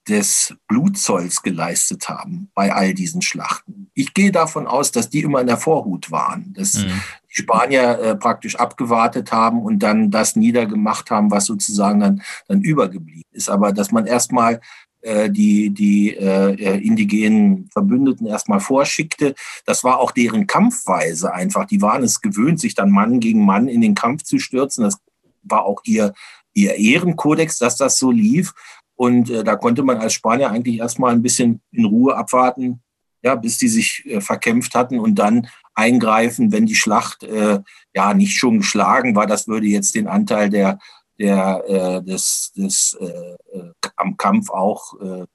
des 0.09 0.55
Blutzolls 0.66 1.43
geleistet 1.43 2.09
haben 2.09 2.51
bei 2.55 2.72
all 2.72 2.93
diesen 2.93 3.22
Schlachten. 3.22 3.90
Ich 3.95 4.14
gehe 4.14 4.32
davon 4.32 4.66
aus, 4.66 4.90
dass 4.90 5.11
die 5.11 5.20
immer 5.20 5.40
in 5.40 5.47
der 5.47 5.57
Vorhut 5.57 6.11
waren, 6.11 6.53
dass 6.55 6.74
mhm. 6.74 7.01
Spanier 7.33 7.99
äh, 7.99 8.14
praktisch 8.14 8.57
abgewartet 8.57 9.33
haben 9.33 9.62
und 9.62 9.78
dann 9.78 10.11
das 10.11 10.37
niedergemacht 10.37 11.11
haben, 11.11 11.30
was 11.30 11.47
sozusagen 11.47 12.01
dann, 12.01 12.22
dann 12.47 12.61
übergeblieben 12.61 13.24
ist. 13.33 13.49
Aber 13.49 13.72
dass 13.72 13.91
man 13.91 14.07
erstmal 14.07 14.61
äh, 15.01 15.30
die, 15.30 15.70
die 15.70 16.14
äh, 16.14 16.53
äh, 16.55 16.78
indigenen 16.78 17.68
Verbündeten 17.72 18.26
erstmal 18.26 18.61
vorschickte. 18.61 19.35
Das 19.64 19.83
war 19.83 19.99
auch 19.99 20.12
deren 20.12 20.47
Kampfweise 20.47 21.33
einfach. 21.33 21.64
Die 21.64 21.83
waren 21.83 22.05
es 22.05 22.20
gewöhnt, 22.20 22.61
sich 22.61 22.74
dann 22.74 22.91
Mann 22.91 23.18
gegen 23.18 23.45
Mann 23.45 23.66
in 23.66 23.80
den 23.80 23.95
Kampf 23.95 24.22
zu 24.22 24.39
stürzen. 24.39 24.85
Das 24.85 24.99
war 25.43 25.64
auch 25.64 25.80
ihr, 25.85 26.12
ihr 26.53 26.76
Ehrenkodex, 26.76 27.59
dass 27.59 27.76
das 27.76 27.99
so 27.99 28.12
lief. 28.12 28.53
Und 28.95 29.30
äh, 29.30 29.43
da 29.43 29.57
konnte 29.57 29.83
man 29.83 29.97
als 29.97 30.12
Spanier 30.12 30.51
eigentlich 30.51 30.78
erstmal 30.78 31.12
ein 31.12 31.22
bisschen 31.22 31.62
in 31.72 31.87
Ruhe 31.87 32.14
abwarten, 32.14 32.80
ja, 33.22 33.35
bis 33.35 33.59
die 33.59 33.68
sich 33.68 34.05
äh, 34.07 34.20
verkämpft 34.20 34.74
hatten 34.76 35.01
und 35.01 35.16
dann 35.16 35.49
eingreifen, 35.74 36.52
wenn 36.52 36.66
die 36.66 36.74
Schlacht 36.74 37.22
äh, 37.22 37.60
ja 37.94 38.14
nicht 38.14 38.36
schon 38.36 38.58
geschlagen 38.58 39.14
war. 39.14 39.26
Das 39.26 39.48
würde 39.48 39.66
jetzt 39.66 39.94
den 39.94 40.08
Anteil 40.08 40.50
der, 40.50 40.78
der, 41.18 41.64
äh, 41.66 42.02
des, 42.04 42.52
des 42.56 42.96
äh, 43.00 43.06
äh 43.06 43.72
am 43.96 44.16
Kampf 44.16 44.50
auch 44.50 45.00
äh, 45.00 45.26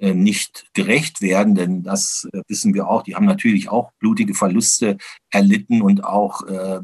äh, 0.00 0.14
nicht 0.14 0.70
gerecht 0.72 1.20
werden, 1.20 1.54
denn 1.54 1.82
das 1.82 2.26
äh, 2.32 2.40
wissen 2.48 2.72
wir 2.72 2.88
auch. 2.88 3.02
Die 3.02 3.14
haben 3.14 3.26
natürlich 3.26 3.68
auch 3.68 3.92
blutige 3.98 4.34
Verluste 4.34 4.96
erlitten 5.30 5.82
und 5.82 6.04
auch 6.04 6.42
äh, 6.46 6.80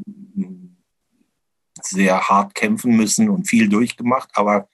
sehr 1.81 2.29
hart 2.29 2.53
kämpfen 2.53 2.95
müssen 2.95 3.29
und 3.29 3.47
viel 3.47 3.69
durchgemacht. 3.69 4.29
Aber 4.33 4.69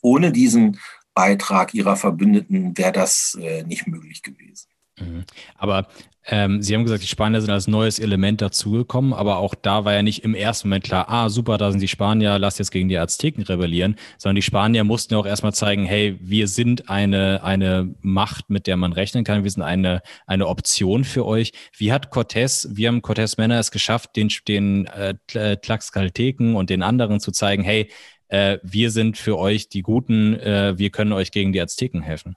ohne 0.00 0.32
diesen 0.32 0.80
Beitrag 1.14 1.74
ihrer 1.74 1.96
Verbündeten 1.96 2.76
wäre 2.76 2.92
das 2.92 3.38
äh, 3.40 3.62
nicht 3.62 3.86
möglich 3.86 4.22
gewesen. 4.22 4.68
Mhm. 5.00 5.24
Aber 5.56 5.88
ähm, 6.30 6.60
Sie 6.60 6.74
haben 6.74 6.84
gesagt, 6.84 7.02
die 7.02 7.08
Spanier 7.08 7.40
sind 7.40 7.50
als 7.50 7.68
neues 7.68 7.98
Element 7.98 8.42
dazugekommen, 8.42 9.14
aber 9.14 9.38
auch 9.38 9.54
da 9.54 9.86
war 9.86 9.94
ja 9.94 10.02
nicht 10.02 10.24
im 10.24 10.34
ersten 10.34 10.68
Moment 10.68 10.84
klar, 10.84 11.08
ah, 11.08 11.30
super, 11.30 11.56
da 11.56 11.70
sind 11.70 11.80
die 11.80 11.88
Spanier, 11.88 12.38
lass 12.38 12.58
jetzt 12.58 12.70
gegen 12.70 12.90
die 12.90 12.98
Azteken 12.98 13.42
rebellieren, 13.44 13.96
sondern 14.18 14.36
die 14.36 14.42
Spanier 14.42 14.84
mussten 14.84 15.14
ja 15.14 15.20
auch 15.20 15.26
erstmal 15.26 15.54
zeigen, 15.54 15.86
hey, 15.86 16.18
wir 16.20 16.46
sind 16.46 16.90
eine, 16.90 17.42
eine 17.42 17.94
Macht, 18.02 18.50
mit 18.50 18.66
der 18.66 18.76
man 18.76 18.92
rechnen 18.92 19.24
kann, 19.24 19.42
wir 19.42 19.50
sind 19.50 19.62
eine, 19.62 20.02
eine 20.26 20.48
Option 20.48 21.04
für 21.04 21.24
euch. 21.24 21.52
Wie 21.76 21.92
hat 21.92 22.12
Cortés, 22.12 22.68
wie 22.72 22.86
haben 22.86 23.00
Cortés 23.00 23.38
Männer 23.38 23.58
es 23.58 23.70
geschafft, 23.70 24.14
den, 24.16 24.30
den 24.46 24.86
äh, 24.86 25.14
Tlaxcalteken 25.56 26.56
und 26.56 26.68
den 26.68 26.82
anderen 26.82 27.20
zu 27.20 27.32
zeigen, 27.32 27.62
hey, 27.62 27.90
äh, 28.28 28.58
wir 28.62 28.90
sind 28.90 29.16
für 29.16 29.38
euch 29.38 29.70
die 29.70 29.80
Guten, 29.80 30.34
äh, 30.34 30.76
wir 30.76 30.90
können 30.90 31.12
euch 31.12 31.30
gegen 31.30 31.54
die 31.54 31.60
Azteken 31.62 32.02
helfen? 32.02 32.36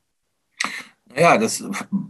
Ja, 1.15 1.37
das 1.37 1.63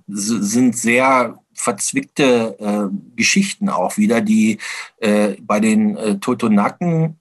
sind 0.08 0.78
sehr 0.78 1.40
verzwickte 1.54 2.58
äh, 2.60 3.16
Geschichten 3.16 3.70
auch 3.70 3.98
wieder, 3.98 4.22
die 4.22 4.58
äh, 4.98 5.36
bei 5.42 5.60
den 5.60 5.96
äh, 5.98 6.18
Totonaken 6.18 7.20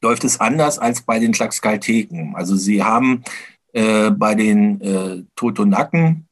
läuft 0.00 0.24
es 0.24 0.40
anders 0.40 0.78
als 0.78 1.02
bei 1.02 1.18
den 1.18 1.32
Tlaxcalteken. 1.32 2.34
Also 2.34 2.56
sie 2.56 2.82
haben 2.82 3.22
äh, 3.72 4.10
bei 4.10 4.34
den 4.34 4.80
äh, 4.80 5.22
Totonaken 5.36 6.28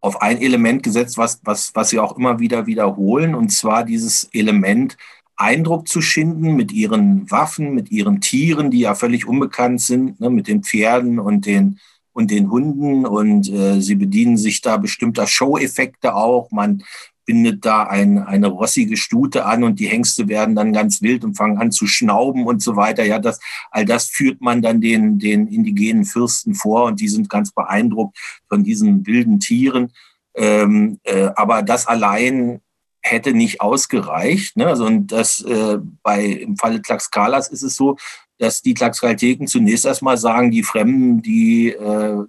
auf 0.00 0.20
ein 0.20 0.40
Element 0.40 0.82
gesetzt, 0.82 1.16
was, 1.16 1.40
was, 1.44 1.74
was 1.74 1.90
sie 1.90 1.98
auch 1.98 2.16
immer 2.16 2.38
wieder 2.38 2.66
wiederholen, 2.66 3.34
und 3.34 3.50
zwar 3.50 3.84
dieses 3.84 4.24
Element 4.32 4.96
Eindruck 5.36 5.88
zu 5.88 6.00
schinden 6.00 6.54
mit 6.54 6.72
ihren 6.72 7.30
Waffen, 7.30 7.74
mit 7.74 7.90
ihren 7.90 8.20
Tieren, 8.20 8.70
die 8.70 8.80
ja 8.80 8.94
völlig 8.94 9.26
unbekannt 9.26 9.80
sind, 9.80 10.20
ne, 10.20 10.30
mit 10.30 10.48
den 10.48 10.62
Pferden 10.62 11.18
und 11.18 11.46
den, 11.46 11.80
und 12.12 12.30
den 12.30 12.50
Hunden. 12.50 13.06
Und 13.06 13.50
äh, 13.50 13.80
sie 13.80 13.96
bedienen 13.96 14.36
sich 14.36 14.60
da 14.60 14.76
bestimmter 14.76 15.26
Show-Effekte 15.26 16.14
auch. 16.14 16.50
Man 16.50 16.84
bindet 17.24 17.64
da 17.64 17.84
ein, 17.84 18.18
eine 18.18 18.48
rossige 18.48 18.96
Stute 18.96 19.46
an 19.46 19.64
und 19.64 19.80
die 19.80 19.88
Hengste 19.88 20.28
werden 20.28 20.54
dann 20.54 20.72
ganz 20.72 21.02
wild 21.02 21.24
und 21.24 21.36
fangen 21.36 21.58
an 21.58 21.72
zu 21.72 21.86
schnauben 21.86 22.46
und 22.46 22.62
so 22.62 22.76
weiter. 22.76 23.04
Ja, 23.04 23.18
das, 23.18 23.40
all 23.70 23.84
das 23.84 24.08
führt 24.08 24.40
man 24.40 24.62
dann 24.62 24.80
den, 24.80 25.18
den 25.18 25.46
indigenen 25.46 26.04
Fürsten 26.04 26.54
vor 26.54 26.84
und 26.84 27.00
die 27.00 27.08
sind 27.08 27.28
ganz 27.28 27.52
beeindruckt 27.52 28.18
von 28.48 28.62
diesen 28.62 29.06
wilden 29.06 29.40
Tieren. 29.40 29.92
Ähm, 30.34 30.98
äh, 31.04 31.30
aber 31.36 31.62
das 31.62 31.86
allein 31.86 32.60
hätte 33.04 33.34
nicht 33.34 33.60
ausgereicht. 33.60 34.56
Ne? 34.56 34.66
Also 34.66 34.86
und 34.86 35.08
das 35.08 35.42
äh, 35.42 35.78
bei 36.02 36.24
im 36.24 36.56
Falle 36.56 36.80
Tlaxcalas 36.82 37.48
ist 37.48 37.62
es 37.62 37.76
so, 37.76 37.96
dass 38.38 38.62
die 38.62 38.74
Tlaxcalteken 38.74 39.46
zunächst 39.46 39.84
erstmal 39.84 40.16
sagen, 40.16 40.50
die 40.50 40.62
Fremden, 40.62 41.22
die 41.22 41.68
äh, 41.68 42.24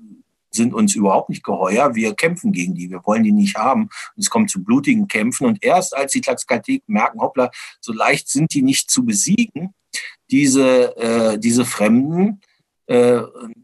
sind 0.51 0.73
uns 0.73 0.95
überhaupt 0.95 1.30
nicht 1.30 1.43
geheuer, 1.43 1.95
wir 1.95 2.13
kämpfen 2.13 2.51
gegen 2.51 2.76
die, 2.76 2.89
wir 2.89 3.01
wollen 3.05 3.23
die 3.23 3.32
nicht 3.32 3.55
haben. 3.55 3.84
Und 3.84 3.91
es 4.17 4.30
kommt 4.30 4.49
zu 4.49 4.63
blutigen 4.63 5.07
Kämpfen. 5.07 5.47
Und 5.47 5.63
erst 5.63 5.95
als 5.95 6.11
die 6.11 6.21
Tlaxcalteken 6.21 6.93
merken, 6.93 7.19
hoppla, 7.19 7.49
so 7.82 7.91
leicht 7.93 8.30
sind 8.30 8.53
die 8.53 8.61
nicht 8.61 8.89
zu 8.89 9.05
besiegen, 9.05 9.73
diese, 10.32 10.95
äh, 10.97 11.39
diese 11.39 11.65
Fremden, 11.65 12.41
äh, 12.88 13.21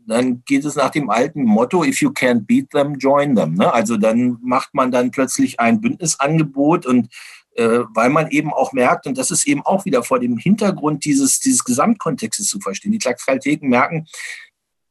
dann 0.07 0.43
geht 0.45 0.65
es 0.65 0.75
nach 0.75 0.89
dem 0.89 1.09
alten 1.09 1.43
Motto, 1.43 1.83
if 1.83 2.01
you 2.01 2.09
can't 2.09 2.45
beat 2.45 2.71
them, 2.71 2.95
join 2.95 3.35
them. 3.35 3.53
Ne? 3.53 3.71
Also 3.71 3.97
dann 3.97 4.37
macht 4.41 4.73
man 4.73 4.91
dann 4.91 5.11
plötzlich 5.11 5.59
ein 5.59 5.79
Bündnisangebot 5.79 6.85
und 6.85 7.09
äh, 7.55 7.79
weil 7.93 8.09
man 8.09 8.29
eben 8.29 8.53
auch 8.53 8.73
merkt, 8.73 9.05
und 9.07 9.17
das 9.17 9.29
ist 9.29 9.45
eben 9.45 9.61
auch 9.61 9.85
wieder 9.85 10.03
vor 10.03 10.19
dem 10.19 10.37
Hintergrund 10.37 11.05
dieses, 11.05 11.39
dieses 11.39 11.63
Gesamtkontextes 11.63 12.47
zu 12.47 12.59
verstehen. 12.59 12.93
Die 12.93 12.97
Tlaxcalteken 12.97 13.69
merken, 13.69 14.07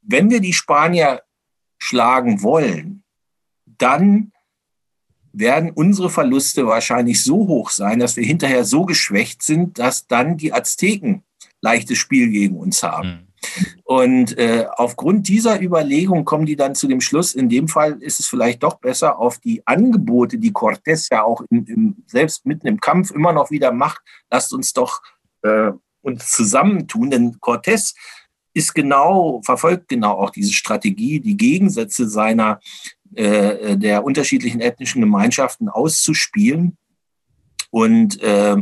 wenn 0.03 0.31
wir 0.31 0.41
die 0.41 0.53
Spanier 0.53 1.23
schlagen 1.79 2.43
wollen, 2.43 3.03
dann 3.65 4.33
werden 5.33 5.71
unsere 5.71 6.11
Verluste 6.11 6.67
wahrscheinlich 6.67 7.23
so 7.23 7.47
hoch 7.47 7.71
sein, 7.71 7.99
dass 7.99 8.17
wir 8.17 8.25
hinterher 8.25 8.65
so 8.65 8.85
geschwächt 8.85 9.43
sind, 9.43 9.79
dass 9.79 10.07
dann 10.07 10.37
die 10.37 10.53
Azteken 10.53 11.23
leichtes 11.61 11.99
Spiel 11.99 12.31
gegen 12.31 12.57
uns 12.57 12.83
haben. 12.83 13.09
Mhm. 13.09 13.30
Und 13.85 14.37
äh, 14.39 14.67
aufgrund 14.77 15.29
dieser 15.29 15.61
Überlegung 15.61 16.25
kommen 16.25 16.47
die 16.47 16.57
dann 16.57 16.75
zu 16.75 16.89
dem 16.89 17.01
Schluss, 17.01 17.35
in 17.35 17.49
dem 17.49 17.69
Fall 17.69 18.01
ist 18.01 18.21
es 18.21 18.27
vielleicht 18.27 18.63
doch 18.63 18.79
besser, 18.79 19.19
auf 19.19 19.39
die 19.39 19.67
Angebote, 19.67 20.39
die 20.39 20.53
Cortés 20.53 21.09
ja 21.11 21.23
auch 21.23 21.43
im, 21.51 21.65
im, 21.67 21.97
selbst 22.07 22.47
mitten 22.47 22.67
im 22.67 22.81
Kampf 22.81 23.11
immer 23.11 23.33
noch 23.33 23.51
wieder 23.51 23.73
macht, 23.73 24.01
lasst 24.31 24.53
uns 24.53 24.73
doch 24.73 25.01
äh, 25.43 25.73
uns 26.03 26.31
zusammentun. 26.31 27.11
Denn 27.11 27.37
Cortés 27.41 27.95
ist 28.55 28.75
genau, 28.75 29.41
verfolgt 29.45 29.89
genau 29.89 30.13
auch 30.13 30.31
diese 30.31 30.53
Strategie, 30.53 31.21
die 31.21 31.37
Gegensätze 31.37 32.09
seiner 32.09 32.61
äh, 33.15 33.77
der 33.77 34.05
unterschiedlichen 34.05 34.61
ethnischen 34.61 35.01
Gemeinschaften 35.01 35.69
auszuspielen 35.69 36.77
und 37.71 38.21
äh, 38.23 38.57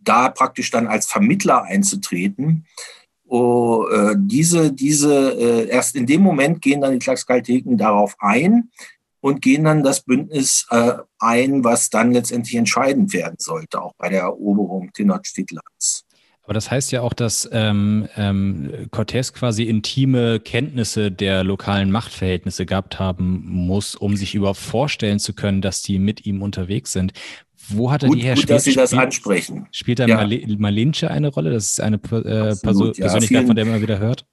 da 0.00 0.30
praktisch 0.30 0.70
dann 0.70 0.86
als 0.86 1.06
Vermittler 1.06 1.62
einzutreten. 1.62 2.66
Oh, 3.30 3.86
äh, 3.92 4.14
diese, 4.16 4.72
diese, 4.72 5.32
äh, 5.32 5.68
erst 5.68 5.94
in 5.96 6.06
dem 6.06 6.22
Moment 6.22 6.62
gehen 6.62 6.80
dann 6.80 6.94
die 6.94 6.98
Tlaxcalteken 6.98 7.76
darauf 7.76 8.16
ein 8.20 8.70
und 9.20 9.42
gehen 9.42 9.64
dann 9.64 9.82
das 9.82 10.00
Bündnis 10.00 10.66
äh, 10.70 10.94
ein, 11.18 11.62
was 11.62 11.90
dann 11.90 12.12
letztendlich 12.12 12.56
entscheidend 12.56 13.12
werden 13.12 13.36
sollte, 13.38 13.82
auch 13.82 13.92
bei 13.98 14.08
der 14.08 14.22
Eroberung 14.22 14.90
Tenochtitlans. 14.94 16.06
Aber 16.48 16.54
das 16.54 16.70
heißt 16.70 16.92
ja 16.92 17.02
auch, 17.02 17.12
dass 17.12 17.46
ähm, 17.52 18.08
ähm, 18.16 18.88
Cortés 18.90 19.34
quasi 19.34 19.64
intime 19.64 20.40
Kenntnisse 20.40 21.12
der 21.12 21.44
lokalen 21.44 21.90
Machtverhältnisse 21.90 22.64
gehabt 22.64 22.98
haben 22.98 23.42
muss, 23.44 23.94
um 23.94 24.16
sich 24.16 24.34
überhaupt 24.34 24.58
vorstellen 24.58 25.18
zu 25.18 25.34
können, 25.34 25.60
dass 25.60 25.82
die 25.82 25.98
mit 25.98 26.24
ihm 26.24 26.40
unterwegs 26.40 26.92
sind. 26.92 27.12
Wo 27.68 27.90
hat 27.90 28.02
er 28.02 28.08
gut, 28.08 28.18
die 28.18 28.22
her? 28.22 28.34
Gut, 28.34 28.50
dass 28.50 28.64
Sie 28.64 28.74
das 28.74 28.94
ansprechen. 28.94 29.66
Spielt 29.72 29.98
da 29.98 30.06
ja. 30.06 30.26
Malinche 30.58 31.10
eine 31.10 31.28
Rolle? 31.28 31.52
Das 31.52 31.66
ist 31.66 31.80
eine 31.80 31.96
äh, 31.96 31.98
Absolut, 31.98 32.62
Perso 32.62 32.86
ja. 32.86 32.92
Persönlichkeit, 32.92 33.28
vielen, 33.28 33.46
von 33.46 33.56
der 33.56 33.64
man 33.66 33.82
wieder 33.82 33.98
hört. 33.98 34.26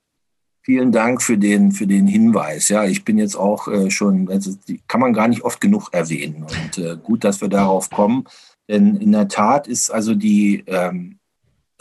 Vielen 0.61 0.91
Dank 0.91 1.21
für 1.21 1.37
den, 1.37 1.71
für 1.71 1.85
den 1.85 2.07
Hinweis. 2.07 2.69
Ja, 2.69 2.85
ich 2.85 3.05
bin 3.05 3.17
jetzt 3.17 3.35
auch 3.35 3.67
äh, 3.67 3.91
schon, 3.91 4.29
also 4.29 4.55
die 4.67 4.81
kann 4.87 4.99
man 4.99 5.13
gar 5.13 5.27
nicht 5.27 5.43
oft 5.43 5.61
genug 5.61 5.89
erwähnen. 5.91 6.43
Und 6.43 6.77
äh, 6.77 6.97
gut, 7.01 7.23
dass 7.23 7.41
wir 7.41 7.49
darauf 7.49 7.89
kommen. 7.89 8.25
Denn 8.67 8.95
in 8.95 9.11
der 9.11 9.27
Tat 9.27 9.67
ist 9.67 9.91
also 9.91 10.15
die 10.15 10.63
ähm, 10.67 11.19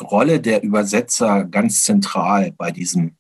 Rolle 0.01 0.41
der 0.41 0.63
Übersetzer 0.63 1.45
ganz 1.45 1.83
zentral 1.85 2.53
bei 2.53 2.73
diesem 2.73 3.13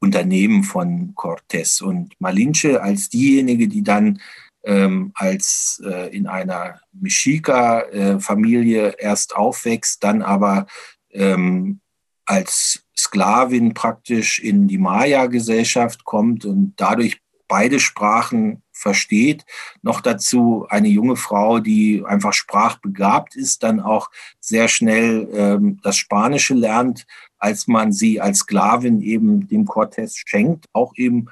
Unternehmen 0.00 0.64
von 0.64 1.14
Cortés. 1.14 1.82
Und 1.82 2.14
Malinche 2.18 2.82
als 2.82 3.10
diejenige, 3.10 3.68
die 3.68 3.82
dann 3.82 4.18
ähm, 4.64 5.12
als 5.14 5.82
äh, 5.84 6.14
in 6.14 6.26
einer 6.26 6.80
Mexica-Familie 6.92 8.94
erst 8.98 9.36
aufwächst, 9.36 10.02
dann 10.04 10.22
aber 10.22 10.66
ähm, 11.12 11.80
als 12.26 12.84
Sklavin 12.96 13.74
praktisch 13.74 14.38
in 14.38 14.68
die 14.68 14.78
Maya-Gesellschaft 14.78 16.04
kommt 16.04 16.44
und 16.44 16.74
dadurch 16.76 17.20
beide 17.48 17.80
Sprachen 17.80 18.62
versteht. 18.72 19.44
Noch 19.82 20.00
dazu 20.00 20.66
eine 20.68 20.88
junge 20.88 21.16
Frau, 21.16 21.58
die 21.58 22.04
einfach 22.06 22.32
sprachbegabt 22.32 23.34
ist, 23.34 23.62
dann 23.62 23.80
auch 23.80 24.10
sehr 24.38 24.68
schnell 24.68 25.28
ähm, 25.34 25.80
das 25.82 25.96
Spanische 25.96 26.54
lernt, 26.54 27.06
als 27.38 27.66
man 27.66 27.92
sie 27.92 28.20
als 28.20 28.40
Sklavin 28.40 29.02
eben 29.02 29.48
dem 29.48 29.66
Cortés 29.66 30.22
schenkt. 30.24 30.66
Auch 30.72 30.92
eben 30.96 31.26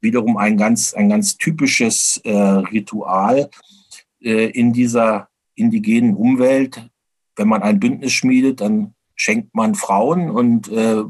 wiederum 0.00 0.36
ein 0.36 0.56
ganz, 0.56 0.94
ein 0.94 1.08
ganz 1.08 1.36
typisches 1.36 2.20
äh, 2.24 2.30
Ritual 2.32 3.50
äh, 4.20 4.50
in 4.50 4.72
dieser 4.72 5.28
indigenen 5.54 6.14
Umwelt. 6.14 6.88
Wenn 7.36 7.48
man 7.48 7.62
ein 7.62 7.80
Bündnis 7.80 8.12
schmiedet, 8.12 8.60
dann 8.60 8.94
schenkt 9.14 9.54
man 9.54 9.74
Frauen 9.74 10.30
und 10.30 10.68
äh, 10.68 11.02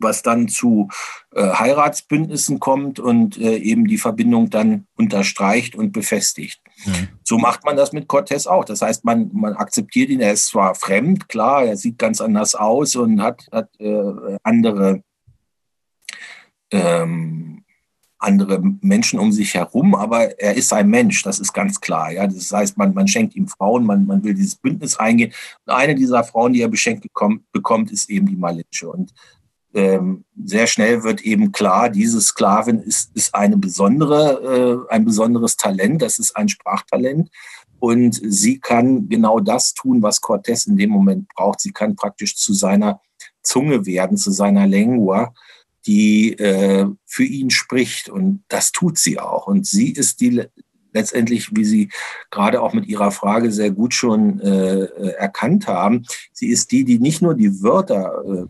was 0.00 0.22
dann 0.22 0.48
zu 0.48 0.88
äh, 1.34 1.42
Heiratsbündnissen 1.42 2.58
kommt 2.58 2.98
und 2.98 3.38
äh, 3.38 3.56
eben 3.56 3.86
die 3.86 3.98
Verbindung 3.98 4.50
dann 4.50 4.86
unterstreicht 4.96 5.74
und 5.74 5.92
befestigt. 5.92 6.60
Mhm. 6.86 7.08
So 7.22 7.38
macht 7.38 7.64
man 7.64 7.76
das 7.76 7.92
mit 7.92 8.08
Cortés 8.08 8.48
auch. 8.48 8.64
Das 8.64 8.82
heißt, 8.82 9.04
man, 9.04 9.30
man 9.32 9.54
akzeptiert 9.54 10.08
ihn, 10.08 10.20
er 10.20 10.32
ist 10.32 10.46
zwar 10.46 10.74
fremd, 10.74 11.28
klar, 11.28 11.64
er 11.64 11.76
sieht 11.76 11.98
ganz 11.98 12.20
anders 12.20 12.54
aus 12.54 12.96
und 12.96 13.22
hat, 13.22 13.46
hat 13.52 13.68
äh, 13.78 14.38
andere 14.42 15.02
ähm, 16.70 17.64
andere 18.20 18.60
Menschen 18.82 19.18
um 19.18 19.32
sich 19.32 19.54
herum, 19.54 19.94
aber 19.94 20.38
er 20.38 20.54
ist 20.54 20.72
ein 20.72 20.88
Mensch, 20.88 21.22
das 21.22 21.38
ist 21.38 21.52
ganz 21.52 21.80
klar. 21.80 22.12
Ja? 22.12 22.26
Das 22.26 22.52
heißt, 22.52 22.76
man, 22.76 22.92
man 22.92 23.08
schenkt 23.08 23.34
ihm 23.34 23.48
Frauen, 23.48 23.84
man, 23.84 24.06
man 24.06 24.22
will 24.22 24.34
dieses 24.34 24.56
Bündnis 24.56 24.96
eingehen. 24.96 25.32
Und 25.64 25.72
eine 25.72 25.94
dieser 25.94 26.22
Frauen, 26.22 26.52
die 26.52 26.60
er 26.60 26.68
beschenkt 26.68 27.02
bekommt, 27.02 27.50
bekommt 27.50 27.90
ist 27.90 28.10
eben 28.10 28.26
die 28.26 28.36
Malinsche. 28.36 28.90
Und 28.90 29.12
ähm, 29.72 30.24
sehr 30.44 30.66
schnell 30.66 31.02
wird 31.02 31.22
eben 31.22 31.50
klar, 31.50 31.88
diese 31.88 32.20
Sklavin 32.20 32.80
ist, 32.80 33.16
ist 33.16 33.34
eine 33.34 33.56
besondere, 33.56 34.86
äh, 34.90 34.92
ein 34.92 35.04
besonderes 35.04 35.56
Talent, 35.56 36.02
das 36.02 36.18
ist 36.18 36.36
ein 36.36 36.48
Sprachtalent. 36.48 37.30
Und 37.78 38.20
sie 38.22 38.60
kann 38.60 39.08
genau 39.08 39.40
das 39.40 39.72
tun, 39.72 40.02
was 40.02 40.20
Cortés 40.20 40.68
in 40.68 40.76
dem 40.76 40.90
Moment 40.90 41.28
braucht. 41.28 41.60
Sie 41.60 41.72
kann 41.72 41.96
praktisch 41.96 42.36
zu 42.36 42.52
seiner 42.52 43.00
Zunge 43.42 43.86
werden, 43.86 44.18
zu 44.18 44.30
seiner 44.30 44.66
Lengua 44.66 45.32
die 45.86 46.32
äh, 46.38 46.86
für 47.06 47.24
ihn 47.24 47.50
spricht. 47.50 48.08
Und 48.08 48.44
das 48.48 48.72
tut 48.72 48.98
sie 48.98 49.18
auch. 49.18 49.46
Und 49.46 49.66
sie 49.66 49.90
ist 49.90 50.20
die 50.20 50.46
letztendlich, 50.92 51.54
wie 51.54 51.64
Sie 51.64 51.90
gerade 52.30 52.60
auch 52.60 52.72
mit 52.72 52.86
Ihrer 52.86 53.10
Frage 53.10 53.52
sehr 53.52 53.70
gut 53.70 53.94
schon 53.94 54.40
äh, 54.40 54.84
äh, 54.84 55.10
erkannt 55.14 55.66
haben, 55.66 56.04
sie 56.32 56.48
ist 56.48 56.72
die, 56.72 56.84
die 56.84 56.98
nicht 56.98 57.22
nur 57.22 57.34
die 57.34 57.62
Wörter 57.62 58.24
äh, 58.26 58.46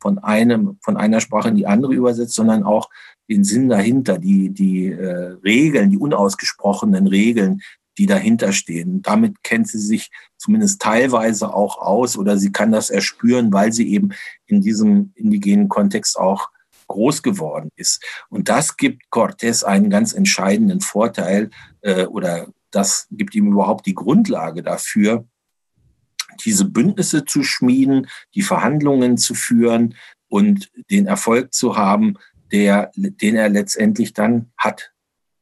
von 0.00 0.18
einem, 0.18 0.78
von 0.82 0.96
einer 0.96 1.20
Sprache 1.20 1.48
in 1.48 1.56
die 1.56 1.66
andere 1.66 1.94
übersetzt, 1.94 2.34
sondern 2.34 2.62
auch 2.62 2.90
den 3.28 3.44
Sinn 3.44 3.68
dahinter, 3.68 4.18
die, 4.18 4.50
die 4.50 4.86
äh, 4.86 5.36
Regeln, 5.44 5.90
die 5.90 5.98
unausgesprochenen 5.98 7.06
Regeln, 7.06 7.62
die 7.98 8.06
dahinter 8.06 8.52
stehen. 8.52 9.02
Damit 9.02 9.42
kennt 9.42 9.68
sie 9.68 9.78
sich 9.78 10.10
zumindest 10.36 10.80
teilweise 10.80 11.52
auch 11.52 11.78
aus 11.78 12.16
oder 12.16 12.38
sie 12.38 12.52
kann 12.52 12.72
das 12.72 12.90
erspüren, 12.90 13.52
weil 13.52 13.72
sie 13.72 13.90
eben 13.92 14.10
in 14.46 14.60
diesem 14.60 15.12
indigenen 15.14 15.68
Kontext 15.68 16.18
auch 16.18 16.50
groß 16.88 17.22
geworden 17.22 17.70
ist. 17.76 18.04
Und 18.28 18.48
das 18.48 18.76
gibt 18.76 19.04
Cortés 19.10 19.64
einen 19.64 19.90
ganz 19.90 20.12
entscheidenden 20.12 20.80
Vorteil 20.80 21.50
äh, 21.80 22.06
oder 22.06 22.48
das 22.70 23.06
gibt 23.10 23.34
ihm 23.34 23.52
überhaupt 23.52 23.86
die 23.86 23.94
Grundlage 23.94 24.62
dafür, 24.62 25.26
diese 26.44 26.66
Bündnisse 26.66 27.24
zu 27.24 27.42
schmieden, 27.42 28.08
die 28.34 28.42
Verhandlungen 28.42 29.16
zu 29.16 29.34
führen 29.34 29.94
und 30.28 30.70
den 30.90 31.06
Erfolg 31.06 31.54
zu 31.54 31.76
haben, 31.76 32.16
der, 32.52 32.90
den 32.94 33.36
er 33.36 33.48
letztendlich 33.48 34.12
dann 34.12 34.52
hat. 34.56 34.92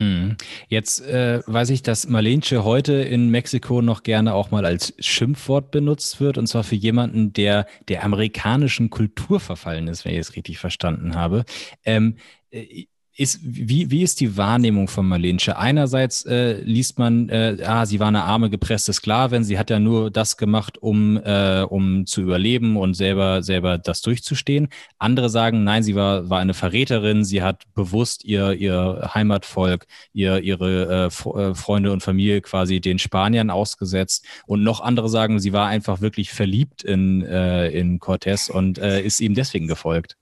Mhm. 0.05 0.36
Jetzt 0.68 1.00
äh, 1.00 1.40
weiß 1.46 1.70
ich, 1.70 1.82
dass 1.82 2.09
Malensche 2.09 2.64
heute 2.64 2.94
in 2.94 3.30
Mexiko 3.30 3.80
noch 3.80 4.02
gerne 4.02 4.34
auch 4.34 4.50
mal 4.50 4.66
als 4.66 4.94
Schimpfwort 4.98 5.70
benutzt 5.70 6.20
wird, 6.20 6.38
und 6.38 6.46
zwar 6.46 6.64
für 6.64 6.74
jemanden, 6.74 7.32
der 7.32 7.66
der 7.88 8.05
amerikanischen 8.05 8.90
Kultur 8.90 9.40
verfallen 9.40 9.88
ist, 9.88 10.05
wenn 10.05 10.12
ich 10.12 10.20
es 10.20 10.36
richtig 10.36 10.59
verstanden 10.59 11.14
habe. 11.14 11.44
Ähm, 11.84 12.16
äh, 12.50 12.86
ist, 13.16 13.38
wie, 13.42 13.90
wie 13.90 14.02
ist 14.02 14.20
die 14.20 14.36
Wahrnehmung 14.36 14.88
von 14.88 15.06
Marlensche? 15.06 15.56
Einerseits 15.56 16.24
äh, 16.26 16.60
liest 16.62 16.98
man, 16.98 17.28
äh, 17.28 17.58
ah, 17.64 17.86
sie 17.86 18.00
war 18.00 18.08
eine 18.08 18.24
arme, 18.24 18.50
gepresste 18.50 18.92
Sklavin, 18.92 19.44
sie 19.44 19.56
hat 19.58 19.70
ja 19.70 19.78
nur 19.78 20.10
das 20.10 20.36
gemacht, 20.36 20.78
um, 20.78 21.16
äh, 21.18 21.62
um 21.62 22.06
zu 22.06 22.22
überleben 22.22 22.76
und 22.76 22.94
selber, 22.94 23.42
selber 23.42 23.78
das 23.78 24.02
durchzustehen. 24.02 24.68
Andere 24.98 25.30
sagen, 25.30 25.62
nein, 25.62 25.84
sie 25.84 25.94
war, 25.94 26.28
war 26.28 26.40
eine 26.40 26.54
Verräterin, 26.54 27.24
sie 27.24 27.42
hat 27.42 27.62
bewusst 27.74 28.24
ihr, 28.24 28.52
ihr 28.52 29.10
Heimatvolk, 29.14 29.86
ihr, 30.12 30.40
ihre 30.40 31.10
äh, 31.14 31.38
äh 31.38 31.54
Freunde 31.54 31.92
und 31.92 32.02
Familie 32.02 32.40
quasi 32.40 32.80
den 32.80 32.98
Spaniern 32.98 33.50
ausgesetzt. 33.50 34.24
Und 34.46 34.64
noch 34.64 34.80
andere 34.80 35.08
sagen, 35.08 35.38
sie 35.38 35.52
war 35.52 35.68
einfach 35.68 36.00
wirklich 36.00 36.32
verliebt 36.32 36.82
in, 36.82 37.22
äh, 37.22 37.68
in 37.68 38.00
Cortés 38.00 38.50
und 38.50 38.78
äh, 38.78 39.00
ist 39.02 39.20
ihm 39.20 39.34
deswegen 39.34 39.68
gefolgt. 39.68 40.16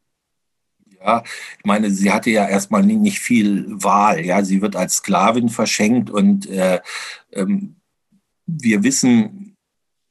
Ja, 1.05 1.22
ich 1.59 1.64
meine, 1.64 1.90
sie 1.90 2.12
hatte 2.12 2.30
ja 2.30 2.46
erstmal 2.48 2.82
nicht 2.82 3.18
viel 3.18 3.66
Wahl. 3.68 4.24
Ja, 4.24 4.44
sie 4.44 4.62
wird 4.62 4.76
als 4.76 4.96
Sklavin 4.96 5.48
verschenkt 5.48 6.11
und 6.11 6.48
äh, 6.48 6.80
ähm, 7.32 7.76
wir 8.46 8.82
wissen 8.82 9.57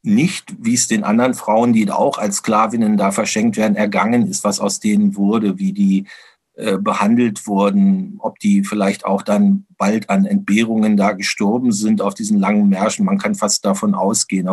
nicht, 0.03 0.55
wie 0.59 0.73
es 0.73 0.87
den 0.87 1.03
anderen 1.03 1.33
Frauen, 1.33 1.73
die 1.73 1.89
auch 1.91 2.17
als 2.17 2.37
Sklavinnen 2.37 2.97
da 2.97 3.11
verschenkt 3.11 3.57
werden, 3.57 3.75
ergangen 3.75 4.27
ist, 4.27 4.43
was 4.43 4.59
aus 4.59 4.79
denen 4.79 5.15
wurde, 5.15 5.59
wie 5.59 5.73
die 5.73 6.07
äh, 6.55 6.77
behandelt 6.77 7.47
wurden, 7.47 8.17
ob 8.19 8.39
die 8.39 8.63
vielleicht 8.63 9.05
auch 9.05 9.21
dann 9.21 9.65
bald 9.77 10.09
an 10.09 10.25
Entbehrungen 10.25 10.97
da 10.97 11.13
gestorben 11.13 11.71
sind 11.71 12.01
auf 12.01 12.13
diesen 12.13 12.39
langen 12.39 12.67
Märschen. 12.67 13.05
Man 13.05 13.19
kann 13.19 13.35
fast 13.35 13.63
davon 13.63 13.95
ausgehen, 13.95 14.49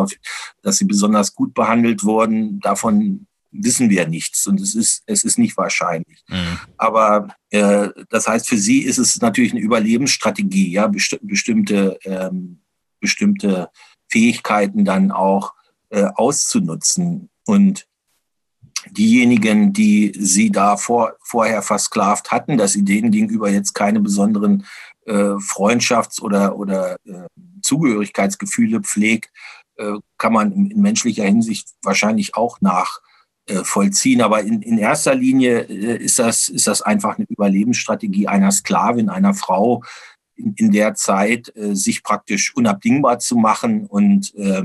dass 0.61 0.77
sie 0.77 0.85
besonders 0.85 1.35
gut 1.35 1.53
behandelt 1.53 2.03
wurden. 2.03 2.59
Davon 2.61 3.27
wissen 3.51 3.89
wir 3.89 4.07
nichts 4.07 4.45
und 4.47 4.61
es 4.61 4.75
ist, 4.75 5.03
es 5.05 5.23
ist 5.23 5.37
nicht 5.37 5.57
wahrscheinlich. 5.57 6.23
Mhm. 6.27 6.59
Aber 6.77 7.27
äh, 7.49 7.89
das 8.09 8.27
heißt, 8.27 8.47
für 8.47 8.57
sie 8.57 8.81
ist 8.81 8.97
es 8.97 9.21
natürlich 9.21 9.51
eine 9.51 9.61
Überlebensstrategie, 9.61 10.71
ja, 10.71 10.87
besti 10.87 11.17
bestimmte, 11.21 11.99
ähm, 12.03 12.61
bestimmte 12.99 13.69
Fähigkeiten 14.07 14.85
dann 14.85 15.11
auch 15.11 15.53
äh, 15.89 16.05
auszunutzen. 16.15 17.29
Und 17.45 17.87
diejenigen, 18.91 19.73
die 19.73 20.13
sie 20.17 20.51
da 20.51 20.77
vor, 20.77 21.13
vorher 21.21 21.61
versklavt 21.61 22.31
hatten, 22.31 22.57
dass 22.57 22.73
sie 22.73 22.83
denen 22.83 23.11
gegenüber 23.11 23.49
jetzt 23.49 23.73
keine 23.73 23.99
besonderen 23.99 24.65
äh, 25.05 25.35
Freundschafts- 25.37 26.21
oder, 26.21 26.57
oder 26.57 26.97
äh, 27.05 27.27
Zugehörigkeitsgefühle 27.61 28.81
pflegt, 28.81 29.31
äh, 29.77 29.93
kann 30.17 30.33
man 30.33 30.51
in, 30.51 30.81
menschlicher 30.81 31.23
Hinsicht 31.23 31.69
wahrscheinlich 31.81 32.35
auch 32.35 32.61
nach 32.61 32.99
vollziehen. 33.63 34.21
Aber 34.21 34.41
in, 34.41 34.61
in 34.61 34.77
erster 34.77 35.15
Linie 35.15 35.61
äh, 35.61 35.97
ist, 35.97 36.19
das, 36.19 36.49
ist 36.49 36.67
das 36.67 36.81
einfach 36.81 37.17
eine 37.17 37.27
Überlebensstrategie 37.29 38.27
einer 38.27 38.51
Sklavin, 38.51 39.09
einer 39.09 39.33
Frau 39.33 39.83
in, 40.35 40.53
in 40.57 40.71
der 40.71 40.95
Zeit, 40.95 41.53
äh, 41.55 41.75
sich 41.75 42.03
praktisch 42.03 42.55
unabdingbar 42.55 43.19
zu 43.19 43.35
machen 43.35 43.85
und 43.85 44.33
äh, 44.35 44.63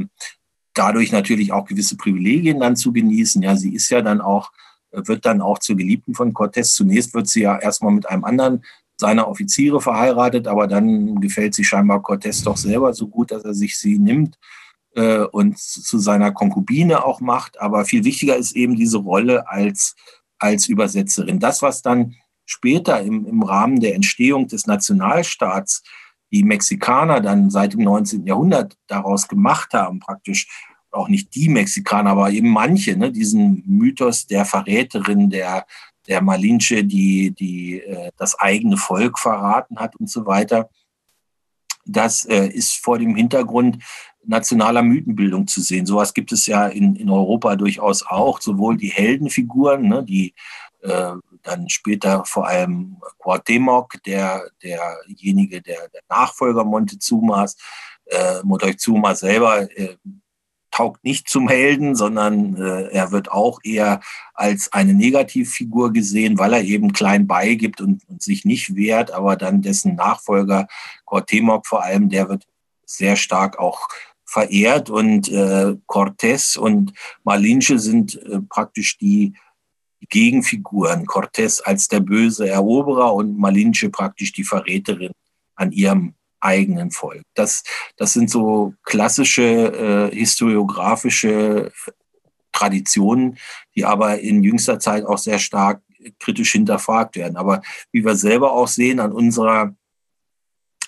dadurch 0.74 1.12
natürlich 1.12 1.53
auch 1.53 1.66
gewisse 1.66 1.97
Privilegien 1.97 2.61
dann 2.61 2.76
zu 2.76 2.93
genießen. 2.93 3.43
Ja, 3.43 3.57
sie 3.57 3.74
ist 3.74 3.91
ja 3.91 4.03
dann 4.03 4.20
auch, 4.20 4.51
wird 4.91 5.24
dann 5.24 5.41
auch 5.41 5.59
zur 5.59 5.76
Geliebten 5.76 6.14
von 6.14 6.32
Cortés. 6.32 6.74
Zunächst 6.74 7.14
wird 7.14 7.28
sie 7.28 7.43
ja 7.43 7.59
erstmal 7.59 7.93
mit 7.93 8.09
einem 8.09 8.24
anderen 8.24 8.64
seiner 8.97 9.28
Offiziere 9.28 9.80
verheiratet, 9.80 10.47
aber 10.49 10.66
dann 10.66 11.20
gefällt 11.20 11.55
sie 11.55 11.64
scheinbar 11.64 12.01
Cortés 12.01 12.45
doch 12.45 12.57
selber 12.57 12.93
so 12.93 13.07
gut, 13.07 13.30
dass 13.30 13.45
er 13.45 13.55
sich 13.55 13.78
sie 13.78 13.99
nimmt 13.99 14.37
äh, 14.95 15.24
und 15.24 15.59
zu 15.59 15.99
seiner 15.99 16.32
Konkubine 16.32 17.05
auch 17.05 17.20
macht. 17.20 17.61
Aber 17.61 17.84
viel 17.84 18.05
wichtiger 18.05 18.36
ist 18.36 18.57
eben 18.57 18.76
diese 18.76 18.99
Rolle 18.99 19.49
als, 19.49 19.95
als 20.38 20.68
Übersetzerin. 20.68 21.38
Das, 21.38 21.62
was 21.62 21.82
dann 21.82 22.14
später 22.47 23.01
im, 23.01 23.26
im 23.26 23.42
Rahmen 23.42 23.80
der 23.80 23.95
Entstehung 23.95 24.49
des 24.49 24.66
Nationalstaats 24.66 25.82
die 26.32 26.42
Mexikaner 26.42 27.20
dann 27.20 27.49
seit 27.51 27.74
dem 27.74 27.82
19. 27.82 28.26
Jahrhundert 28.26 28.76
daraus 28.88 29.28
gemacht 29.28 29.72
haben, 29.72 30.01
praktisch 30.01 30.49
auch 30.90 31.09
nicht 31.09 31.34
die 31.34 31.49
Mexikaner, 31.49 32.11
aber 32.11 32.30
eben 32.30 32.49
manche, 32.49 32.97
ne, 32.97 33.11
diesen 33.12 33.62
Mythos 33.66 34.26
der 34.26 34.45
Verräterin, 34.45 35.30
der, 35.30 35.66
der 36.07 36.22
Malinche, 36.22 36.84
die, 36.84 37.32
die 37.32 37.80
äh, 37.80 38.11
das 38.16 38.38
eigene 38.38 38.76
Volk 38.76 39.18
verraten 39.18 39.78
hat 39.78 39.97
und 39.97 40.11
so 40.11 40.26
weiter. 40.26 40.68
das 41.84 42.24
äh, 42.24 42.47
ist 42.49 42.74
vor 42.76 42.99
dem 42.99 43.14
Hintergrund 43.14 43.78
nationaler 44.26 44.82
Mythenbildung 44.82 45.46
zu 45.46 45.60
sehen. 45.60 45.86
Sowas 45.86 46.14
gibt 46.14 46.32
es 46.32 46.46
ja 46.46 46.66
in, 46.66 46.96
in 46.96 47.10
Europa 47.10 47.56
durchaus 47.56 48.04
auch, 48.06 48.40
sowohl 48.40 48.76
die 48.76 48.90
Heldenfiguren, 48.90 49.88
ne, 49.88 50.04
die 50.04 50.34
äh, 50.82 51.12
dann 51.42 51.68
später 51.68 52.24
vor 52.24 52.46
allem 52.46 52.96
Cuauhtémoc, 53.18 54.02
der, 54.04 54.50
derjenige, 54.62 55.60
der, 55.62 55.88
der 55.88 56.02
Nachfolger 56.08 56.64
Montezumas, 56.64 57.56
äh, 58.06 58.42
Moctezuma 58.42 59.14
selber 59.14 59.62
äh, 59.78 59.96
taugt 60.70 61.04
nicht 61.04 61.28
zum 61.28 61.48
Helden, 61.48 61.94
sondern 61.94 62.56
äh, 62.56 62.88
er 62.88 63.12
wird 63.12 63.30
auch 63.30 63.60
eher 63.62 64.00
als 64.34 64.72
eine 64.72 64.92
Negativfigur 64.92 65.92
gesehen, 65.92 66.36
weil 66.36 66.52
er 66.52 66.62
eben 66.62 66.92
klein 66.92 67.26
beigibt 67.26 67.80
und, 67.80 68.02
und 68.08 68.22
sich 68.22 68.44
nicht 68.44 68.74
wehrt, 68.74 69.12
aber 69.12 69.36
dann 69.36 69.62
dessen 69.62 69.94
Nachfolger 69.94 70.66
Cortemok 71.04 71.66
vor 71.66 71.84
allem, 71.84 72.08
der 72.08 72.28
wird 72.28 72.46
sehr 72.84 73.16
stark 73.16 73.58
auch 73.58 73.88
verehrt 74.35 74.91
und 74.91 75.30
äh, 75.30 75.76
Cortés 75.87 76.59
und 76.59 76.93
Malinche 77.22 77.78
sind 77.78 78.16
äh, 78.16 78.41
praktisch 78.41 78.99
die 78.99 79.35
Gegenfiguren. 80.09 81.07
Cortés 81.07 81.62
als 81.62 81.87
der 81.87 82.01
böse 82.01 82.49
Eroberer 82.49 83.14
und 83.14 83.39
Malinche 83.39 83.91
praktisch 83.91 84.32
die 84.32 84.43
Verräterin 84.43 85.12
an 85.55 85.70
ihrem 85.70 86.14
eigenen 86.41 86.91
Volk. 86.91 87.22
Das, 87.35 87.62
das 87.97 88.12
sind 88.12 88.28
so 88.28 88.74
klassische 88.82 90.11
äh, 90.12 90.16
historiografische 90.16 91.70
Traditionen, 92.51 93.39
die 93.76 93.85
aber 93.85 94.18
in 94.18 94.43
jüngster 94.43 94.80
Zeit 94.80 95.05
auch 95.05 95.18
sehr 95.18 95.39
stark 95.39 95.80
kritisch 96.18 96.53
hinterfragt 96.53 97.14
werden. 97.14 97.37
Aber 97.37 97.62
wie 97.93 98.05
wir 98.05 98.16
selber 98.16 98.53
auch 98.53 98.68
sehen 98.68 98.99
an 98.99 99.12
unserer 99.12 99.74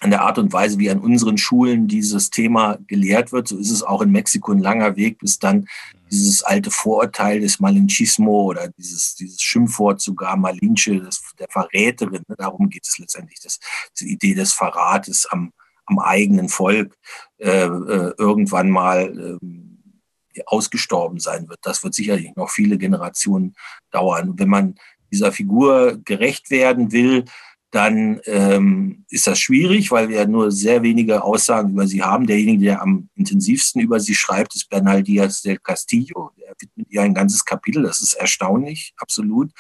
an 0.01 0.11
der 0.11 0.23
Art 0.23 0.39
und 0.39 0.53
Weise, 0.53 0.79
wie 0.79 0.91
an 0.91 1.01
unseren 1.01 1.39
Schulen 1.39 1.89
dieses 1.89 2.31
Thema 2.31 2.79
gelehrt 2.87 3.33
wird. 3.33 3.49
So 3.49 3.57
ist 3.57 3.71
es 3.71 3.83
auch 3.83 4.03
in 4.03 4.13
Mexiko 4.13 4.53
ein 4.53 4.59
langer 4.59 4.97
Weg, 4.97 5.19
bis 5.19 5.39
dann 5.39 5.67
dieses 6.11 6.43
alte 6.43 6.71
Vorurteil 6.71 7.41
des 7.41 7.59
Malinchismo 7.61 8.45
oder 8.45 8.69
dieses, 8.69 9.15
dieses 9.15 9.41
Schimpfwort 9.41 10.01
sogar 10.01 10.37
Malinche, 10.37 11.01
das, 11.01 11.23
der 11.39 11.49
Verräterin, 11.49 12.23
ne, 12.29 12.37
darum 12.37 12.69
geht 12.69 12.87
es 12.87 12.99
letztendlich, 12.99 13.41
das, 13.43 13.59
diese 13.99 14.11
Idee 14.11 14.35
des 14.35 14.53
Verrates 14.53 15.27
am, 15.27 15.53
am 15.87 15.99
eigenen 15.99 16.49
Volk 16.49 16.97
äh, 17.39 17.65
äh, 17.65 18.15
irgendwann 18.19 18.71
mal 18.71 19.39
äh, 19.41 20.43
ausgestorben 20.47 21.19
sein 21.19 21.49
wird. 21.49 21.59
Das 21.63 21.83
wird 21.83 21.95
sicherlich 21.95 22.37
noch 22.37 22.51
viele 22.51 22.79
Generationen 22.79 23.55
dauern. 23.91 24.39
Wenn 24.39 24.49
man 24.49 24.75
dieser 25.11 25.33
Figur 25.33 25.99
gerecht 26.05 26.51
werden 26.51 26.93
will, 26.93 27.25
dann 27.73 28.21
ähm, 28.27 29.05
ist 29.11 29.27
das 29.27 29.41
schwierig, 29.41 29.91
weil 29.91 30.09
wir 30.09 30.27
nur 30.27 30.53
sehr 30.53 30.83
wenige 30.83 31.23
Aussagen 31.25 31.73
über 31.73 31.87
sie 31.87 32.03
haben. 32.03 32.27
Derjenige, 32.27 32.65
der 32.65 32.83
am 32.83 33.09
intensivsten 33.17 33.83
über 33.83 33.99
sie 33.99 34.15
schreibt, 34.15 34.55
ist 34.55 34.71
Bernal 34.71 35.03
Diaz 35.03 35.43
del 35.43 35.59
Castillo. 35.59 36.31
Er 36.37 36.55
widmet 36.59 36.87
ihr 36.91 37.03
ein 37.03 37.13
ganzes 37.13 37.45
Kapitel. 37.45 37.83
Das 37.83 38.01
ist 38.01 38.15
erstaunlich, 38.15 38.95
absolut. 38.97 39.51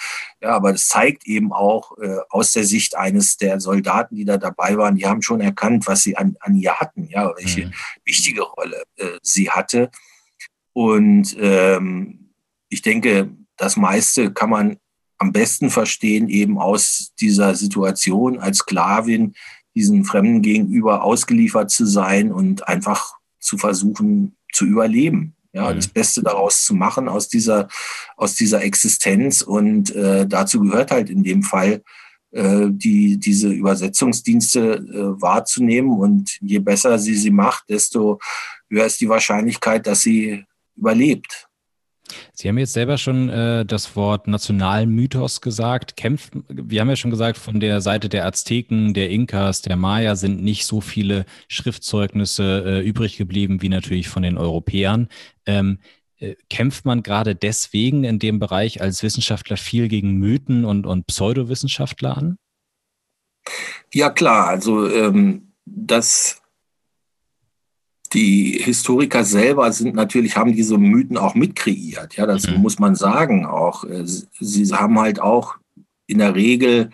Ja, 0.40 0.50
aber 0.50 0.72
das 0.72 0.88
zeigt 0.88 1.26
eben 1.26 1.52
auch 1.52 1.98
äh, 1.98 2.18
aus 2.30 2.52
der 2.52 2.64
Sicht 2.64 2.96
eines 2.96 3.36
der 3.38 3.60
Soldaten, 3.60 4.14
die 4.14 4.24
da 4.24 4.38
dabei 4.38 4.76
waren, 4.78 4.96
die 4.96 5.06
haben 5.06 5.22
schon 5.22 5.40
erkannt, 5.40 5.86
was 5.86 6.02
sie 6.02 6.16
an, 6.16 6.36
an 6.40 6.56
ihr 6.56 6.76
hatten, 6.76 7.08
ja, 7.08 7.32
welche 7.36 7.66
mhm. 7.66 7.72
wichtige 8.04 8.42
Rolle 8.42 8.84
äh, 8.96 9.18
sie 9.22 9.50
hatte. 9.50 9.90
Und 10.72 11.36
ähm, 11.40 12.30
ich 12.68 12.82
denke, 12.82 13.30
das 13.56 13.76
meiste 13.76 14.32
kann 14.32 14.50
man 14.50 14.76
am 15.18 15.32
besten 15.32 15.70
verstehen, 15.70 16.28
eben 16.28 16.58
aus 16.58 17.12
dieser 17.20 17.54
Situation 17.54 18.38
als 18.38 18.58
Sklavin 18.58 19.34
diesen 19.74 20.04
Fremden 20.04 20.42
gegenüber 20.42 21.04
ausgeliefert 21.04 21.70
zu 21.70 21.86
sein 21.86 22.32
und 22.32 22.66
einfach 22.68 23.14
zu 23.40 23.58
versuchen 23.58 24.36
zu 24.52 24.64
überleben. 24.64 25.34
Ja, 25.52 25.70
mhm. 25.70 25.76
das 25.76 25.88
Beste 25.88 26.22
daraus 26.22 26.64
zu 26.64 26.74
machen 26.74 27.08
aus 27.08 27.28
dieser, 27.28 27.68
aus 28.16 28.34
dieser 28.34 28.62
Existenz. 28.62 29.42
Und 29.42 29.94
äh, 29.94 30.26
dazu 30.26 30.60
gehört 30.60 30.90
halt 30.90 31.08
in 31.08 31.22
dem 31.22 31.42
Fall, 31.42 31.82
äh, 32.32 32.66
die, 32.68 33.18
diese 33.18 33.48
Übersetzungsdienste 33.48 34.60
äh, 34.60 35.22
wahrzunehmen. 35.22 35.90
Und 35.92 36.36
je 36.42 36.58
besser 36.58 36.98
sie 36.98 37.14
sie 37.14 37.30
macht, 37.30 37.70
desto 37.70 38.18
höher 38.68 38.86
ist 38.86 39.00
die 39.00 39.08
Wahrscheinlichkeit, 39.08 39.86
dass 39.86 40.02
sie 40.02 40.44
überlebt. 40.76 41.45
Sie 42.32 42.48
haben 42.48 42.58
jetzt 42.58 42.72
selber 42.72 42.98
schon 42.98 43.28
äh, 43.28 43.64
das 43.64 43.96
Wort 43.96 44.28
Nationalmythos 44.28 45.40
gesagt. 45.40 45.96
Kämpft, 45.96 46.32
wir 46.48 46.80
haben 46.80 46.88
ja 46.88 46.96
schon 46.96 47.10
gesagt, 47.10 47.38
von 47.38 47.60
der 47.60 47.80
Seite 47.80 48.08
der 48.08 48.26
Azteken, 48.26 48.94
der 48.94 49.10
Inkas, 49.10 49.62
der 49.62 49.76
Maya 49.76 50.16
sind 50.16 50.42
nicht 50.42 50.66
so 50.66 50.80
viele 50.80 51.24
Schriftzeugnisse 51.48 52.64
äh, 52.66 52.86
übrig 52.86 53.16
geblieben 53.16 53.62
wie 53.62 53.68
natürlich 53.68 54.08
von 54.08 54.22
den 54.22 54.38
Europäern. 54.38 55.08
Ähm, 55.46 55.78
äh, 56.18 56.34
kämpft 56.48 56.84
man 56.84 57.02
gerade 57.02 57.34
deswegen 57.34 58.04
in 58.04 58.18
dem 58.18 58.38
Bereich 58.38 58.80
als 58.80 59.02
Wissenschaftler 59.02 59.56
viel 59.56 59.88
gegen 59.88 60.18
Mythen 60.18 60.64
und, 60.64 60.86
und 60.86 61.06
Pseudowissenschaftler 61.06 62.16
an? 62.16 62.38
Ja 63.92 64.10
klar, 64.10 64.48
also 64.48 64.90
ähm, 64.90 65.52
das 65.64 66.42
die 68.08 68.60
Historiker 68.62 69.24
selber 69.24 69.72
sind 69.72 69.94
natürlich, 69.94 70.36
haben 70.36 70.52
diese 70.52 70.78
Mythen 70.78 71.16
auch 71.16 71.34
mitkreiert. 71.34 72.16
Ja, 72.16 72.26
das 72.26 72.46
mhm. 72.46 72.58
muss 72.58 72.78
man 72.78 72.94
sagen 72.94 73.46
auch. 73.46 73.84
Äh, 73.84 74.04
sie 74.04 74.66
haben 74.72 74.98
halt 74.98 75.20
auch 75.20 75.56
in 76.06 76.18
der 76.18 76.34
Regel 76.34 76.90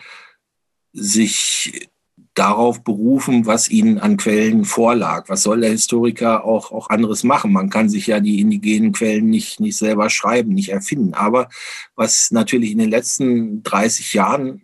sich 0.92 1.88
darauf 2.34 2.82
berufen, 2.82 3.44
was 3.44 3.68
ihnen 3.68 3.98
an 3.98 4.16
Quellen 4.16 4.64
vorlag. 4.64 5.28
Was 5.28 5.42
soll 5.42 5.60
der 5.60 5.70
Historiker 5.70 6.44
auch, 6.44 6.72
auch 6.72 6.88
anderes 6.88 7.24
machen? 7.24 7.52
Man 7.52 7.68
kann 7.68 7.90
sich 7.90 8.06
ja 8.06 8.20
die 8.20 8.40
indigenen 8.40 8.92
Quellen 8.92 9.28
nicht, 9.28 9.60
nicht 9.60 9.76
selber 9.76 10.08
schreiben, 10.08 10.54
nicht 10.54 10.70
erfinden. 10.70 11.14
Aber 11.14 11.48
was 11.94 12.30
natürlich 12.30 12.72
in 12.72 12.78
den 12.78 12.90
letzten 12.90 13.62
30 13.62 14.14
Jahren 14.14 14.62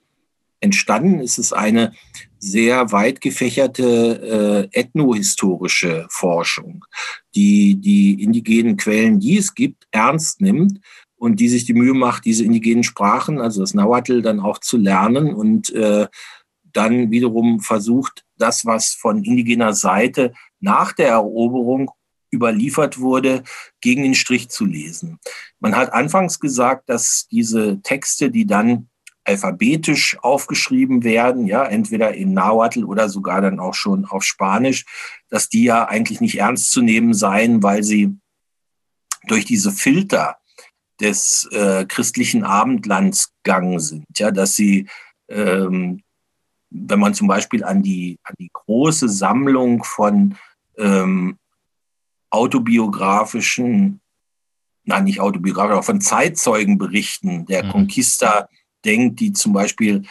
entstanden 0.61 1.20
ist, 1.20 1.38
ist 1.38 1.53
eine 1.53 1.92
sehr 2.39 2.93
weit 2.93 3.20
gefächerte 3.20 4.68
äh, 4.72 4.78
ethnohistorische 4.78 6.07
Forschung, 6.11 6.84
die 7.34 7.76
die 7.76 8.22
indigenen 8.22 8.76
Quellen, 8.76 9.20
die 9.20 9.39
es 9.39 9.55
gibt, 9.55 9.86
ernst 9.91 10.41
nimmt 10.41 10.80
und 11.16 11.41
die 11.41 11.49
sich 11.49 11.64
die 11.64 11.74
Mühe 11.74 11.95
macht, 11.95 12.24
diese 12.24 12.45
indigenen 12.45 12.84
Sprachen, 12.84 13.41
also 13.41 13.61
das 13.61 13.74
Nahuatl, 13.74 14.22
dann 14.22 14.41
auch 14.41 14.59
zu 14.59 14.76
lernen 14.76 15.34
und 15.34 15.70
äh, 15.70 16.07
dann 16.72 17.11
wiederum 17.11 17.61
versucht, 17.61 18.24
das, 18.36 18.64
was 18.64 18.95
von 18.95 19.24
indigener 19.24 19.72
Seite 19.72 20.32
nach 20.61 20.93
der 20.93 21.09
Eroberung 21.09 21.91
überliefert 22.32 22.99
wurde, 22.99 23.43
gegen 23.80 24.03
den 24.03 24.14
Strich 24.14 24.49
zu 24.49 24.64
lesen. 24.64 25.18
Man 25.61 25.76
hat 25.76 25.93
anfangs 25.93 26.39
gesagt, 26.39 26.89
dass 26.89 27.26
diese 27.30 27.80
Texte, 27.82 28.30
die 28.30 28.47
dann 28.47 28.89
alphabetisch 29.29 30.16
aufgeschrieben 30.22 31.05
werden, 31.05 31.47
ja, 31.47 31.64
entweder 31.64 32.14
in 32.14 32.33
Nahuatl 32.33 32.85
oder 32.85 33.11
sogar 33.11 33.43
dann 33.43 33.61
auch 33.61 33.74
schon 33.74 34.07
auf 34.07 34.24
Spanisch, 34.24 34.87
dass 35.29 35.51
die 35.51 35.64
ja 35.64 35.87
eigentlich 35.87 36.22
nicht 36.22 36.39
ernst 36.39 36.72
zu 36.72 36.81
nehmen 36.81 37.12
seien, 37.12 37.62
weil 37.62 37.85
sie 37.85 38.16
durch 39.26 39.45
diese 39.45 39.70
Filter 39.70 40.39
des 40.99 41.47
äh, 41.53 41.85
christlichen 41.87 42.43
Abendlands 42.43 43.35
gegangen 43.43 43.79
sind, 43.81 44.07
ja, 44.16 44.31
dass 44.31 44.57
sie, 44.57 44.89
ähm, 45.29 46.03
wenn 46.70 46.99
man 46.99 47.12
zum 47.12 47.29
Beispiel 47.29 47.64
an 47.64 47.83
die, 47.83 48.18
an 48.24 48.35
die 48.39 48.51
große 48.51 49.11
Sammlung 49.11 49.85
von 49.85 50.37
ähm, 50.79 51.37
autobiografischen, 52.31 54.01
nein, 54.85 55.05
nicht 55.05 55.20
autobiografischen, 55.20 55.72
aber 55.74 55.83
von 55.83 56.01
Zeitzeugenberichten 56.01 57.45
der 57.45 57.64
mhm. 57.64 57.70
Conquista 57.72 58.49
denkt, 58.85 59.20
die 59.20 59.33
zum 59.33 59.53
Beispiel 59.53 60.03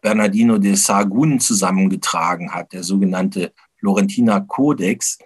Bernardino 0.00 0.58
de 0.58 0.74
Sahagún 0.74 1.40
zusammengetragen 1.40 2.52
hat, 2.52 2.72
der 2.72 2.82
sogenannte 2.82 3.52
Florentiner 3.78 4.40
Kodex, 4.40 5.18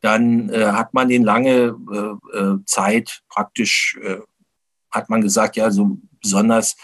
dann 0.00 0.48
äh, 0.50 0.66
hat 0.66 0.94
man 0.94 1.08
den 1.08 1.22
lange 1.22 1.76
äh, 1.92 2.38
äh, 2.38 2.58
Zeit 2.66 3.22
praktisch, 3.28 3.98
äh, 4.02 4.18
hat 4.90 5.08
man 5.08 5.22
gesagt, 5.22 5.56
ja, 5.56 5.70
so 5.70 5.98
besonders 6.20 6.76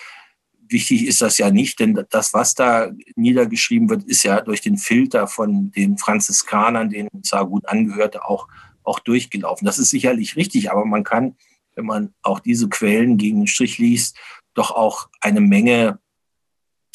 wichtig 0.68 1.06
ist 1.06 1.22
das 1.22 1.38
ja 1.38 1.50
nicht, 1.50 1.80
denn 1.80 2.04
das, 2.10 2.34
was 2.34 2.54
da 2.54 2.90
niedergeschrieben 3.16 3.88
wird, 3.88 4.04
ist 4.04 4.22
ja 4.22 4.40
durch 4.40 4.60
den 4.60 4.76
Filter 4.76 5.26
von 5.26 5.70
den 5.72 5.98
Franziskanern, 5.98 6.90
denen 6.90 7.08
Sahagún 7.22 7.64
angehörte, 7.64 8.24
auch, 8.24 8.48
auch 8.82 9.00
durchgelaufen. 9.00 9.66
Das 9.66 9.78
ist 9.78 9.90
sicherlich 9.90 10.36
richtig, 10.36 10.70
aber 10.70 10.84
man 10.84 11.04
kann, 11.04 11.36
wenn 11.74 11.86
man 11.86 12.14
auch 12.22 12.40
diese 12.40 12.68
Quellen 12.68 13.16
gegen 13.16 13.40
den 13.40 13.46
Strich 13.46 13.78
liest, 13.78 14.16
doch 14.58 14.70
auch 14.70 15.08
eine 15.20 15.40
Menge 15.40 15.98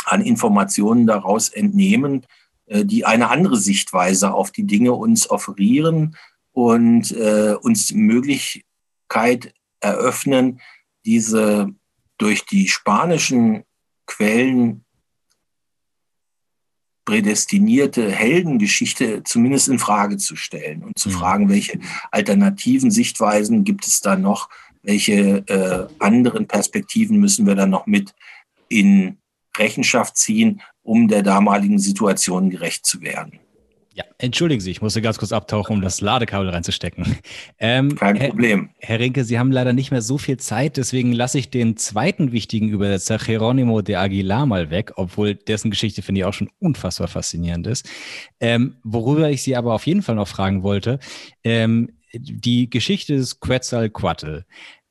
an 0.06 0.22
Informationen 0.22 1.08
daraus 1.08 1.50
entnehmen, 1.50 2.26
äh, 2.66 2.86
die 2.86 3.06
eine 3.06 3.30
andere 3.30 3.58
Sichtweise 3.58 4.34
auf 4.34 4.52
die 4.52 4.66
Dinge 4.66 4.94
uns 4.94 5.30
offerieren 5.30 6.18
und 6.52 7.12
äh, 7.12 7.56
uns 7.60 7.88
die 7.88 7.96
Möglichkeit 7.96 9.54
eröffnen, 9.80 10.62
diese 11.06 11.74
durch 12.18 12.46
die 12.46 12.68
spanischen 12.68 13.64
Quellen 14.06 14.86
prädestinierte 17.06 18.10
Heldengeschichte 18.10 19.24
zumindest 19.24 19.68
in 19.68 19.80
Frage 19.80 20.18
zu 20.18 20.36
stellen 20.36 20.84
und 20.84 20.98
zu 20.98 21.10
mhm. 21.10 21.14
fragen, 21.14 21.50
welche 21.50 21.80
alternativen 22.12 22.92
Sichtweisen 22.92 23.64
gibt 23.66 23.86
es 23.86 24.00
da 24.00 24.16
noch, 24.16 24.50
welche 24.84 25.44
äh, 25.48 25.88
anderen 26.00 26.48
Perspektiven 26.48 27.18
müssen 27.18 27.48
wir 27.48 27.56
dann 27.56 27.70
noch 27.70 27.88
mit 27.88 28.14
in 28.70 29.18
Rechenschaft 29.58 30.18
ziehen, 30.18 30.62
um 30.82 31.08
der 31.08 31.24
damaligen 31.24 31.80
Situation 31.80 32.50
gerecht 32.50 32.86
zu 32.86 33.02
werden. 33.02 33.40
Ja, 33.96 34.04
entschuldigen 34.18 34.60
Sie, 34.60 34.72
ich 34.72 34.82
musste 34.82 35.04
ganz 35.04 35.20
kurz 35.20 35.32
abtauchen, 35.32 35.76
um 35.76 35.82
das 35.84 36.02
Ladekabel 36.02 36.50
reinzustecken. 36.50 37.18
Ähm, 37.60 37.96
Kein 37.96 38.18
Problem. 38.18 38.72
Herr, 38.80 39.00
Rinke, 39.00 39.24
Sie 39.24 39.40
haben 39.40 39.52
leider 39.52 39.72
nicht 39.72 39.92
mehr 39.92 40.02
so 40.02 40.18
viel 40.18 40.38
Zeit, 40.38 40.76
deswegen 40.76 41.14
lasse 41.14 41.38
ich 41.38 41.50
den 41.50 41.78
zweiten 41.78 42.34
wichtigen 42.34 42.68
Übersetzer, 42.68 43.18
Geronimo 43.18 43.82
de 43.82 43.96
Aguilar, 43.96 44.46
mal 44.46 44.70
weg, 44.70 44.92
obwohl 44.96 45.36
dessen 45.36 45.72
Geschichte, 45.72 46.02
finde 46.02 46.20
ich, 46.20 46.26
auch 46.26 46.34
schon 46.34 46.50
unfassbar 46.60 47.08
faszinierend 47.08 47.68
ist. 47.68 47.88
Ähm, 48.42 48.76
worüber 48.84 49.30
ich 49.30 49.44
Sie 49.44 49.56
aber 49.56 49.74
auf 49.74 49.88
jeden 49.88 50.02
Fall 50.02 50.16
noch 50.16 50.28
fragen 50.28 50.64
wollte, 50.64 51.00
ähm, 51.44 51.90
die 52.14 52.70
Geschichte 52.70 53.16
des 53.16 53.40
Quetzalcoatl. 53.40 54.46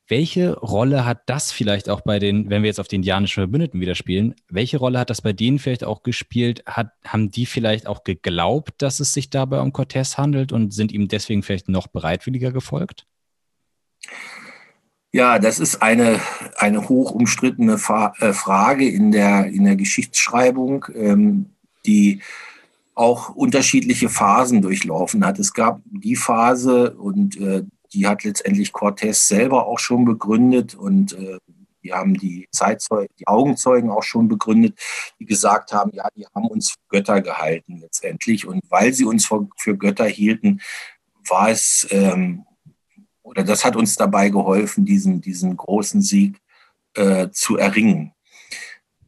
Welche 0.07 0.57
Rolle 0.59 1.05
hat 1.05 1.21
das 1.27 1.51
vielleicht 1.51 1.89
auch 1.89 2.01
bei 2.01 2.19
den, 2.19 2.49
wenn 2.49 2.61
wir 2.61 2.67
jetzt 2.67 2.79
auf 2.79 2.89
die 2.89 2.97
indianischen 2.97 3.41
Verbündeten 3.41 3.79
wieder 3.79 3.95
spielen, 3.95 4.35
welche 4.49 4.77
Rolle 4.77 4.99
hat 4.99 5.09
das 5.09 5.21
bei 5.21 5.31
denen 5.31 5.59
vielleicht 5.59 5.85
auch 5.85 6.03
gespielt? 6.03 6.63
Hat, 6.65 6.91
haben 7.05 7.31
die 7.31 7.45
vielleicht 7.45 7.87
auch 7.87 8.03
geglaubt, 8.03 8.73
dass 8.81 8.99
es 8.99 9.13
sich 9.13 9.29
dabei 9.29 9.61
um 9.61 9.71
Cortés 9.71 10.17
handelt 10.17 10.51
und 10.51 10.73
sind 10.73 10.91
ihm 10.91 11.07
deswegen 11.07 11.41
vielleicht 11.41 11.69
noch 11.69 11.87
bereitwilliger 11.87 12.51
gefolgt? 12.51 13.07
Ja, 15.13 15.39
das 15.39 15.59
ist 15.59 15.81
eine, 15.81 16.19
eine 16.57 16.89
hoch 16.89 17.11
umstrittene 17.11 17.73
äh, 17.73 18.33
Frage 18.33 18.89
in 18.89 19.11
der, 19.11 19.45
in 19.45 19.63
der 19.63 19.75
Geschichtsschreibung, 19.75 20.85
ähm, 20.95 21.51
die 21.85 22.21
auch 22.95 23.29
unterschiedliche 23.29 24.09
Phasen 24.09 24.61
durchlaufen 24.61 25.25
hat. 25.25 25.39
Es 25.39 25.53
gab 25.53 25.81
die 25.85 26.15
Phase, 26.15 26.95
und 26.95 27.39
äh, 27.39 27.63
die 27.93 28.07
hat 28.07 28.23
letztendlich 28.23 28.71
Cortés 28.71 29.27
selber 29.27 29.67
auch 29.67 29.79
schon 29.79 30.05
begründet 30.05 30.75
und 30.75 31.13
äh, 31.13 31.37
die 31.83 31.93
haben 31.93 32.13
die 32.13 32.47
Zeitzeugen, 32.51 33.13
die 33.19 33.27
Augenzeugen 33.27 33.89
auch 33.89 34.03
schon 34.03 34.27
begründet, 34.27 34.79
die 35.19 35.25
gesagt 35.25 35.73
haben, 35.73 35.91
ja, 35.93 36.07
die 36.15 36.25
haben 36.33 36.47
uns 36.47 36.71
für 36.71 36.77
Götter 36.89 37.21
gehalten 37.21 37.79
letztendlich. 37.79 38.47
Und 38.47 38.61
weil 38.69 38.93
sie 38.93 39.05
uns 39.05 39.25
für, 39.25 39.47
für 39.57 39.77
Götter 39.77 40.05
hielten, 40.05 40.61
war 41.27 41.49
es, 41.49 41.85
ähm, 41.91 42.45
oder 43.21 43.43
das 43.43 43.65
hat 43.65 43.75
uns 43.75 43.95
dabei 43.95 44.29
geholfen, 44.29 44.85
diesen, 44.85 45.19
diesen 45.19 45.57
großen 45.57 46.01
Sieg 46.01 46.39
äh, 46.95 47.29
zu 47.31 47.57
erringen. 47.57 48.13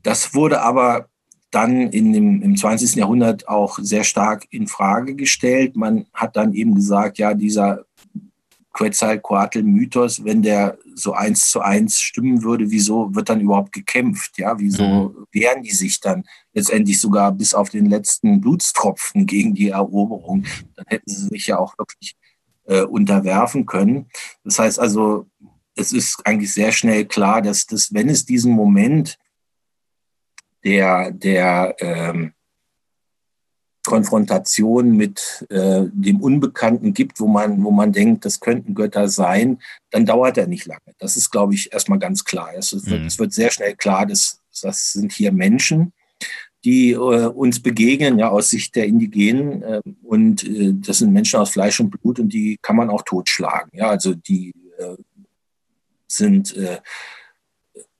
Das 0.04 0.34
wurde 0.34 0.62
aber 0.62 1.10
dann 1.56 1.90
in 1.90 2.12
dem, 2.12 2.42
im 2.42 2.58
20. 2.58 2.96
Jahrhundert 2.96 3.48
auch 3.48 3.80
sehr 3.82 4.04
stark 4.04 4.46
in 4.50 4.68
Frage 4.68 5.16
gestellt. 5.16 5.76
Man 5.76 6.06
hat 6.14 6.36
dann 6.36 6.54
eben 6.54 6.76
gesagt, 6.76 7.18
ja, 7.18 7.34
dieser 7.34 7.86
Quetzalcoatl-Mythos, 8.74 10.26
wenn 10.26 10.42
der 10.42 10.78
so 10.96 11.14
eins 11.14 11.50
zu 11.50 11.62
eins 11.62 12.02
stimmen 12.02 12.44
würde, 12.44 12.72
wieso 12.72 13.16
wird 13.16 13.30
dann 13.30 13.40
überhaupt 13.40 13.72
gekämpft? 13.72 14.38
Ja, 14.38 14.60
wieso 14.60 14.84
mhm. 14.84 15.28
wehren 15.32 15.64
die 15.64 15.72
sich 15.72 16.02
dann 16.02 16.26
letztendlich 16.54 17.00
sogar 17.00 17.32
bis 17.32 17.54
auf 17.54 17.70
den 17.70 17.86
letzten 17.86 18.42
Blutstropfen 18.42 19.26
gegen 19.26 19.56
die 19.56 19.70
Eroberung? 19.70 20.46
Dann 20.76 20.86
hätten 20.88 21.10
sie 21.10 21.28
sich 21.28 21.48
ja 21.48 21.58
auch 21.58 21.78
wirklich 21.78 22.18
äh, 22.66 22.82
unterwerfen 22.82 23.66
können. 23.66 24.08
Das 24.44 24.60
heißt 24.60 24.78
also, 24.78 25.26
es 25.76 25.94
ist 25.94 26.20
eigentlich 26.26 26.54
sehr 26.54 26.74
schnell 26.74 27.06
klar, 27.06 27.42
dass 27.42 27.66
das, 27.66 27.94
wenn 27.94 28.10
es 28.10 28.26
diesen 28.26 28.52
Moment 28.52 29.18
der, 30.66 31.12
der 31.12 31.76
ähm, 31.80 32.34
Konfrontation 33.86 34.98
mit 34.98 35.46
äh, 35.50 35.84
dem 35.94 36.20
Unbekannten 36.20 36.94
gibt, 36.94 37.20
wo 37.20 37.28
man, 37.28 37.64
wo 37.64 37.72
man 37.72 37.94
denkt, 37.94 38.26
das 38.26 38.40
könnten 38.40 38.74
Götter 38.74 39.08
sein, 39.08 39.60
dann 39.92 40.06
dauert 40.06 40.38
er 40.38 40.48
nicht 40.48 40.66
lange. 40.66 40.82
Das 40.98 41.16
ist, 41.16 41.30
glaube 41.30 41.54
ich, 41.54 41.72
erstmal 41.72 42.00
ganz 42.00 42.26
klar. 42.26 42.50
Es, 42.58 42.74
wird, 42.74 43.02
mhm. 43.02 43.08
es 43.08 43.20
wird 43.20 43.32
sehr 43.32 43.52
schnell 43.52 43.76
klar, 43.76 44.06
dass 44.06 44.42
das 44.62 44.94
sind 44.94 45.12
hier 45.12 45.32
Menschen, 45.32 45.94
die 46.64 46.92
äh, 46.92 46.98
uns 46.98 47.62
begegnen, 47.62 48.18
ja, 48.18 48.30
aus 48.30 48.50
Sicht 48.50 48.76
der 48.76 48.88
Indigenen. 48.88 49.62
Äh, 49.62 49.82
und 50.02 50.44
äh, 50.44 50.74
das 50.74 50.98
sind 50.98 51.14
Menschen 51.14 51.40
aus 51.40 51.52
Fleisch 51.52 51.80
und 51.80 51.92
Blut 51.92 52.20
und 52.20 52.34
die 52.34 52.58
kann 52.62 52.76
man 52.76 52.90
auch 52.90 53.04
totschlagen. 53.04 53.70
Ja, 53.74 53.90
also 53.90 54.16
die 54.16 54.54
äh, 54.80 54.96
sind 56.08 56.56
äh, 56.58 56.80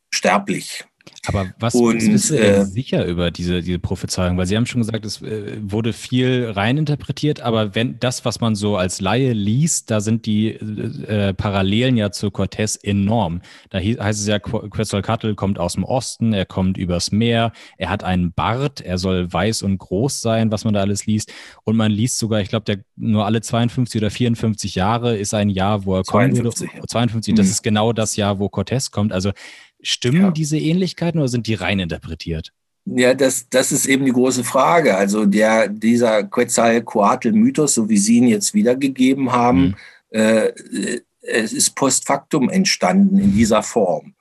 sterblich. 0.10 0.86
Aber 1.28 1.48
was, 1.60 1.76
und, 1.76 2.02
du 2.02 2.36
äh, 2.36 2.66
sicher 2.66 3.06
über 3.06 3.32
diese, 3.32 3.62
diese 3.62 3.80
Prophezeiung? 3.80 4.38
Weil 4.38 4.46
Sie 4.46 4.56
haben 4.56 4.66
schon 4.66 4.82
gesagt, 4.82 5.06
es 5.06 5.22
äh, 5.22 5.58
wurde 5.62 5.94
viel 5.94 6.52
reininterpretiert, 6.54 7.42
aber 7.42 7.76
wenn 7.76 8.00
das, 8.00 8.26
was 8.26 8.42
man 8.42 8.56
so 8.56 8.78
als 8.78 9.02
Laie 9.02 9.34
liest, 9.34 9.92
da 9.92 10.02
sind 10.02 10.26
die 10.26 10.50
äh, 10.50 11.34
Parallelen 11.34 11.98
ja 11.98 12.12
zu 12.12 12.28
Cortés 12.28 12.78
enorm. 12.84 13.42
Da 13.70 13.78
hieß, 13.78 14.00
heißt 14.00 14.20
es 14.22 14.28
ja, 14.28 14.40
Quetzalcoatl 14.40 15.36
kommt 15.36 15.60
aus 15.60 15.74
dem 15.74 15.84
Osten, 15.84 16.34
er 16.34 16.46
kommt 16.46 16.78
übers 16.78 17.12
Meer, 17.12 17.52
er 17.78 17.90
hat 17.90 18.04
einen 18.04 18.32
Bart, 18.34 18.82
er 18.82 18.98
soll 18.98 19.32
weiß 19.32 19.64
und 19.64 19.78
groß 19.78 20.22
sein, 20.22 20.52
was 20.52 20.64
man 20.66 20.74
da 20.74 20.82
alles 20.82 21.06
liest. 21.06 21.34
Und 21.64 21.76
man 21.76 21.92
liest 21.92 22.20
sogar, 22.20 22.42
ich 22.42 22.50
glaube, 22.50 22.66
der 22.66 22.80
nur 22.96 23.26
alle 23.26 23.42
52 23.42 24.02
oder 24.02 24.12
54 24.12 24.76
Jahre 24.76 25.18
ist 25.18 25.34
ein 25.34 25.50
Jahr, 25.50 25.86
wo 25.86 25.96
er 25.96 26.04
52, 26.04 26.70
kommt. 26.70 26.82
Ja. 26.82 26.88
52, 26.88 27.34
mhm. 27.34 27.38
das 27.38 27.48
ist 27.48 27.64
genau 27.64 27.94
das 27.94 28.16
Jahr, 28.16 28.40
wo 28.40 28.48
Cortés 28.48 28.92
kommt. 28.92 29.12
Also 29.12 29.32
Stimmen 29.86 30.22
ja. 30.22 30.32
diese 30.32 30.58
Ähnlichkeiten 30.58 31.20
oder 31.20 31.28
sind 31.28 31.48
die 31.48 31.54
rein 31.54 31.80
interpretiert? 31.80 32.52
Ja, 32.86 33.14
das, 33.14 33.50
das 33.50 33.72
ist 33.72 33.88
eben 33.88 34.06
die 34.06 34.12
große 34.12 34.44
Frage. 34.44 34.96
Also 34.96 35.26
der, 35.26 35.68
dieser 35.68 36.24
Quetzalcoatl-Mythos, 36.24 37.74
so 37.74 37.90
wie 37.90 37.98
Sie 37.98 38.18
ihn 38.18 38.28
jetzt 38.28 38.54
wiedergegeben 38.54 39.32
haben, 39.32 39.76
mhm. 40.12 40.20
äh, 40.20 40.52
es 41.22 41.54
ist 41.54 41.76
post 41.76 42.06
factum 42.06 42.50
entstanden 42.50 43.18
in 43.18 43.34
dieser 43.34 43.64
Form. 43.64 44.14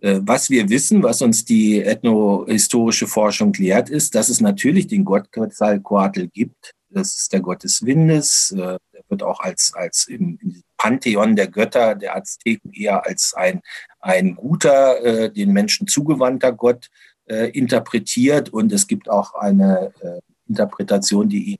Äh, 0.00 0.20
was 0.22 0.50
wir 0.50 0.68
wissen, 0.68 1.02
was 1.02 1.22
uns 1.22 1.44
die 1.44 1.82
ethnohistorische 1.82 3.06
Forschung 3.06 3.52
lehrt, 3.54 3.90
ist, 3.90 4.14
dass 4.14 4.28
es 4.28 4.40
natürlich 4.40 4.86
den 4.88 5.04
Gott 5.04 5.30
Quetzalcoatl 5.30 6.28
gibt. 6.28 6.72
Das 6.88 7.14
ist 7.16 7.32
der 7.32 7.40
Gott 7.40 7.62
des 7.62 7.84
Windes. 7.84 8.52
Äh, 8.58 8.78
wird 9.10 9.22
auch 9.22 9.40
als, 9.40 9.72
als 9.74 10.06
im, 10.08 10.38
Pantheon 10.76 11.36
der 11.36 11.48
Götter 11.48 11.94
der 11.94 12.16
Azteken 12.16 12.72
eher 12.72 13.06
als 13.06 13.34
ein, 13.34 13.60
ein 14.00 14.34
guter, 14.34 15.04
äh, 15.04 15.30
den 15.30 15.52
Menschen 15.52 15.86
zugewandter 15.86 16.52
Gott 16.52 16.88
äh, 17.26 17.50
interpretiert. 17.50 18.48
Und 18.48 18.72
es 18.72 18.86
gibt 18.86 19.10
auch 19.10 19.34
eine 19.34 19.92
äh, 20.00 20.20
Interpretation, 20.48 21.28
die 21.28 21.52
ihn 21.52 21.58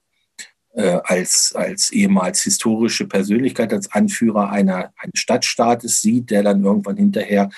äh, 0.72 1.01
als, 1.05 1.55
als 1.55 1.90
ehemals 1.90 2.42
historische 2.42 3.07
Persönlichkeit, 3.07 3.72
als 3.72 3.92
Anführer 3.92 4.51
einer, 4.51 4.92
eines 4.96 5.18
Stadtstaates 5.18 6.01
sieht, 6.01 6.30
der 6.30 6.42
dann 6.42 6.64
irgendwann 6.64 6.96
hinterher 6.96 7.51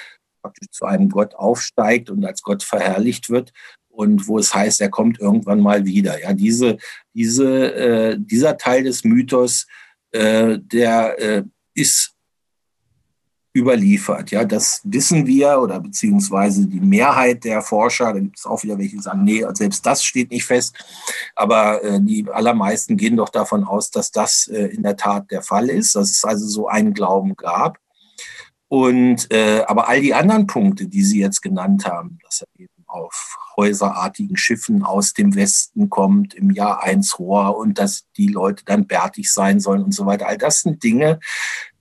praktisch 0.43 0.71
zu 0.73 0.87
einem 0.87 1.09
Gott 1.09 1.37
aufsteigt 1.37 2.11
und 2.11 2.25
als 2.25 2.43
Gott 2.43 2.65
verherrlicht 2.65 3.31
wird 3.31 3.53
und 3.93 4.27
wo 4.27 4.39
es 4.39 4.55
heißt, 4.55 4.81
er 4.81 4.89
kommt 4.89 5.21
irgendwann 5.21 5.61
mal 5.61 5.85
wieder. 5.85 6.21
Ja, 6.21 6.33
diese, 6.33 6.79
diese, 7.15 7.75
äh, 7.75 8.17
dieser 8.19 8.57
Teil 8.57 8.85
des 8.85 9.05
Mythos, 9.05 9.67
äh, 10.13 10.59
der 10.59 11.19
äh, 11.19 11.43
ist 11.75 12.15
überliefert. 13.55 14.31
Ja, 14.31 14.45
das 14.45 14.81
wissen 14.85 15.27
wir 15.27 15.61
oder 15.61 15.79
beziehungsweise 15.79 16.67
die 16.67 16.81
Mehrheit 16.81 17.45
der 17.45 17.61
Forscher, 17.61 18.13
da 18.13 18.19
gibt 18.19 18.39
es 18.39 18.47
auch 18.47 18.63
wieder 18.63 18.79
welche, 18.79 18.97
die 18.97 19.03
sagen, 19.03 19.25
nee, 19.25 19.45
selbst 19.53 19.85
das 19.85 20.03
steht 20.03 20.31
nicht 20.31 20.45
fest. 20.45 20.75
Aber 21.37 21.83
äh, 21.85 22.01
die 22.01 22.27
allermeisten 22.31 22.97
gehen 22.97 23.17
doch 23.17 23.29
davon 23.29 23.65
aus, 23.65 23.91
dass 23.91 24.11
das 24.11 24.49
äh, 24.49 24.67
in 24.69 24.83
der 24.83 24.97
Tat 24.97 25.31
der 25.31 25.43
Fall 25.43 25.69
ist, 25.69 25.95
dass 25.95 26.11
es 26.11 26.25
also 26.25 26.47
so 26.47 26.69
einen 26.69 26.95
Glauben 26.95 27.37
gab. 27.37 27.79
Und 28.69 29.31
äh, 29.31 29.65
aber 29.67 29.87
all 29.87 30.01
die 30.01 30.15
anderen 30.15 30.47
Punkte, 30.47 30.87
die 30.89 31.03
Sie 31.03 31.21
jetzt 31.21 31.43
genannt 31.43 31.85
haben, 31.85 32.19
dass 32.25 32.41
er 32.41 32.49
eben 32.59 32.72
auf 32.93 33.39
häuserartigen 33.57 34.37
Schiffen 34.37 34.83
aus 34.83 35.13
dem 35.13 35.35
Westen 35.35 35.91
kommt, 35.91 36.35
im 36.35 36.51
Jahr 36.51 36.83
eins 36.83 37.19
Rohr 37.19 37.57
und 37.57 37.79
dass 37.79 38.07
die 38.17 38.29
Leute 38.29 38.65
dann 38.65 38.87
bärtig 38.87 39.33
sein 39.33 39.61
sollen 39.61 39.83
und 39.83 39.93
so 39.93 40.07
weiter. 40.07 40.27
All 40.27 40.39
das 40.39 40.61
sind 40.61 40.83
Dinge, 40.83 41.21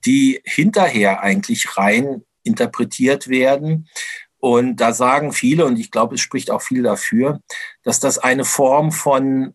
die 0.04 0.40
hinterher 0.44 1.22
eigentlich 1.22 1.76
rein 1.76 2.24
interpretiert 2.42 3.28
werden. 3.28 3.88
Und 4.38 4.76
da 4.76 4.92
sagen 4.92 5.32
viele, 5.32 5.66
und 5.66 5.78
ich 5.78 5.90
glaube, 5.90 6.16
es 6.16 6.20
spricht 6.20 6.50
auch 6.50 6.62
viel 6.62 6.82
dafür, 6.82 7.40
dass 7.84 8.00
das 8.00 8.18
eine 8.18 8.44
Form 8.44 8.90
von 8.90 9.54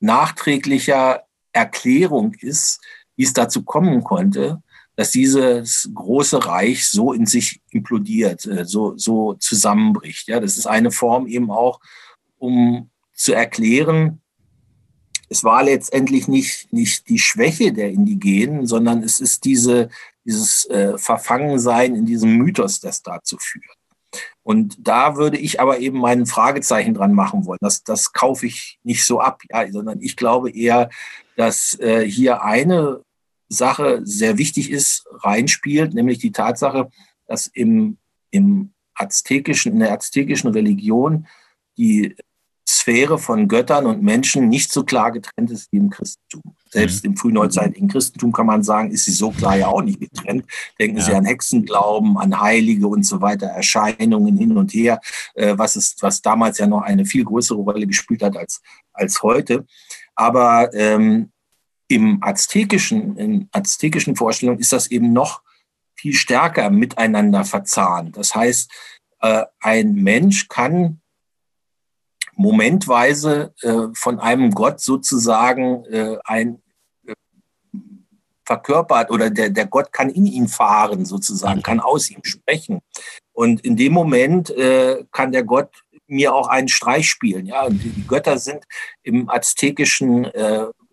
nachträglicher 0.00 1.24
Erklärung 1.52 2.34
ist, 2.34 2.80
wie 3.16 3.24
es 3.24 3.32
dazu 3.32 3.64
kommen 3.64 4.04
konnte, 4.04 4.62
dass 4.98 5.12
dieses 5.12 5.88
große 5.94 6.44
Reich 6.44 6.88
so 6.88 7.12
in 7.12 7.24
sich 7.24 7.60
implodiert, 7.70 8.44
äh, 8.46 8.64
so, 8.64 8.98
so 8.98 9.34
zusammenbricht. 9.34 10.26
Ja, 10.26 10.40
das 10.40 10.58
ist 10.58 10.66
eine 10.66 10.90
Form 10.90 11.28
eben 11.28 11.52
auch, 11.52 11.78
um 12.36 12.90
zu 13.14 13.32
erklären, 13.32 14.20
es 15.28 15.44
war 15.44 15.62
letztendlich 15.62 16.26
nicht, 16.26 16.72
nicht 16.72 17.08
die 17.08 17.20
Schwäche 17.20 17.72
der 17.72 17.90
Indigenen, 17.90 18.66
sondern 18.66 19.04
es 19.04 19.20
ist 19.20 19.44
diese, 19.44 19.88
dieses 20.24 20.64
äh, 20.64 20.98
Verfangensein 20.98 21.94
in 21.94 22.04
diesem 22.04 22.36
Mythos, 22.36 22.80
das 22.80 23.00
dazu 23.00 23.36
führt. 23.38 23.76
Und 24.42 24.78
da 24.80 25.14
würde 25.14 25.38
ich 25.38 25.60
aber 25.60 25.78
eben 25.78 26.00
meinen 26.00 26.26
Fragezeichen 26.26 26.94
dran 26.94 27.12
machen 27.12 27.46
wollen. 27.46 27.58
Das, 27.60 27.84
das 27.84 28.12
kaufe 28.12 28.46
ich 28.46 28.80
nicht 28.82 29.04
so 29.04 29.20
ab, 29.20 29.42
ja, 29.48 29.70
sondern 29.70 30.00
ich 30.00 30.16
glaube 30.16 30.50
eher, 30.50 30.90
dass 31.36 31.78
äh, 31.78 32.04
hier 32.04 32.42
eine 32.42 33.04
Sache 33.48 34.00
sehr 34.04 34.38
wichtig 34.38 34.70
ist, 34.70 35.06
reinspielt, 35.20 35.94
nämlich 35.94 36.18
die 36.18 36.32
Tatsache, 36.32 36.90
dass 37.26 37.46
im, 37.46 37.98
im 38.30 38.72
aztekischen, 38.94 39.72
in 39.72 39.78
der 39.80 39.92
aztekischen 39.92 40.50
Religion 40.50 41.26
die 41.76 42.16
Sphäre 42.68 43.18
von 43.18 43.48
Göttern 43.48 43.86
und 43.86 44.02
Menschen 44.02 44.50
nicht 44.50 44.70
so 44.70 44.84
klar 44.84 45.10
getrennt 45.10 45.50
ist 45.50 45.72
wie 45.72 45.78
im 45.78 45.88
Christentum. 45.88 46.54
Selbst 46.70 47.02
mhm. 47.02 47.10
im 47.10 47.16
frühneuzeitlichen 47.16 47.88
Christentum 47.88 48.30
kann 48.30 48.44
man 48.44 48.62
sagen, 48.62 48.90
ist 48.90 49.06
sie 49.06 49.12
so 49.12 49.30
klar 49.30 49.56
ja 49.56 49.68
auch 49.68 49.80
nicht 49.80 50.00
getrennt. 50.00 50.44
Denken 50.78 50.98
ja. 50.98 51.04
Sie 51.04 51.14
an 51.14 51.24
Hexenglauben, 51.24 52.18
an 52.18 52.38
Heilige 52.38 52.86
und 52.86 53.04
so 53.04 53.22
weiter, 53.22 53.46
Erscheinungen 53.46 54.36
hin 54.36 54.54
und 54.54 54.74
her, 54.74 55.00
äh, 55.34 55.56
was, 55.56 55.76
ist, 55.76 56.02
was 56.02 56.20
damals 56.20 56.58
ja 56.58 56.66
noch 56.66 56.82
eine 56.82 57.06
viel 57.06 57.24
größere 57.24 57.58
Rolle 57.58 57.86
gespielt 57.86 58.22
hat 58.22 58.36
als, 58.36 58.60
als 58.92 59.22
heute. 59.22 59.64
Aber 60.14 60.68
ähm, 60.74 61.30
im 61.88 62.22
aztekischen, 62.22 63.16
in 63.16 63.48
aztekischen 63.52 64.14
Vorstellungen 64.14 64.60
ist 64.60 64.72
das 64.72 64.90
eben 64.90 65.12
noch 65.12 65.42
viel 65.94 66.14
stärker 66.14 66.70
miteinander 66.70 67.44
verzahnt. 67.44 68.16
Das 68.16 68.34
heißt, 68.34 68.70
äh, 69.20 69.44
ein 69.60 69.94
Mensch 69.94 70.48
kann 70.48 71.00
momentweise 72.34 73.52
äh, 73.62 73.88
von 73.94 74.20
einem 74.20 74.52
Gott 74.52 74.80
sozusagen 74.80 75.84
äh, 75.86 76.18
ein 76.24 76.62
verkörpert 78.44 79.10
oder 79.10 79.28
der, 79.28 79.50
der 79.50 79.66
Gott 79.66 79.92
kann 79.92 80.08
in 80.08 80.24
ihn 80.24 80.48
fahren 80.48 81.04
sozusagen, 81.04 81.62
kann 81.62 81.80
aus 81.80 82.10
ihm 82.10 82.20
sprechen. 82.22 82.80
Und 83.34 83.60
in 83.60 83.76
dem 83.76 83.92
Moment 83.92 84.50
kann 85.12 85.32
der 85.32 85.44
Gott 85.44 85.84
mir 86.06 86.34
auch 86.34 86.48
einen 86.48 86.68
Streich 86.68 87.10
spielen. 87.10 87.44
Ja, 87.44 87.64
und 87.64 87.78
die 87.84 88.06
Götter 88.08 88.38
sind 88.38 88.64
im 89.02 89.28
aztekischen, 89.28 90.28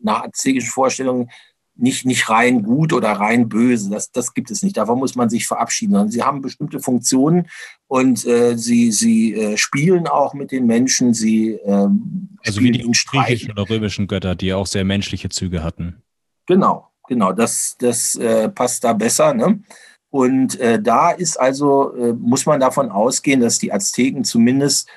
nach 0.06 0.24
aztekischen 0.24 0.70
Vorstellungen 0.70 1.30
nicht, 1.78 2.06
nicht 2.06 2.30
rein 2.30 2.64
gut 2.64 2.94
oder 2.94 3.12
rein 3.12 3.50
böse. 3.50 3.90
Das, 3.90 4.12
das 4.12 4.34
gibt 4.34 4.50
es 4.50 4.64
nicht. 4.64 4.78
Davon 4.78 4.98
muss 4.98 5.16
man 5.16 5.30
sich 5.30 5.46
verabschieden. 5.46 6.10
sie 6.10 6.24
haben 6.24 6.42
bestimmte 6.42 6.80
Funktionen 6.80 7.50
und 7.88 8.26
äh, 8.26 8.58
sie, 8.58 8.92
sie 8.92 9.34
äh, 9.34 9.58
spielen 9.58 10.08
auch 10.08 10.34
mit 10.34 10.52
den 10.52 10.66
Menschen. 10.68 11.14
Sie 11.14 11.52
ähm, 11.66 12.30
also 12.46 12.62
wie 12.62 12.72
die 12.72 12.90
griechischen 13.08 13.52
oder 13.52 13.70
römischen 13.70 14.08
Götter, 14.08 14.36
die 14.36 14.54
auch 14.54 14.68
sehr 14.68 14.86
menschliche 14.86 15.30
Züge 15.30 15.64
hatten. 15.64 16.02
Genau, 16.46 16.88
genau. 17.08 17.34
Das, 17.34 17.76
das 17.78 18.16
äh, 18.16 18.50
passt 18.50 18.84
da 18.84 18.94
besser. 18.94 19.34
Ne? 19.34 19.62
Und 20.10 20.58
äh, 20.62 20.82
da 20.82 21.12
ist 21.12 21.38
also, 21.38 21.94
äh, 21.96 22.14
muss 22.14 22.46
man 22.46 22.60
davon 22.62 22.90
ausgehen, 22.90 23.42
dass 23.42 23.60
die 23.60 23.74
Azteken 23.74 24.24
zumindest 24.24 24.90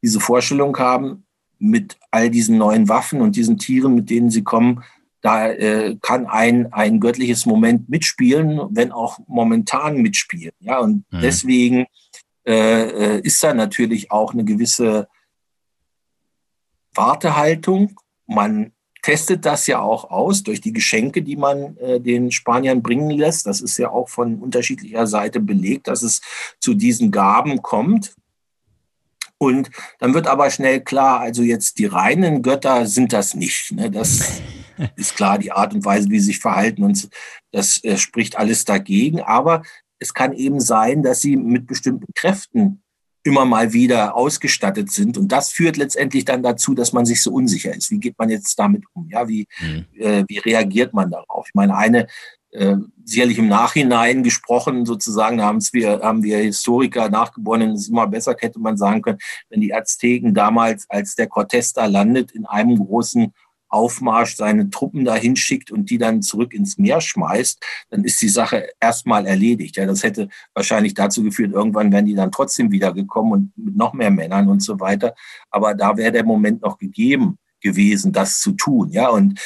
diese 0.00 0.20
Vorstellung 0.20 0.78
haben, 0.78 1.23
mit 1.64 1.96
all 2.10 2.30
diesen 2.30 2.58
neuen 2.58 2.88
Waffen 2.88 3.20
und 3.20 3.36
diesen 3.36 3.58
Tieren, 3.58 3.94
mit 3.94 4.10
denen 4.10 4.30
sie 4.30 4.44
kommen, 4.44 4.84
da 5.20 5.48
äh, 5.48 5.96
kann 6.02 6.26
ein, 6.26 6.72
ein 6.72 7.00
göttliches 7.00 7.46
Moment 7.46 7.88
mitspielen, 7.88 8.60
wenn 8.70 8.92
auch 8.92 9.18
momentan 9.26 9.96
mitspielen. 9.96 10.52
Ja, 10.60 10.80
und 10.80 11.04
mhm. 11.10 11.20
deswegen 11.22 11.86
äh, 12.46 13.16
äh, 13.16 13.20
ist 13.20 13.42
da 13.42 13.54
natürlich 13.54 14.10
auch 14.10 14.34
eine 14.34 14.44
gewisse 14.44 15.08
Wartehaltung. 16.94 17.98
Man 18.26 18.72
testet 19.00 19.46
das 19.46 19.66
ja 19.66 19.80
auch 19.80 20.10
aus 20.10 20.42
durch 20.42 20.60
die 20.60 20.72
Geschenke, 20.72 21.22
die 21.22 21.36
man 21.36 21.76
äh, 21.78 22.00
den 22.00 22.30
Spaniern 22.30 22.82
bringen 22.82 23.10
lässt. 23.10 23.46
Das 23.46 23.62
ist 23.62 23.78
ja 23.78 23.90
auch 23.90 24.10
von 24.10 24.38
unterschiedlicher 24.38 25.06
Seite 25.06 25.40
belegt, 25.40 25.88
dass 25.88 26.02
es 26.02 26.20
zu 26.60 26.74
diesen 26.74 27.10
Gaben 27.10 27.62
kommt. 27.62 28.14
Und 29.46 29.70
dann 29.98 30.14
wird 30.14 30.26
aber 30.26 30.50
schnell 30.50 30.80
klar, 30.80 31.20
also 31.20 31.42
jetzt 31.42 31.78
die 31.78 31.86
reinen 31.86 32.42
Götter 32.42 32.86
sind 32.86 33.12
das 33.12 33.34
nicht. 33.34 33.72
Ne? 33.72 33.90
Das 33.90 34.40
ist 34.96 35.16
klar, 35.16 35.38
die 35.38 35.52
Art 35.52 35.74
und 35.74 35.84
Weise, 35.84 36.10
wie 36.10 36.18
sie 36.18 36.26
sich 36.26 36.38
verhalten 36.38 36.82
und 36.82 37.08
das 37.52 37.82
äh, 37.84 37.96
spricht 37.96 38.36
alles 38.36 38.64
dagegen. 38.64 39.20
Aber 39.20 39.62
es 39.98 40.14
kann 40.14 40.32
eben 40.32 40.60
sein, 40.60 41.02
dass 41.02 41.20
sie 41.20 41.36
mit 41.36 41.66
bestimmten 41.66 42.12
Kräften 42.14 42.82
immer 43.24 43.46
mal 43.46 43.72
wieder 43.72 44.14
ausgestattet 44.14 44.92
sind. 44.92 45.16
Und 45.16 45.28
das 45.28 45.50
führt 45.50 45.78
letztendlich 45.78 46.26
dann 46.26 46.42
dazu, 46.42 46.74
dass 46.74 46.92
man 46.92 47.06
sich 47.06 47.22
so 47.22 47.32
unsicher 47.32 47.74
ist. 47.74 47.90
Wie 47.90 47.98
geht 47.98 48.18
man 48.18 48.28
jetzt 48.28 48.58
damit 48.58 48.84
um? 48.92 49.08
Ja, 49.08 49.26
wie, 49.26 49.46
mhm. 49.60 49.86
äh, 49.98 50.24
wie 50.28 50.38
reagiert 50.38 50.92
man 50.92 51.10
darauf? 51.10 51.46
Ich 51.48 51.54
meine, 51.54 51.74
eine 51.74 52.06
äh, 52.54 52.76
sicherlich 53.04 53.38
im 53.38 53.48
Nachhinein 53.48 54.22
gesprochen, 54.22 54.86
sozusagen, 54.86 55.42
haben 55.42 55.60
wir, 55.72 56.00
haben 56.02 56.22
wir 56.22 56.38
Historiker 56.38 57.08
nachgeboren, 57.08 57.62
es 57.72 57.82
ist 57.82 57.88
immer 57.88 58.06
besser, 58.06 58.36
hätte 58.38 58.60
man 58.60 58.76
sagen 58.76 59.02
können, 59.02 59.18
wenn 59.50 59.60
die 59.60 59.74
Azteken 59.74 60.34
damals, 60.34 60.88
als 60.88 61.16
der 61.16 61.28
Cortés 61.28 61.74
da 61.74 61.86
landet, 61.86 62.30
in 62.30 62.46
einem 62.46 62.78
großen 62.78 63.32
Aufmarsch 63.68 64.36
seine 64.36 64.70
Truppen 64.70 65.04
dahin 65.04 65.34
schickt 65.34 65.72
und 65.72 65.90
die 65.90 65.98
dann 65.98 66.22
zurück 66.22 66.54
ins 66.54 66.78
Meer 66.78 67.00
schmeißt, 67.00 67.60
dann 67.90 68.04
ist 68.04 68.22
die 68.22 68.28
Sache 68.28 68.68
erstmal 68.78 69.26
erledigt. 69.26 69.76
Ja, 69.76 69.84
das 69.84 70.04
hätte 70.04 70.28
wahrscheinlich 70.54 70.94
dazu 70.94 71.24
geführt, 71.24 71.52
irgendwann 71.52 71.90
wären 71.90 72.06
die 72.06 72.14
dann 72.14 72.30
trotzdem 72.30 72.70
wiedergekommen 72.70 73.32
und 73.32 73.52
mit 73.56 73.76
noch 73.76 73.92
mehr 73.92 74.12
Männern 74.12 74.48
und 74.48 74.60
so 74.60 74.78
weiter. 74.78 75.16
Aber 75.50 75.74
da 75.74 75.96
wäre 75.96 76.12
der 76.12 76.24
Moment 76.24 76.62
noch 76.62 76.78
gegeben 76.78 77.38
gewesen, 77.60 78.12
das 78.12 78.40
zu 78.40 78.52
tun. 78.52 78.90
Ja, 78.90 79.08
und 79.08 79.40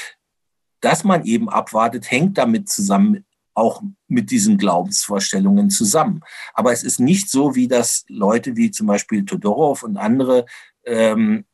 dass 0.80 1.04
man 1.04 1.24
eben 1.24 1.48
abwartet, 1.48 2.10
hängt 2.10 2.38
damit 2.38 2.68
zusammen, 2.68 3.24
auch 3.54 3.82
mit 4.06 4.30
diesen 4.30 4.56
Glaubensvorstellungen 4.56 5.68
zusammen. 5.68 6.20
Aber 6.54 6.72
es 6.72 6.84
ist 6.84 7.00
nicht 7.00 7.28
so, 7.28 7.56
wie 7.56 7.66
das 7.66 8.04
Leute 8.08 8.56
wie 8.56 8.70
zum 8.70 8.86
Beispiel 8.86 9.24
Todorov 9.24 9.82
und 9.82 9.96
andere 9.96 10.46
ähm, 10.86 11.44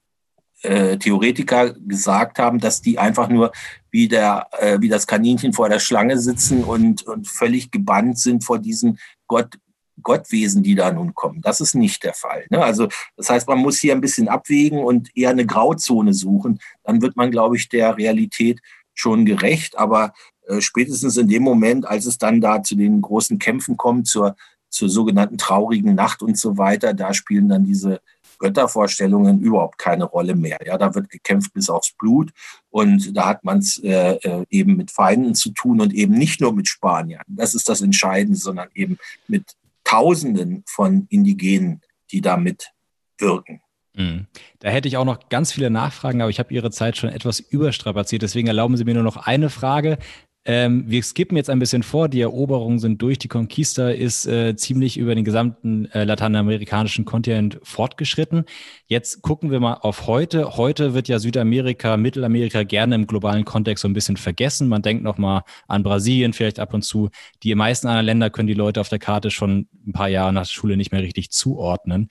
äh, 0.62 0.98
Theoretiker 0.98 1.74
gesagt 1.74 2.38
haben, 2.38 2.58
dass 2.58 2.82
die 2.82 2.98
einfach 2.98 3.28
nur 3.28 3.52
wie, 3.90 4.08
der, 4.08 4.48
äh, 4.58 4.78
wie 4.80 4.88
das 4.88 5.06
Kaninchen 5.06 5.52
vor 5.52 5.68
der 5.68 5.78
Schlange 5.78 6.18
sitzen 6.18 6.64
und, 6.64 7.02
und 7.06 7.26
völlig 7.26 7.70
gebannt 7.70 8.18
sind 8.18 8.44
vor 8.44 8.58
diesen 8.58 8.98
Gott, 9.26 9.58
Gottwesen, 10.02 10.62
die 10.62 10.74
da 10.74 10.92
nun 10.92 11.14
kommen. 11.14 11.40
Das 11.40 11.60
ist 11.60 11.74
nicht 11.74 12.02
der 12.02 12.14
Fall. 12.14 12.46
Ne? 12.50 12.62
Also 12.62 12.88
das 13.16 13.30
heißt, 13.30 13.48
man 13.48 13.58
muss 13.58 13.78
hier 13.78 13.94
ein 13.94 14.00
bisschen 14.00 14.28
abwägen 14.28 14.80
und 14.80 15.10
eher 15.16 15.30
eine 15.30 15.46
Grauzone 15.46 16.12
suchen. 16.12 16.58
Dann 16.82 17.00
wird 17.00 17.16
man, 17.16 17.30
glaube 17.30 17.56
ich, 17.56 17.68
der 17.68 17.96
Realität 17.96 18.60
schon 18.94 19.26
gerecht. 19.26 19.78
Aber 19.78 20.14
äh, 20.46 20.60
spätestens 20.60 21.16
in 21.16 21.28
dem 21.28 21.42
Moment, 21.42 21.86
als 21.86 22.06
es 22.06 22.18
dann 22.18 22.40
da 22.40 22.62
zu 22.62 22.74
den 22.74 23.00
großen 23.02 23.38
Kämpfen 23.38 23.76
kommt, 23.76 24.06
zur, 24.06 24.36
zur 24.70 24.88
sogenannten 24.88 25.38
traurigen 25.38 25.94
Nacht 25.94 26.22
und 26.22 26.38
so 26.38 26.56
weiter, 26.58 26.94
da 26.94 27.12
spielen 27.14 27.48
dann 27.48 27.64
diese 27.64 28.00
Göttervorstellungen 28.38 29.40
überhaupt 29.40 29.78
keine 29.78 30.04
Rolle 30.04 30.34
mehr. 30.34 30.58
Ja, 30.64 30.76
da 30.76 30.94
wird 30.94 31.08
gekämpft 31.08 31.52
bis 31.52 31.70
aufs 31.70 31.92
Blut 31.92 32.32
und 32.70 33.16
da 33.16 33.26
hat 33.26 33.44
man 33.44 33.58
es 33.58 33.78
äh, 33.82 34.16
äh, 34.16 34.44
eben 34.50 34.76
mit 34.76 34.90
Feinden 34.90 35.34
zu 35.34 35.50
tun 35.50 35.80
und 35.80 35.94
eben 35.94 36.14
nicht 36.14 36.40
nur 36.40 36.52
mit 36.52 36.68
Spaniern. 36.68 37.22
Das 37.26 37.54
ist 37.54 37.68
das 37.68 37.80
Entscheidende, 37.80 38.38
sondern 38.38 38.68
eben 38.74 38.98
mit 39.28 39.54
Tausenden 39.84 40.64
von 40.66 41.06
Indigenen, 41.10 41.80
die 42.10 42.20
damit 42.20 42.72
wirken. 43.18 43.60
Mhm. 43.94 44.26
Da 44.58 44.68
hätte 44.68 44.88
ich 44.88 44.96
auch 44.96 45.04
noch 45.04 45.28
ganz 45.28 45.52
viele 45.52 45.70
Nachfragen, 45.70 46.20
aber 46.20 46.30
ich 46.30 46.38
habe 46.38 46.52
Ihre 46.52 46.70
Zeit 46.70 46.96
schon 46.96 47.10
etwas 47.10 47.40
überstrapaziert. 47.40 48.22
Deswegen 48.22 48.48
erlauben 48.48 48.76
Sie 48.76 48.84
mir 48.84 48.94
nur 48.94 49.02
noch 49.02 49.16
eine 49.16 49.50
Frage. 49.50 49.98
Ähm, 50.46 50.84
wir 50.86 51.02
skippen 51.02 51.38
jetzt 51.38 51.48
ein 51.48 51.58
bisschen 51.58 51.82
vor. 51.82 52.08
Die 52.08 52.20
Eroberungen 52.20 52.78
sind 52.78 53.00
durch. 53.00 53.18
Die 53.18 53.28
Conquista 53.28 53.88
ist 53.88 54.26
äh, 54.26 54.54
ziemlich 54.56 54.98
über 54.98 55.14
den 55.14 55.24
gesamten 55.24 55.86
äh, 55.86 56.04
lateinamerikanischen 56.04 57.06
Kontinent 57.06 57.58
fortgeschritten. 57.62 58.44
Jetzt 58.86 59.22
gucken 59.22 59.50
wir 59.50 59.60
mal 59.60 59.74
auf 59.74 60.06
heute. 60.06 60.58
Heute 60.58 60.92
wird 60.92 61.08
ja 61.08 61.18
Südamerika, 61.18 61.96
Mittelamerika 61.96 62.62
gerne 62.62 62.94
im 62.94 63.06
globalen 63.06 63.46
Kontext 63.46 63.82
so 63.82 63.88
ein 63.88 63.94
bisschen 63.94 64.18
vergessen. 64.18 64.68
Man 64.68 64.82
denkt 64.82 65.02
noch 65.02 65.16
mal 65.16 65.44
an 65.66 65.82
Brasilien 65.82 66.34
vielleicht 66.34 66.60
ab 66.60 66.74
und 66.74 66.82
zu. 66.82 67.08
Die 67.42 67.54
meisten 67.54 67.86
anderen 67.86 68.04
Länder 68.04 68.28
können 68.28 68.48
die 68.48 68.54
Leute 68.54 68.82
auf 68.82 68.90
der 68.90 68.98
Karte 68.98 69.30
schon 69.30 69.68
ein 69.86 69.92
paar 69.92 70.08
Jahre 70.08 70.34
nach 70.34 70.42
der 70.42 70.52
Schule 70.52 70.76
nicht 70.76 70.92
mehr 70.92 71.02
richtig 71.02 71.30
zuordnen. 71.30 72.08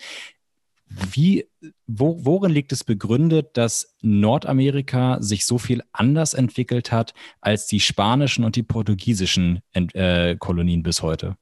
Wie, 1.12 1.48
wo, 1.88 2.24
worin 2.24 2.52
liegt 2.52 2.72
es 2.72 2.84
begründet, 2.84 3.52
dass 3.58 3.96
Nordamerika 4.02 5.18
sich 5.22 5.46
so 5.46 5.58
viel 5.58 5.82
anders 5.92 6.34
entwickelt 6.34 6.92
hat 6.92 7.14
als 7.42 7.68
die 7.68 7.80
spanischen 7.80 8.44
und 8.44 8.56
die 8.56 8.64
portugiesischen 8.64 9.62
äh, 9.74 10.36
Kolonien 10.38 10.84
bis 10.84 11.02
heute? 11.02 11.36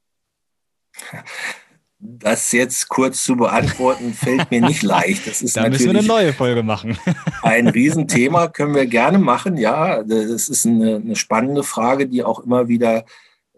Das 1.98 2.50
jetzt 2.52 2.88
kurz 2.88 3.22
zu 3.22 3.36
beantworten, 3.36 4.14
fällt 4.14 4.50
mir 4.50 4.60
nicht 4.60 4.82
leicht. 4.82 5.26
Das 5.26 5.42
ist 5.42 5.56
da 5.56 5.68
müssen 5.68 5.92
wir 5.92 5.98
eine 5.98 6.06
neue 6.06 6.32
Folge 6.32 6.62
machen. 6.62 6.98
ein 7.42 7.68
Riesenthema 7.68 8.48
können 8.48 8.74
wir 8.74 8.86
gerne 8.86 9.18
machen. 9.18 9.56
Ja, 9.56 10.02
das 10.02 10.48
ist 10.48 10.66
eine, 10.66 10.96
eine 10.96 11.16
spannende 11.16 11.62
Frage, 11.62 12.08
die 12.08 12.24
auch 12.24 12.40
immer 12.40 12.68
wieder 12.68 13.04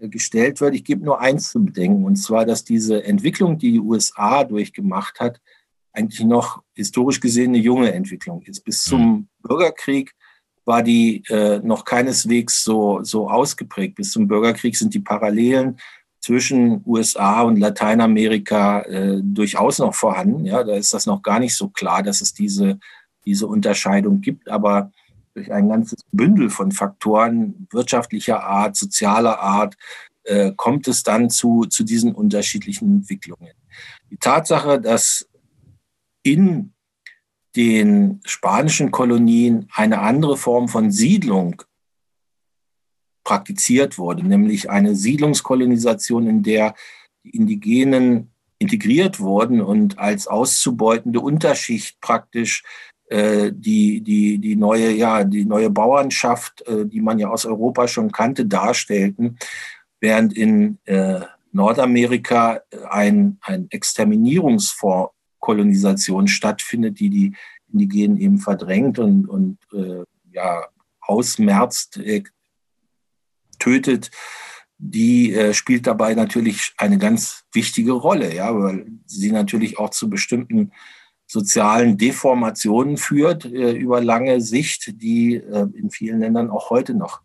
gestellt 0.01 0.61
wird. 0.61 0.75
Ich 0.75 0.85
gebe 0.85 1.05
nur 1.05 1.21
eins 1.21 1.51
zu 1.51 1.65
bedenken, 1.65 2.05
und 2.05 2.17
zwar, 2.17 2.45
dass 2.45 2.65
diese 2.65 3.05
Entwicklung, 3.05 3.59
die 3.59 3.73
die 3.73 3.81
USA 3.81 4.45
durchgemacht 4.45 5.21
hat, 5.21 5.41
eigentlich 5.95 6.25
noch 6.25 6.63
historisch 6.75 7.21
gesehen 7.21 7.51
eine 7.51 7.59
junge 7.59 7.93
Entwicklung 7.93 8.43
ist. 8.43 8.65
Bis 8.65 8.83
zum 8.83 9.01
mhm. 9.01 9.29
Bürgerkrieg 9.43 10.13
war 10.65 10.83
die 10.83 11.23
äh, 11.29 11.61
noch 11.61 11.85
keineswegs 11.85 12.65
so, 12.65 13.03
so 13.03 13.31
ausgeprägt. 13.31 13.95
Bis 13.95 14.11
zum 14.11 14.27
Bürgerkrieg 14.29 14.77
sind 14.77 14.93
die 14.93 15.01
Parallelen 15.01 15.79
zwischen 16.21 16.83
USA 16.87 17.43
und 17.43 17.59
Lateinamerika 17.59 18.81
äh, 18.83 19.21
durchaus 19.23 19.79
noch 19.79 19.95
vorhanden. 19.95 20.47
Ja, 20.47 20.65
da 20.65 20.75
ist 20.75 20.95
das 20.95 21.07
noch 21.07 21.23
gar 21.23 21.39
nicht 21.39 21.55
so 21.55 21.69
klar, 21.69 22.03
dass 22.03 22.21
es 22.23 22.33
diese, 22.33 22.79
diese 23.27 23.47
Unterscheidung 23.47 24.21
gibt. 24.21 24.49
Aber 24.49 24.91
durch 25.35 25.53
ein 25.53 25.69
ganzes 25.69 26.01
Bündel 26.13 26.49
von 26.49 26.73
Faktoren 26.73 27.69
wirtschaftlicher 27.71 28.43
Art, 28.43 28.77
sozialer 28.77 29.39
Art, 29.41 29.77
äh, 30.25 30.53
kommt 30.57 30.89
es 30.89 31.03
dann 31.03 31.29
zu, 31.29 31.67
zu 31.67 31.85
diesen 31.85 32.15
unterschiedlichen 32.15 32.91
Entwicklungen. 32.91 33.53
Die 34.11 34.17
Tatsache, 34.17 34.81
dass 34.81 35.29
in 36.25 36.73
den 37.55 38.21
spanischen 38.25 38.91
Kolonien 38.91 39.69
eine 39.73 40.01
andere 40.01 40.37
Form 40.37 40.69
von 40.69 40.91
Siedlung 40.91 41.63
praktiziert 43.23 43.97
wurde, 43.97 44.27
nämlich 44.27 44.69
eine 44.69 44.97
Siedlungskolonisation, 44.97 46.27
in 46.27 46.43
der 46.43 46.75
die 47.25 47.31
Indigenen 47.31 48.33
integriert 48.59 49.21
wurden 49.21 49.61
und 49.61 49.99
als 49.99 50.27
auszubeutende 50.27 51.21
Unterschicht 51.21 52.01
praktisch 52.01 52.65
äh, 53.07 53.51
die, 53.53 54.01
die, 54.03 54.39
die, 54.39 54.57
neue, 54.57 54.91
ja, 54.91 55.25
die 55.25 55.45
neue 55.45 55.71
Bauernschaft, 55.71 56.67
äh, 56.67 56.87
die 56.87 57.01
man 57.01 57.19
ja 57.19 57.29
aus 57.29 57.47
Europa 57.47 57.89
schon 57.89 58.13
kannte, 58.13 58.47
darstellten, 58.47 59.39
während 60.01 60.37
in 60.37 60.79
äh, 60.85 61.21
Nordamerika 61.53 62.61
ein, 62.91 63.39
ein 63.43 63.69
Exterminierungsfonds 63.71 65.14
Kolonisation 65.45 66.27
stattfindet, 66.27 66.99
die 67.01 67.11
die 67.11 67.37
Indigenen 67.71 68.17
eben 68.17 68.39
verdrängt 68.39 68.99
und, 68.99 69.29
und 69.29 69.59
äh, 69.75 70.05
ja, 70.33 70.65
ausmerzt, 71.03 71.99
äh, 71.99 72.23
tötet, 73.59 74.11
die 74.79 75.35
äh, 75.35 75.53
spielt 75.53 75.87
dabei 75.87 76.15
natürlich 76.15 76.73
eine 76.79 76.97
ganz 76.97 77.45
wichtige 77.53 77.93
Rolle, 77.93 78.35
ja, 78.35 78.59
weil 78.59 78.87
sie 79.05 79.33
natürlich 79.33 79.79
auch 79.79 79.91
zu 79.91 80.09
bestimmten 80.09 80.73
sozialen 81.27 81.99
Deformationen 81.99 82.97
führt 82.97 83.45
äh, 83.45 83.73
über 83.73 84.01
lange 84.01 84.41
Sicht, 84.41 85.03
die 85.03 85.35
äh, 85.37 85.67
in 85.75 85.91
vielen 85.91 86.21
Ländern 86.21 86.51
auch 86.51 86.71
heute 86.71 86.95
noch 86.95 87.21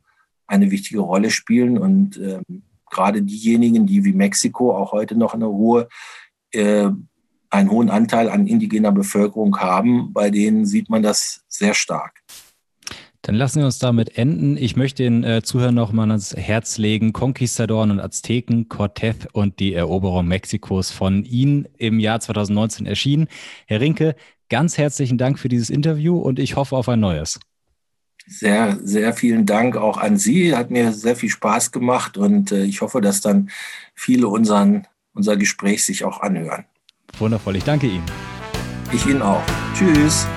eine 0.46 0.72
wichtige 0.72 1.00
Rolle 1.00 1.32
spielen. 1.32 1.78
Und 1.78 2.18
ähm, 2.18 2.64
gerade 2.90 3.22
diejenigen, 3.22 3.86
die 3.86 4.04
wie 4.04 4.14
Mexiko 4.14 4.76
auch 4.76 4.91
heute 4.91 5.16
noch 5.16 5.34
eine 5.34 5.48
hohe, 5.48 5.88
äh, 6.52 6.90
einen 7.49 7.71
hohen 7.71 7.89
Anteil 7.89 8.30
an 8.30 8.47
indigener 8.47 8.91
Bevölkerung 8.91 9.57
haben, 9.59 10.13
bei 10.13 10.30
denen 10.30 10.65
sieht 10.65 10.89
man 10.89 11.03
das 11.03 11.43
sehr 11.47 11.73
stark. 11.73 12.21
Dann 13.21 13.35
lassen 13.35 13.59
wir 13.59 13.65
uns 13.65 13.80
damit 13.80 14.17
enden. 14.17 14.55
Ich 14.55 14.76
möchte 14.76 15.03
den 15.03 15.23
äh, 15.23 15.41
Zuhörern 15.43 15.76
noch 15.76 15.91
mal 15.91 16.09
ans 16.09 16.35
Herz 16.35 16.77
legen. 16.77 17.11
Konquistadoren 17.11 17.91
und 17.91 17.99
Azteken, 17.99 18.69
Cortez 18.69 19.27
und 19.34 19.59
die 19.59 19.73
Eroberung 19.73 20.27
Mexikos 20.27 20.91
von 20.91 21.26
Ihnen 21.26 21.67
im 21.77 21.99
Jahr 21.99 22.21
2019 22.21 22.85
erschienen. 22.85 23.27
Herr 23.67 23.81
Rinke, 23.81 24.15
ganz 24.49 24.77
herzlichen 24.77 25.17
Dank 25.17 25.38
für 25.38 25.49
dieses 25.49 25.69
Interview 25.69 26.17
und 26.17 26.39
ich 26.39 26.55
hoffe 26.55 26.76
auf 26.77 26.88
ein 26.88 27.01
neues. 27.01 27.39
Sehr, 28.26 28.77
sehr 28.84 29.13
vielen 29.13 29.45
Dank 29.45 29.76
auch 29.76 29.97
an 29.97 30.17
Sie. 30.17 30.55
Hat 30.55 30.71
mir 30.71 30.93
sehr 30.93 31.15
viel 31.15 31.30
Spaß 31.30 31.71
gemacht 31.71 32.17
und 32.17 32.51
äh, 32.51 32.63
ich 32.63 32.81
hoffe, 32.81 33.01
dass 33.01 33.21
dann 33.21 33.49
viele 33.95 34.27
unseren, 34.27 34.88
unser 35.13 35.35
Gespräch 35.35 35.84
sich 35.84 36.05
auch 36.05 36.21
anhören. 36.21 36.65
Wundervoll, 37.18 37.56
ich 37.57 37.64
danke 37.64 37.88
Ihnen. 37.88 38.06
Ich 38.91 39.06
Ihnen 39.06 39.22
auch. 39.22 39.41
Tschüss. 39.76 40.27